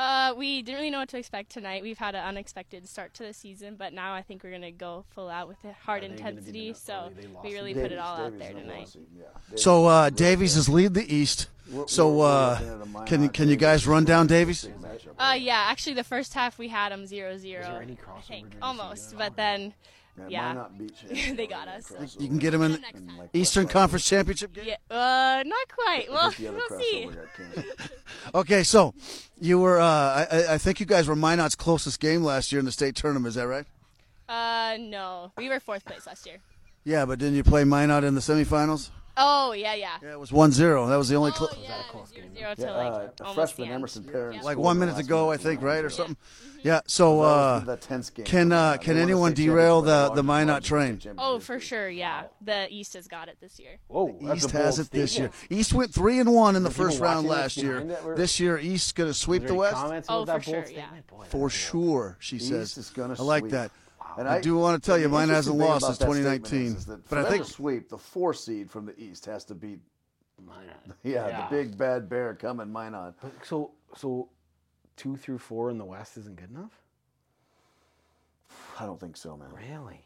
Uh, 0.00 0.32
we 0.34 0.62
didn't 0.62 0.78
really 0.78 0.88
know 0.90 1.00
what 1.00 1.10
to 1.10 1.18
expect 1.18 1.50
tonight. 1.50 1.82
We've 1.82 1.98
had 1.98 2.14
an 2.14 2.24
unexpected 2.24 2.88
start 2.88 3.12
to 3.14 3.22
the 3.22 3.34
season, 3.34 3.76
but 3.78 3.92
now 3.92 4.14
I 4.14 4.22
think 4.22 4.42
we're 4.42 4.50
gonna 4.50 4.70
go 4.70 5.04
full 5.10 5.28
out 5.28 5.46
with 5.46 5.60
the 5.60 5.74
hard 5.74 6.02
Are 6.02 6.08
they 6.08 6.14
gonna 6.16 6.30
be 6.32 6.38
intensity. 6.38 6.72
the- 6.72 6.78
So 6.78 7.12
they- 7.14 7.22
they 7.22 7.28
lost 7.28 7.44
we 7.46 7.52
really 7.52 7.74
Davies. 7.74 7.82
put 7.82 7.92
it 7.92 7.98
all 7.98 8.16
out 8.16 8.38
there 8.38 8.52
tonight. 8.54 8.82
awesome, 8.84 9.06
yeah. 9.14 9.24
Davies 9.48 9.62
So 9.62 9.86
uh, 9.86 10.06
is 10.06 10.12
Davies 10.12 10.54
has 10.54 10.68
lead 10.70 10.94
the 10.94 11.14
East. 11.14 11.48
We're- 11.70 11.86
So 11.86 12.08
we're 12.14 12.26
uh, 12.26 12.50
looking 12.52 12.66
at 12.68 12.72
a 12.80 12.86
Minot 12.86 13.06
can 13.08 13.28
can 13.28 13.48
you 13.50 13.56
guys 13.56 13.86
run 13.86 14.04
down 14.06 14.26
Davies? 14.26 14.66
Uh, 15.18 15.36
yeah, 15.38 15.66
actually, 15.68 15.94
the 15.94 16.02
first 16.04 16.32
half 16.32 16.56
we 16.58 16.68
had 16.68 16.92
them 16.92 17.06
0 17.06 17.36
0. 17.36 17.60
there 17.62 17.82
any 17.82 17.98
I 18.16 18.20
think 18.22 18.54
almost, 18.62 19.18
but 19.18 19.36
then 19.36 19.74
Yeah, 20.18 20.26
yeah. 20.28 20.48
Minot 20.52 20.78
beat 20.78 21.36
They 21.36 21.46
got 21.46 21.68
us. 21.68 21.90
crossover. 21.90 22.20
You 22.20 22.28
can 22.28 22.38
get 22.38 22.50
them 22.50 22.62
in 22.62 22.72
the. 22.72 22.78
Like, 23.18 23.30
Eastern 23.32 23.64
West 23.64 23.72
Conference 23.72 24.06
Championship 24.08 24.52
game. 24.52 24.64
Yeah, 24.66 24.76
uh, 24.90 25.42
not 25.46 25.68
quite. 25.68 26.06
Well, 26.10 26.30
the 26.32 26.48
other 26.48 26.56
we'll 26.70 26.80
see. 26.80 27.06
crossover 27.06 27.14
got 27.16 27.34
canceled. 27.36 27.90
Okay, 28.34 28.62
so 28.64 28.92
you 29.40 29.58
were. 29.60 29.80
Uh, 29.80 29.84
I, 29.84 30.26
I- 30.30 30.54
I 30.54 30.58
think 30.58 30.78
you 30.80 30.86
guys 30.86 31.08
were 31.08 31.16
Minot's 31.16 31.54
closest 31.54 32.00
game 32.00 32.22
last 32.22 32.52
year 32.52 32.58
in 32.58 32.64
the 32.66 32.72
state 32.72 32.94
tournament. 32.96 33.28
Is 33.28 33.34
that 33.36 33.46
right? 33.46 33.64
Uh, 34.28 34.76
no, 34.78 35.32
we 35.38 35.48
were 35.48 35.58
fourth 35.60 35.84
place 35.84 36.06
last 36.06 36.26
year. 36.26 36.36
Yeah, 36.84 37.04
but 37.06 37.18
didn't 37.18 37.34
you 37.36 37.42
play 37.44 37.64
Minot 37.64 38.04
in 38.04 38.14
the 38.14 38.20
semifinals? 38.20 38.90
Oh 39.16 39.52
yeah, 39.52 39.74
yeah. 39.74 39.96
Yeah, 40.02 40.12
it 40.12 40.20
was 40.20 40.30
1-0. 40.30 40.88
That 40.88 40.96
was 40.96 41.08
the 41.08 41.16
only. 41.16 41.32
Oh 41.34 41.46
Cl- 41.48 41.62
yeah, 41.62 41.80
it 41.88 41.94
was 41.94 42.08
zero, 42.10 42.26
zero 42.34 42.48
Yeah, 42.48 42.54
to 42.54 42.72
uh, 42.72 43.08
a 43.20 43.34
freshman 43.34 43.68
the. 43.68 43.74
Emerson 43.74 44.04
Perrin. 44.04 44.34
Yeah. 44.36 44.42
like 44.42 44.56
one 44.56 44.78
minute 44.78 44.96
to 44.96 45.02
go, 45.02 45.30
I 45.30 45.36
think, 45.36 45.62
right, 45.62 45.84
or 45.84 45.90
something. 45.90 46.16
Yeah. 46.62 46.80
So, 46.86 47.10
That 47.12 47.16
was 47.18 47.62
uh, 47.62 47.64
the 47.66 47.76
tense 47.76 48.10
game. 48.10 48.24
can, 48.26 48.52
uh, 48.52 48.76
can 48.76 48.96
anyone 48.96 49.32
derail 49.34 49.80
championship 49.82 50.08
the- 50.10 50.14
the 50.16 50.22
Minot 50.22 50.62
train? 50.62 51.00
Oh, 51.18 51.38
for 51.38 51.58
sure, 51.58 51.88
yeah. 51.88 52.24
The 52.42 52.66
East 52.70 52.94
has 52.94 53.08
got 53.08 53.28
it 53.28 53.38
this 53.40 53.58
year. 53.58 53.78
Whoa, 53.88 54.16
that's 54.22 54.44
East 54.44 54.50
has 54.52 54.78
it 54.78 54.90
this 54.90 55.18
year. 55.18 55.30
statement. 55.32 55.60
East 55.60 55.72
went 55.72 55.92
three 55.94 56.18
and 56.18 56.32
one 56.32 56.56
in 56.56 56.62
the 56.62 56.70
first 56.70 57.00
round 57.00 57.26
last 57.26 57.56
year. 57.56 57.80
behind 57.80 57.90
it? 57.90 58.04
Were- 58.04 58.14
This 58.16 58.38
year, 58.40 58.58
East's 58.58 58.92
gonna 58.92 59.14
sweep 59.14 59.46
the 59.46 59.54
West 59.54 59.76
Oh, 60.08 60.24
for 60.26 60.40
sure, 60.40 60.64
yeah. 60.70 60.86
for 61.28 61.50
sure. 61.50 62.16
She 62.20 62.38
says. 62.38 62.92
I 62.98 63.22
like 63.22 63.48
that. 63.50 63.70
And 64.18 64.28
I 64.28 64.40
do 64.40 64.56
wanna 64.56 64.78
tell 64.78 64.96
you, 64.98 65.04
the 65.04 65.08
mine 65.10 65.28
hasn't 65.28 65.56
lost 65.56 65.84
since 65.86 65.98
2019. 65.98 66.66
is 66.66 66.86
that 66.86 67.08
But 67.08 67.18
I 67.18 67.30
think- 67.30 67.44
sweep 67.44 67.88
the 67.88 67.98
four 67.98 68.34
seed 68.34 68.70
from 68.70 68.86
the 68.86 68.98
East 69.00 69.26
has 69.26 69.44
to 69.46 69.54
beat 69.54 69.80
Minot. 70.44 70.96
yeah, 71.02 71.26
Yeah. 71.28 71.48
the 71.48 71.56
big 71.56 71.76
bad 71.78 72.08
bear 72.08 72.34
coming 72.34 72.72
Minot. 72.72 73.14
But 73.20 73.32
so 73.44 73.72
so 73.96 74.28
two 74.96 75.16
through 75.16 75.38
four 75.38 75.70
in 75.70 75.78
the 75.78 75.84
West 75.84 76.16
isn't 76.16 76.36
good 76.36 76.50
enough. 76.50 76.80
I 78.78 78.86
don't 78.86 78.98
think 78.98 79.16
so, 79.16 79.36
man. 79.36 79.48
Really? 79.52 80.04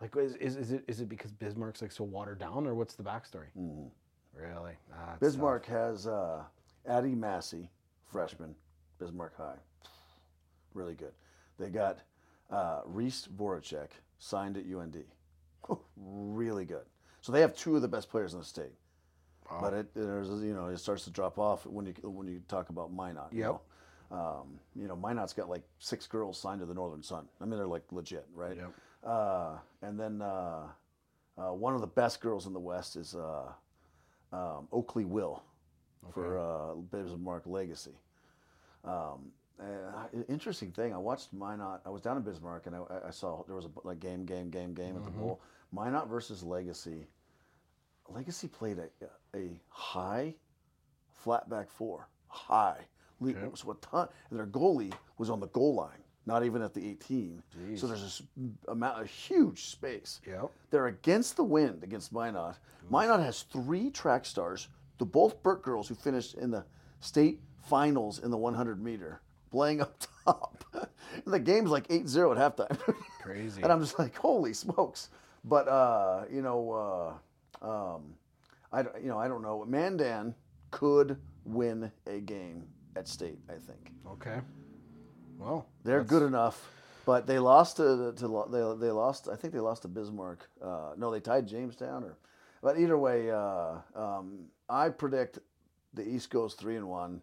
Like, 0.00 0.16
is, 0.16 0.34
is, 0.36 0.56
is 0.56 0.72
it 0.72 0.84
is 0.88 1.00
it 1.00 1.08
because 1.08 1.30
Bismarck's 1.32 1.82
like 1.82 1.92
so 1.92 2.04
watered 2.04 2.38
down, 2.38 2.66
or 2.66 2.74
what's 2.74 2.94
the 2.94 3.02
backstory? 3.02 3.48
Really? 4.34 4.72
Ah, 4.94 5.12
it's 5.12 5.20
Bismarck 5.20 5.66
has 5.66 6.06
uh, 6.06 6.42
Addie 6.86 7.14
Massey, 7.14 7.68
freshman, 8.06 8.54
Bismarck 8.98 9.36
High. 9.36 9.58
Really 10.72 10.94
good. 10.94 11.12
They 11.58 11.68
got 11.68 11.98
uh, 12.50 12.80
Reese 12.84 13.28
Voracek, 13.36 13.88
signed 14.18 14.56
at 14.56 14.64
UND. 14.64 15.04
really 15.96 16.64
good. 16.64 16.84
So 17.20 17.32
they 17.32 17.40
have 17.40 17.54
two 17.54 17.76
of 17.76 17.82
the 17.82 17.88
best 17.88 18.10
players 18.10 18.32
in 18.32 18.38
the 18.40 18.44
state. 18.44 18.72
But 19.60 19.74
it 19.74 19.94
there's 19.94 20.28
you 20.44 20.54
know 20.54 20.66
it 20.66 20.78
starts 20.78 21.02
to 21.04 21.10
drop 21.10 21.36
off 21.38 21.66
when 21.66 21.84
you 21.84 21.92
when 22.04 22.28
you 22.28 22.40
talk 22.46 22.68
about 22.68 22.92
Minot. 22.92 23.32
You 23.32 23.40
Yep. 23.40 23.48
know? 23.48 23.60
Um, 24.16 24.60
you 24.76 24.86
know 24.86 24.94
Minot's 24.94 25.32
got 25.32 25.48
like 25.48 25.62
six 25.80 26.06
girls 26.06 26.38
signed 26.40 26.60
to 26.60 26.66
the 26.66 26.74
Northern 26.74 27.02
Sun. 27.02 27.26
I 27.40 27.46
mean 27.46 27.58
they're 27.58 27.66
like 27.66 27.82
legit, 27.90 28.26
right? 28.32 28.56
Yep. 28.56 28.72
Uh, 29.02 29.56
and 29.82 29.98
then 29.98 30.22
uh, 30.22 30.68
uh, 31.36 31.52
one 31.52 31.74
of 31.74 31.80
the 31.80 31.86
best 31.88 32.20
girls 32.20 32.46
in 32.46 32.52
the 32.52 32.60
West 32.60 32.94
is 32.94 33.16
uh, 33.16 33.48
um, 34.32 34.68
Oakley 34.72 35.04
Will 35.04 35.42
for 36.12 36.38
uh, 36.38 36.74
Bismarck 36.76 37.44
Legacy. 37.46 37.98
Um, 38.84 39.32
uh, 39.60 40.22
interesting 40.28 40.70
thing, 40.72 40.94
I 40.94 40.98
watched 40.98 41.32
Minot. 41.32 41.82
I 41.84 41.90
was 41.90 42.00
down 42.00 42.16
in 42.16 42.22
Bismarck 42.22 42.66
and 42.66 42.74
I, 42.76 42.80
I 43.08 43.10
saw 43.10 43.42
there 43.46 43.56
was 43.56 43.66
a 43.66 43.70
like 43.84 44.00
game, 44.00 44.24
game, 44.24 44.50
game, 44.50 44.72
game 44.74 44.96
at 44.96 45.04
the 45.04 45.10
bowl. 45.10 45.40
Minot 45.72 46.08
versus 46.08 46.42
Legacy 46.42 47.06
Legacy 48.08 48.48
played 48.48 48.78
a, 48.78 48.88
a 49.36 49.50
high 49.68 50.34
flat 51.12 51.48
back 51.48 51.70
four, 51.70 52.08
high. 52.28 52.78
Le- 53.20 53.30
Okay. 53.30 53.48
So 53.54 53.70
a 53.70 53.74
ton, 53.76 54.08
and 54.30 54.38
their 54.38 54.46
goalie 54.46 54.92
was 55.18 55.28
on 55.30 55.38
the 55.40 55.46
goal 55.48 55.74
line, 55.74 56.02
not 56.26 56.42
even 56.44 56.62
at 56.62 56.72
the 56.74 56.88
18. 56.88 57.42
So 57.76 57.86
there's 57.86 58.00
this 58.02 58.22
amount, 58.68 59.02
a 59.02 59.04
huge 59.06 59.66
space. 59.66 60.20
Yep. 60.26 60.50
They're 60.70 60.86
against 60.86 61.36
the 61.36 61.44
wind 61.44 61.84
against 61.84 62.12
Minot. 62.12 62.56
Minot 62.90 63.20
has 63.20 63.42
three 63.42 63.90
track 63.90 64.24
stars, 64.24 64.68
the 64.98 65.04
both 65.04 65.42
Burt 65.42 65.62
girls 65.62 65.86
who 65.86 65.94
finished 65.94 66.34
in 66.34 66.50
the 66.50 66.64
state 67.00 67.40
finals 67.62 68.18
in 68.20 68.30
the 68.30 68.38
100 68.38 68.82
meter, 68.82 69.20
playing 69.50 69.80
up 69.80 70.02
top. 70.24 70.64
the 71.26 71.38
game's 71.40 71.70
like 71.70 71.88
8-0 71.88 72.36
at 72.38 72.56
halftime. 72.56 72.94
Crazy. 73.22 73.62
and 73.62 73.70
I'm 73.72 73.80
just 73.80 73.98
like, 73.98 74.16
holy 74.16 74.52
smokes! 74.54 75.10
But 75.44 75.68
uh, 75.68 76.24
you 76.30 76.42
know, 76.42 77.18
uh, 77.62 77.66
um, 77.96 78.14
I 78.72 78.82
don't- 78.82 79.00
you 79.02 79.08
know 79.08 79.18
I 79.18 79.28
don't 79.28 79.42
know. 79.42 79.64
Mandan 79.66 80.34
could 80.70 81.16
win 81.44 81.90
a 82.06 82.20
game 82.20 82.64
at 82.96 83.08
state. 83.08 83.38
I 83.48 83.54
think 83.54 83.92
Okay. 84.12 84.40
Well, 85.38 85.66
they're 85.84 86.02
that's- 86.02 86.10
good 86.10 86.22
enough. 86.26 86.68
But 87.06 87.26
they 87.26 87.38
lost 87.38 87.78
to, 87.78 88.12
to 88.18 88.44
they, 88.50 88.86
they 88.86 88.92
lost. 88.92 89.28
I 89.32 89.34
think 89.34 89.52
they 89.54 89.58
lost 89.60 89.82
to 89.82 89.88
Bismarck. 89.88 90.48
Uh, 90.62 90.90
no, 90.98 91.10
they 91.10 91.18
tied 91.18 91.48
Jamestown. 91.48 92.04
Or, 92.04 92.16
but 92.62 92.78
either 92.78 92.96
way, 92.98 93.30
uh, 93.30 93.76
um, 93.96 94.44
I 94.68 94.90
predict 94.90 95.38
the 95.94 96.06
East 96.06 96.30
goes 96.30 96.54
three 96.54 96.76
and 96.76 96.88
one. 96.88 97.22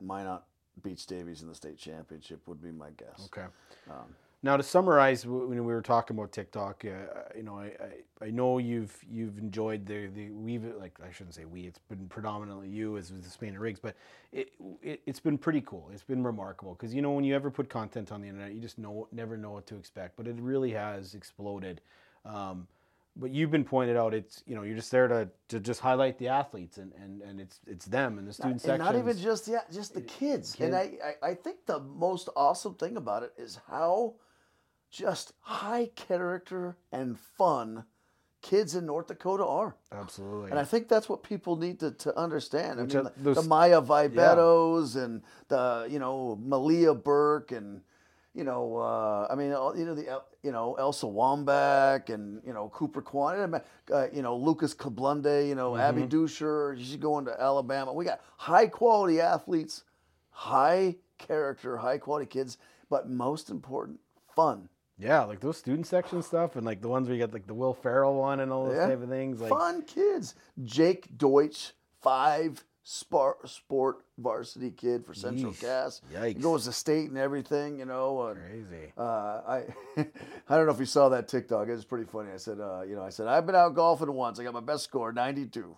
Minot 0.00 0.44
beats 0.82 1.04
Davies 1.06 1.42
in 1.42 1.48
the 1.48 1.54
state 1.54 1.78
championship 1.78 2.40
would 2.46 2.62
be 2.62 2.72
my 2.72 2.90
guess. 2.96 3.26
Okay. 3.26 3.46
Um, 3.90 4.14
Now 4.44 4.56
to 4.56 4.62
summarize, 4.62 5.24
when 5.24 5.48
we 5.50 5.72
were 5.72 5.82
talking 5.82 6.16
about 6.16 6.32
TikTok, 6.32 6.84
uh, 6.84 6.88
you 7.36 7.44
know, 7.44 7.58
I, 7.58 7.66
I, 7.66 8.26
I 8.26 8.30
know 8.30 8.58
you've 8.58 8.96
you've 9.08 9.38
enjoyed 9.38 9.86
the 9.86 10.08
the 10.08 10.30
we've 10.30 10.64
like 10.80 10.98
I 11.00 11.12
shouldn't 11.12 11.34
say 11.34 11.44
we. 11.44 11.62
It's 11.62 11.78
been 11.78 12.08
predominantly 12.08 12.68
you 12.68 12.96
as 12.96 13.12
with 13.12 13.22
the 13.22 13.30
Spainer 13.30 13.50
and 13.50 13.60
Rigs, 13.60 13.78
but 13.78 13.94
it, 14.32 14.50
it 14.82 15.00
it's 15.06 15.20
been 15.20 15.38
pretty 15.38 15.60
cool. 15.60 15.90
It's 15.92 16.02
been 16.02 16.24
remarkable 16.24 16.74
because 16.74 16.92
you 16.92 17.02
know 17.02 17.12
when 17.12 17.24
you 17.24 17.36
ever 17.36 17.50
put 17.50 17.68
content 17.68 18.10
on 18.10 18.20
the 18.20 18.28
internet, 18.28 18.52
you 18.52 18.60
just 18.60 18.78
know 18.78 19.06
never 19.12 19.36
know 19.36 19.52
what 19.52 19.66
to 19.68 19.76
expect. 19.76 20.16
But 20.16 20.26
it 20.26 20.36
really 20.40 20.72
has 20.72 21.14
exploded. 21.14 21.80
Um, 22.24 22.66
but 23.16 23.30
you've 23.30 23.50
been 23.50 23.64
pointed 23.64 23.96
out. 23.96 24.14
It's 24.14 24.42
you 24.46 24.54
know 24.56 24.62
you're 24.62 24.76
just 24.76 24.90
there 24.90 25.08
to, 25.08 25.28
to 25.48 25.60
just 25.60 25.80
highlight 25.80 26.18
the 26.18 26.28
athletes 26.28 26.78
and, 26.78 26.92
and, 26.94 27.20
and 27.22 27.40
it's 27.40 27.60
it's 27.66 27.84
them 27.86 28.18
and 28.18 28.26
the 28.26 28.32
student 28.32 28.64
and 28.64 28.78
not 28.78 28.96
even 28.96 29.16
just 29.18 29.48
yeah, 29.48 29.60
just 29.72 29.94
the 29.94 30.00
kids. 30.02 30.54
Kid- 30.54 30.66
And 30.66 30.76
I, 30.76 30.92
I, 31.22 31.28
I 31.30 31.34
think 31.34 31.66
the 31.66 31.80
most 31.80 32.28
awesome 32.36 32.74
thing 32.74 32.96
about 32.96 33.22
it 33.22 33.32
is 33.36 33.58
how 33.68 34.14
just 34.90 35.32
high 35.40 35.90
character 35.96 36.76
and 36.92 37.18
fun 37.18 37.84
kids 38.42 38.74
in 38.74 38.84
North 38.86 39.06
Dakota 39.06 39.46
are. 39.46 39.76
Absolutely. 39.92 40.50
And 40.50 40.58
I 40.58 40.64
think 40.64 40.88
that's 40.88 41.08
what 41.08 41.22
people 41.22 41.56
need 41.56 41.78
to, 41.80 41.92
to 41.92 42.18
understand. 42.18 42.80
I 42.80 42.82
Which 42.82 42.94
mean, 42.94 43.06
are 43.06 43.12
the, 43.16 43.22
the 43.22 43.34
those- 43.34 43.46
Maya 43.48 43.80
Vibettos 43.80 44.96
and 44.96 45.22
the 45.48 45.86
you 45.90 45.98
know 45.98 46.36
Malia 46.42 46.94
Burke 46.94 47.52
and 47.52 47.82
you 48.34 48.44
know 48.44 48.76
uh, 48.78 49.26
I 49.30 49.34
mean 49.34 49.48
you 49.48 49.84
know 49.84 49.94
the 49.94 50.22
you 50.42 50.52
know 50.52 50.74
Elsa 50.74 51.06
Wambach 51.06 52.08
and 52.12 52.40
you 52.46 52.52
know 52.52 52.68
Cooper 52.70 53.02
Kwan, 53.02 53.38
and, 53.38 53.60
uh, 53.92 54.06
you 54.12 54.22
know 54.22 54.36
Lucas 54.36 54.74
Kablunde, 54.74 55.48
you 55.48 55.54
know 55.54 55.76
Abby 55.76 56.02
Dusher. 56.06 56.76
She's 56.78 56.96
going 56.96 57.24
to 57.26 57.40
Alabama. 57.40 57.92
We 57.92 58.04
got 58.04 58.20
high 58.36 58.66
quality 58.66 59.20
athletes, 59.20 59.84
high 60.30 60.96
character, 61.18 61.76
high 61.76 61.98
quality 61.98 62.26
kids, 62.26 62.58
but 62.88 63.08
most 63.08 63.50
important, 63.50 64.00
fun. 64.34 64.68
Yeah, 64.98 65.24
like 65.24 65.40
those 65.40 65.58
student 65.58 65.86
section 65.86 66.22
stuff, 66.22 66.56
and 66.56 66.64
like 66.64 66.80
the 66.80 66.88
ones 66.88 67.08
where 67.08 67.16
you 67.16 67.22
got 67.24 67.32
like 67.32 67.46
the 67.46 67.54
Will 67.54 67.74
Ferrell 67.74 68.14
one 68.14 68.40
and 68.40 68.52
all 68.52 68.66
those 68.66 68.76
Yeah. 68.76 68.86
type 68.88 69.02
of 69.02 69.08
things. 69.08 69.40
Like, 69.40 69.50
fun 69.50 69.82
kids. 69.82 70.34
Jake 70.64 71.16
Deutsch, 71.18 71.72
five 72.00 72.64
spar- 72.82 73.38
sport 73.46 74.04
varsity 74.18 74.70
kid 74.70 75.04
for 75.04 75.14
Central 75.14 75.52
Yeesh. 75.52 75.60
Cass. 75.60 76.00
He 76.24 76.34
goes 76.34 76.64
to 76.64 76.72
state 76.72 77.08
and 77.10 77.18
everything, 77.18 77.78
you 77.78 77.84
know. 77.84 78.26
and, 78.28 78.38
crazy. 78.40 78.92
uh, 78.98 79.02
I 79.46 79.64
I 80.48 80.56
don't 80.56 80.66
know 80.66 80.72
if 80.72 80.80
you 80.80 80.86
saw 80.86 81.08
that 81.10 81.28
TikTok. 81.28 81.68
It 81.68 81.72
was 81.72 81.84
pretty 81.84 82.04
funny. 82.06 82.30
I 82.32 82.36
said, 82.38 82.60
uh, 82.60 82.82
you 82.82 82.94
know, 82.96 83.02
I 83.02 83.10
said 83.10 83.26
I've 83.26 83.46
been 83.46 83.54
out 83.54 83.74
golfing 83.74 84.12
once. 84.12 84.38
I 84.40 84.44
got 84.44 84.52
my 84.54 84.60
best 84.60 84.84
score, 84.84 85.12
92. 85.12 85.76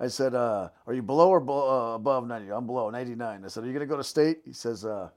I 0.00 0.06
said, 0.06 0.32
uh, 0.34 0.68
are 0.86 0.94
you 0.94 1.02
below 1.02 1.28
or 1.30 1.40
below, 1.40 1.92
uh, 1.92 1.94
above 1.96 2.24
90? 2.26 2.52
I'm 2.52 2.66
below 2.66 2.88
99. 2.88 3.44
I 3.44 3.48
said, 3.48 3.64
are 3.64 3.66
you 3.66 3.72
going 3.72 3.80
to 3.80 3.86
go 3.86 3.96
to 3.96 4.04
state? 4.04 4.38
He 4.44 4.52
says, 4.52 4.84
uh, 4.84 5.08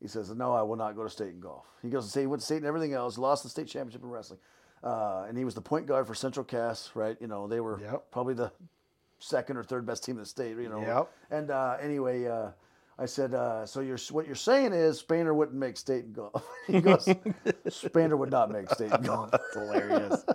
he 0.00 0.08
says, 0.08 0.28
no, 0.34 0.52
I 0.52 0.62
will 0.62 0.74
not 0.74 0.96
go 0.96 1.04
to 1.04 1.08
state 1.08 1.28
in 1.28 1.38
golf. 1.40 1.64
He 1.82 1.88
goes 1.88 2.04
to 2.06 2.10
state, 2.10 2.22
he 2.22 2.26
went 2.26 2.40
to 2.40 2.44
state 2.46 2.56
and 2.56 2.66
everything 2.66 2.94
else. 2.94 3.16
Lost 3.16 3.44
the 3.44 3.48
state 3.48 3.68
championship 3.68 4.02
in 4.02 4.10
wrestling, 4.10 4.40
uh, 4.82 5.26
and 5.28 5.38
he 5.38 5.44
was 5.44 5.54
the 5.54 5.60
point 5.60 5.86
guard 5.86 6.08
for 6.08 6.14
Central 6.16 6.42
Cass. 6.44 6.90
Right? 6.96 7.16
You 7.20 7.28
know, 7.28 7.46
they 7.46 7.60
were 7.60 7.80
Yep. 7.80 8.10
probably 8.10 8.34
the 8.34 8.50
second 9.24 9.56
or 9.56 9.64
third 9.64 9.86
best 9.86 10.04
team 10.04 10.16
in 10.16 10.20
the 10.20 10.26
state. 10.26 10.56
You 10.56 10.68
know. 10.68 10.80
Yep. 10.80 11.10
And 11.30 11.50
uh, 11.50 11.76
anyway, 11.80 12.26
uh, 12.26 12.48
I 12.98 13.06
said, 13.06 13.34
uh, 13.34 13.66
so 13.66 13.80
you're 13.80 13.98
what 14.12 14.26
you're 14.26 14.36
saying 14.36 14.72
is 14.72 15.02
Spainer 15.02 15.34
wouldn't 15.34 15.58
make 15.58 15.76
state 15.76 16.04
in 16.04 16.12
golf. 16.12 16.46
he 16.66 16.80
goes, 16.80 17.06
Spainer 17.68 18.16
would 18.16 18.30
not 18.30 18.50
make 18.50 18.70
state 18.70 18.92
in 18.92 19.02
golf. 19.02 19.30
That's 19.30 19.44
hilarious. 19.54 20.24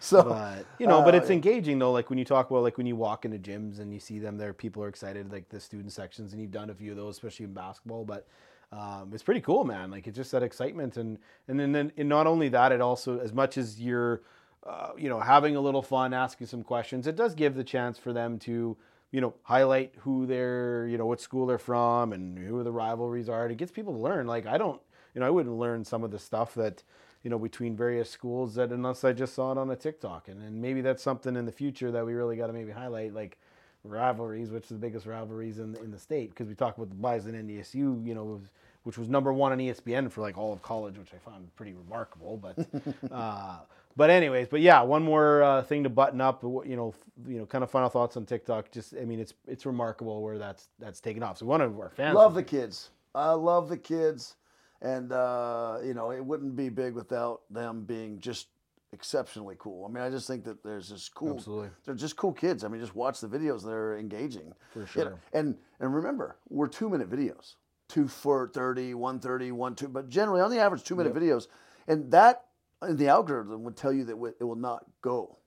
So 0.00 0.22
but 0.22 0.64
you 0.78 0.86
know, 0.86 1.02
but 1.02 1.14
uh, 1.14 1.18
it's 1.18 1.30
engaging 1.30 1.78
though. 1.80 1.90
Like 1.90 2.08
when 2.08 2.18
you 2.18 2.24
talk 2.24 2.50
about 2.50 2.62
like 2.62 2.78
when 2.78 2.86
you 2.86 2.94
walk 2.94 3.24
into 3.24 3.38
gyms 3.38 3.80
and 3.80 3.92
you 3.92 3.98
see 3.98 4.20
them 4.20 4.36
there, 4.36 4.52
people 4.52 4.82
are 4.84 4.88
excited. 4.88 5.32
Like 5.32 5.48
the 5.48 5.58
student 5.58 5.92
sections, 5.92 6.32
and 6.32 6.40
you've 6.40 6.52
done 6.52 6.70
a 6.70 6.74
few 6.74 6.92
of 6.92 6.96
those, 6.96 7.16
especially 7.16 7.46
in 7.46 7.52
basketball. 7.52 8.04
But 8.04 8.26
um, 8.70 9.10
it's 9.12 9.22
pretty 9.22 9.40
cool, 9.40 9.64
man. 9.64 9.90
Like 9.90 10.06
it's 10.06 10.16
just 10.16 10.30
that 10.32 10.42
excitement, 10.42 10.96
and 10.98 11.18
and 11.48 11.58
then 11.58 11.72
then 11.72 11.92
and 11.96 12.08
not 12.08 12.26
only 12.26 12.48
that, 12.50 12.70
it 12.70 12.80
also 12.80 13.18
as 13.18 13.32
much 13.32 13.58
as 13.58 13.80
you're, 13.80 14.22
uh, 14.68 14.90
you 14.96 15.08
know, 15.08 15.20
having 15.20 15.56
a 15.56 15.60
little 15.60 15.82
fun, 15.82 16.12
asking 16.12 16.46
some 16.46 16.62
questions, 16.62 17.06
it 17.06 17.16
does 17.16 17.34
give 17.34 17.54
the 17.54 17.64
chance 17.64 17.98
for 17.98 18.12
them 18.12 18.38
to. 18.40 18.76
You 19.10 19.22
know, 19.22 19.32
highlight 19.44 19.94
who 20.00 20.26
they're, 20.26 20.86
you 20.86 20.98
know, 20.98 21.06
what 21.06 21.18
school 21.18 21.46
they're 21.46 21.56
from 21.56 22.12
and 22.12 22.36
who 22.36 22.62
the 22.62 22.70
rivalries 22.70 23.30
are. 23.30 23.48
It 23.48 23.56
gets 23.56 23.72
people 23.72 23.94
to 23.94 23.98
learn. 23.98 24.26
Like 24.26 24.44
I 24.44 24.58
don't, 24.58 24.82
you 25.14 25.20
know, 25.20 25.26
I 25.26 25.30
wouldn't 25.30 25.56
learn 25.56 25.84
some 25.84 26.04
of 26.04 26.10
the 26.10 26.18
stuff 26.18 26.54
that, 26.54 26.82
you 27.22 27.30
know, 27.30 27.38
between 27.38 27.74
various 27.74 28.10
schools 28.10 28.54
that 28.56 28.70
unless 28.70 29.04
I 29.04 29.12
just 29.12 29.34
saw 29.34 29.52
it 29.52 29.58
on 29.58 29.70
a 29.70 29.76
TikTok. 29.76 30.28
And, 30.28 30.42
and 30.42 30.60
maybe 30.60 30.80
that's 30.80 31.02
something 31.02 31.36
in 31.36 31.46
the 31.46 31.52
future 31.52 31.90
that 31.90 32.04
we 32.04 32.14
really 32.14 32.36
got 32.36 32.48
to 32.48 32.52
maybe 32.52 32.70
highlight, 32.70 33.14
like 33.14 33.38
rivalries, 33.82 34.50
which 34.50 34.64
is 34.64 34.68
the 34.68 34.74
biggest 34.76 35.06
rivalries 35.06 35.58
in, 35.58 35.74
in 35.76 35.90
the 35.90 35.98
state. 35.98 36.30
Because 36.30 36.48
we 36.48 36.54
talk 36.54 36.76
about 36.76 36.90
the 36.90 36.94
Bison 36.94 37.32
NDSU, 37.32 38.06
you 38.06 38.14
know, 38.14 38.24
was, 38.24 38.42
which 38.82 38.98
was 38.98 39.08
number 39.08 39.32
one 39.32 39.52
on 39.52 39.58
ESPN 39.58 40.10
for 40.10 40.20
like 40.20 40.38
all 40.38 40.52
of 40.52 40.62
college, 40.62 40.98
which 40.98 41.12
I 41.14 41.30
found 41.30 41.54
pretty 41.56 41.72
remarkable. 41.72 42.36
But, 42.36 42.68
uh, 43.10 43.58
but 43.98 44.10
anyways, 44.10 44.46
but 44.46 44.60
yeah, 44.60 44.80
one 44.80 45.02
more 45.02 45.42
uh, 45.42 45.62
thing 45.62 45.82
to 45.82 45.90
button 45.90 46.20
up. 46.20 46.44
You 46.44 46.76
know, 46.76 46.94
you 47.26 47.38
know, 47.38 47.46
kind 47.46 47.64
of 47.64 47.70
final 47.70 47.88
thoughts 47.88 48.16
on 48.16 48.24
TikTok. 48.24 48.70
Just, 48.70 48.94
I 48.94 49.04
mean, 49.04 49.18
it's 49.18 49.34
it's 49.48 49.66
remarkable 49.66 50.22
where 50.22 50.38
that's 50.38 50.68
that's 50.78 51.00
taken 51.00 51.22
off. 51.24 51.38
So 51.38 51.46
one 51.46 51.60
of 51.60 51.78
our 51.80 51.90
fans 51.90 52.14
love 52.14 52.34
the 52.34 52.44
kids. 52.44 52.90
I 53.14 53.32
love 53.32 53.68
the 53.68 53.76
kids, 53.76 54.36
and 54.80 55.10
uh, 55.10 55.78
you 55.84 55.94
know 55.94 56.12
it 56.12 56.24
wouldn't 56.24 56.54
be 56.54 56.68
big 56.68 56.94
without 56.94 57.40
them 57.50 57.82
being 57.82 58.20
just 58.20 58.46
exceptionally 58.92 59.56
cool. 59.58 59.84
I 59.84 59.88
mean, 59.92 60.04
I 60.04 60.10
just 60.10 60.28
think 60.28 60.44
that 60.44 60.62
there's 60.62 60.88
just 60.90 61.12
cool. 61.14 61.34
Absolutely. 61.34 61.70
They're 61.84 61.96
just 61.96 62.16
cool 62.16 62.32
kids. 62.32 62.62
I 62.62 62.68
mean, 62.68 62.80
just 62.80 62.94
watch 62.94 63.20
the 63.20 63.26
videos; 63.28 63.64
they're 63.66 63.98
engaging. 63.98 64.54
For 64.72 64.78
You 64.80 64.84
know, 64.84 64.86
sure. 65.10 65.20
and 65.32 65.56
and 65.80 65.92
remember, 65.92 66.36
we're 66.48 66.68
two 66.68 66.88
minute 66.88 67.10
videos, 67.10 67.56
two 67.88 68.06
for 68.06 68.48
30, 68.54 68.94
130, 68.94 69.50
one 69.52 69.74
two, 69.74 69.88
but 69.88 70.08
generally 70.08 70.40
on 70.40 70.52
the 70.52 70.60
average 70.60 70.84
two 70.84 70.94
minute 70.94 71.12
videos, 71.12 71.48
and 71.88 72.12
that 72.12 72.44
the 72.82 73.08
algorithm 73.08 73.64
would 73.64 73.76
tell 73.76 73.92
you 73.92 74.04
that 74.04 74.34
it 74.40 74.44
will 74.44 74.56
not 74.56 74.84
go. 75.02 75.38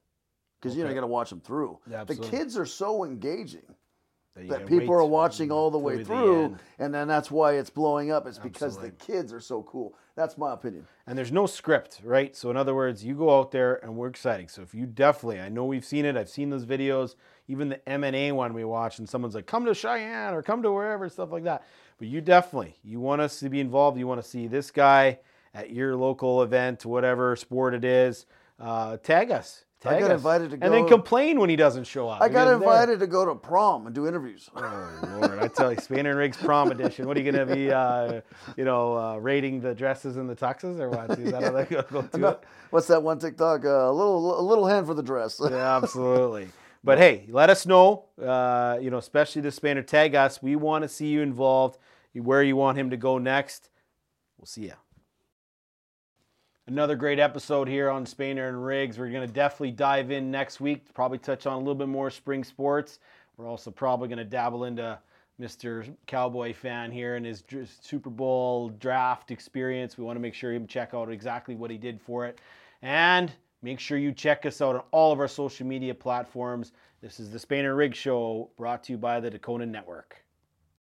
Because 0.62 0.78
you 0.78 0.84
know 0.84 0.90
you 0.90 0.96
got 0.96 1.02
to 1.02 1.08
watch 1.08 1.30
them 1.30 1.42
through. 1.42 1.80
Yeah, 1.90 2.04
the 2.04 2.16
kids 2.16 2.56
are 2.58 2.68
so 2.68 3.04
engaging 3.04 3.64
you 4.40 4.48
that 4.48 4.66
people 4.66 4.94
are 4.94 5.04
watching 5.04 5.52
all 5.52 5.70
the 5.72 5.78
way 5.78 5.98
the 5.98 6.06
through, 6.06 6.44
end. 6.44 6.60
and 6.80 6.94
then 6.94 7.08
that's 7.08 7.30
why 7.30 7.54
it's 7.54 7.70
blowing 7.70 8.12
up. 8.12 8.28
It's 8.28 8.38
because 8.38 8.78
Absolutely. 8.78 8.90
the 8.92 9.06
kids 9.14 9.34
are 9.34 9.40
so 9.40 9.64
cool. 9.64 9.96
That's 10.16 10.38
my 10.38 10.54
opinion. 10.54 10.86
and 11.08 11.18
there's 11.18 11.32
no 11.32 11.46
script, 11.48 12.00
right? 12.04 12.36
So 12.36 12.50
in 12.50 12.58
other 12.58 12.76
words, 12.76 13.04
you 13.04 13.16
go 13.16 13.40
out 13.40 13.52
there 13.52 13.84
and 13.84 13.96
we're 13.96 14.08
exciting. 14.08 14.48
So 14.48 14.62
if 14.62 14.74
you 14.74 14.86
definitely, 14.86 15.42
I 15.42 15.50
know 15.50 15.66
we've 15.66 15.86
seen 15.86 16.06
it. 16.06 16.16
I've 16.16 16.30
seen 16.30 16.50
those 16.50 16.66
videos, 16.66 17.16
even 17.48 17.70
the 17.70 17.90
M 17.90 18.04
and 18.04 18.16
A 18.16 18.32
one 18.32 18.54
we 18.54 18.64
watched, 18.64 19.00
and 19.00 19.10
someone's 19.10 19.36
like, 19.36 19.48
"Come 19.48 19.66
to 19.66 19.72
Sheyenne" 19.72 20.34
or 20.34 20.44
"Come 20.44 20.62
to 20.64 20.72
wherever," 20.72 21.10
stuff 21.10 21.32
like 21.32 21.44
that. 21.44 21.64
But 21.98 22.08
you 22.08 22.22
definitely, 22.22 22.76
you 22.84 23.00
want 23.00 23.22
us 23.22 23.40
to 23.40 23.50
be 23.50 23.60
involved. 23.60 23.98
You 23.98 24.08
want 24.08 24.22
to 24.22 24.28
see 24.28 24.48
this 24.48 24.72
guy 24.72 25.20
at 25.54 25.72
your 25.72 25.96
local 25.96 26.44
event, 26.44 26.86
whatever 26.86 27.36
sport 27.36 27.74
it 27.74 27.84
is. 27.86 28.26
Uh, 28.60 28.98
tag 28.98 29.32
us. 29.32 29.66
I 29.84 30.00
got 30.00 30.12
us. 30.12 30.18
invited 30.18 30.52
to 30.52 30.58
go. 30.58 30.66
and 30.66 30.74
then 30.76 30.88
complain 30.88 31.40
when 31.40 31.50
he 31.50 31.56
doesn't 31.56 31.86
show 31.86 32.08
up. 32.08 32.22
I 32.22 32.30
got 32.30 32.46
because 32.46 32.46
there- 32.48 32.54
invited 32.70 33.00
to 33.00 33.08
go 33.08 33.26
to 33.26 33.34
prom 33.34 33.88
and 33.88 33.96
do 33.96 34.08
interviews. 34.08 34.48
Oh 34.56 35.18
Lord, 35.20 35.40
I 35.40 35.48
tell 35.48 35.72
you, 35.72 35.78
Spainer 35.80 36.12
and 36.12 36.18
Rigs 36.20 36.38
prom 36.38 36.70
edition. 36.70 37.08
What 37.08 37.18
are 37.18 37.20
you 37.22 37.32
going 37.32 37.48
to 37.48 37.52
be, 37.56 37.72
uh, 37.72 38.22
you 38.56 38.64
know, 38.64 38.96
uh, 38.96 39.18
rating 39.18 39.60
the 39.60 39.74
dresses 39.74 40.18
and 40.18 40.30
the 40.30 40.36
tuxes 40.36 40.80
or 40.80 40.92
what? 40.92 41.18
Is 41.18 41.32
that 41.32 41.42
how 41.44 41.52
they 41.52 41.66
go, 41.66 41.82
go 41.92 42.02
to 42.04 42.28
it? 42.30 42.44
What's 42.70 42.86
that 42.88 43.02
one 43.02 43.18
TikTok? 43.18 43.66
Uh, 43.66 43.70
a 43.70 43.92
little, 43.92 44.40
a 44.40 44.44
little 44.44 44.68
hand 44.68 44.86
for 44.86 44.94
the 44.94 45.02
dress. 45.02 45.42
Yeah, 45.44 45.78
absolutely. 45.78 46.50
But 46.84 47.00
hey, 47.00 47.26
let 47.30 47.50
us 47.50 47.66
know. 47.66 48.06
Uh, 48.24 48.78
you 48.80 48.92
know, 48.92 48.98
especially 49.00 49.42
the 49.42 49.50
Spainer, 49.50 49.82
tag 49.86 50.14
us. 50.14 50.44
We 50.44 50.56
want 50.56 50.84
to 50.84 50.90
see 50.90 51.08
you 51.08 51.22
involved. 51.22 51.80
Where 52.14 52.44
you 52.44 52.56
want 52.56 52.78
him 52.78 52.92
to 52.92 52.98
go 52.98 53.18
next. 53.18 53.70
We'll 54.38 54.46
see 54.46 54.68
ya. 54.68 54.74
Another 56.72 56.96
great 56.96 57.20
episode 57.20 57.68
here 57.68 57.90
on 57.90 58.06
Spainer 58.06 58.48
and 58.48 58.66
Rigs. 58.66 58.98
We're 58.98 59.10
going 59.10 59.28
to 59.28 59.34
definitely 59.34 59.72
dive 59.72 60.10
in 60.10 60.32
next 60.32 60.62
week, 60.62 60.94
probably 60.94 61.18
touch 61.18 61.46
on 61.46 61.56
a 61.56 61.58
little 61.58 61.76
bit 61.76 61.90
more 61.90 62.10
spring 62.10 62.46
sports. 62.46 63.00
We're 63.36 63.50
also 63.50 63.72
probably 63.72 64.08
going 64.08 64.20
to 64.20 64.24
dabble 64.24 64.64
into 64.64 64.98
Mr. 65.38 65.94
Cowboy 66.08 66.54
fan 66.54 66.90
here 66.90 67.18
and 67.18 67.26
his 67.26 67.44
Super 67.82 68.10
Bowl 68.10 68.70
draft 68.70 69.32
experience. 69.32 69.98
We 69.98 70.06
want 70.06 70.16
to 70.16 70.22
make 70.22 70.34
sure 70.34 70.54
you 70.54 70.66
check 70.66 70.94
out 70.94 71.12
exactly 71.12 71.56
what 71.56 71.72
he 71.72 71.78
did 71.78 72.00
for 72.00 72.26
it. 72.26 72.40
And 72.82 73.34
make 73.62 73.82
sure 73.82 73.98
you 73.98 74.14
check 74.14 74.46
us 74.46 74.62
out 74.62 74.76
on 74.76 74.84
all 74.92 75.12
of 75.12 75.20
our 75.20 75.28
social 75.28 75.68
media 75.68 75.94
platforms. 75.94 76.72
This 77.02 77.20
is 77.20 77.32
the 77.32 77.38
Spainer 77.38 77.76
Rigs 77.76 77.98
Show 77.98 78.50
brought 78.56 78.82
to 78.86 78.94
you 78.94 78.98
by 78.98 79.20
the 79.20 79.30
Dakota 79.30 79.66
Network. 79.66 80.21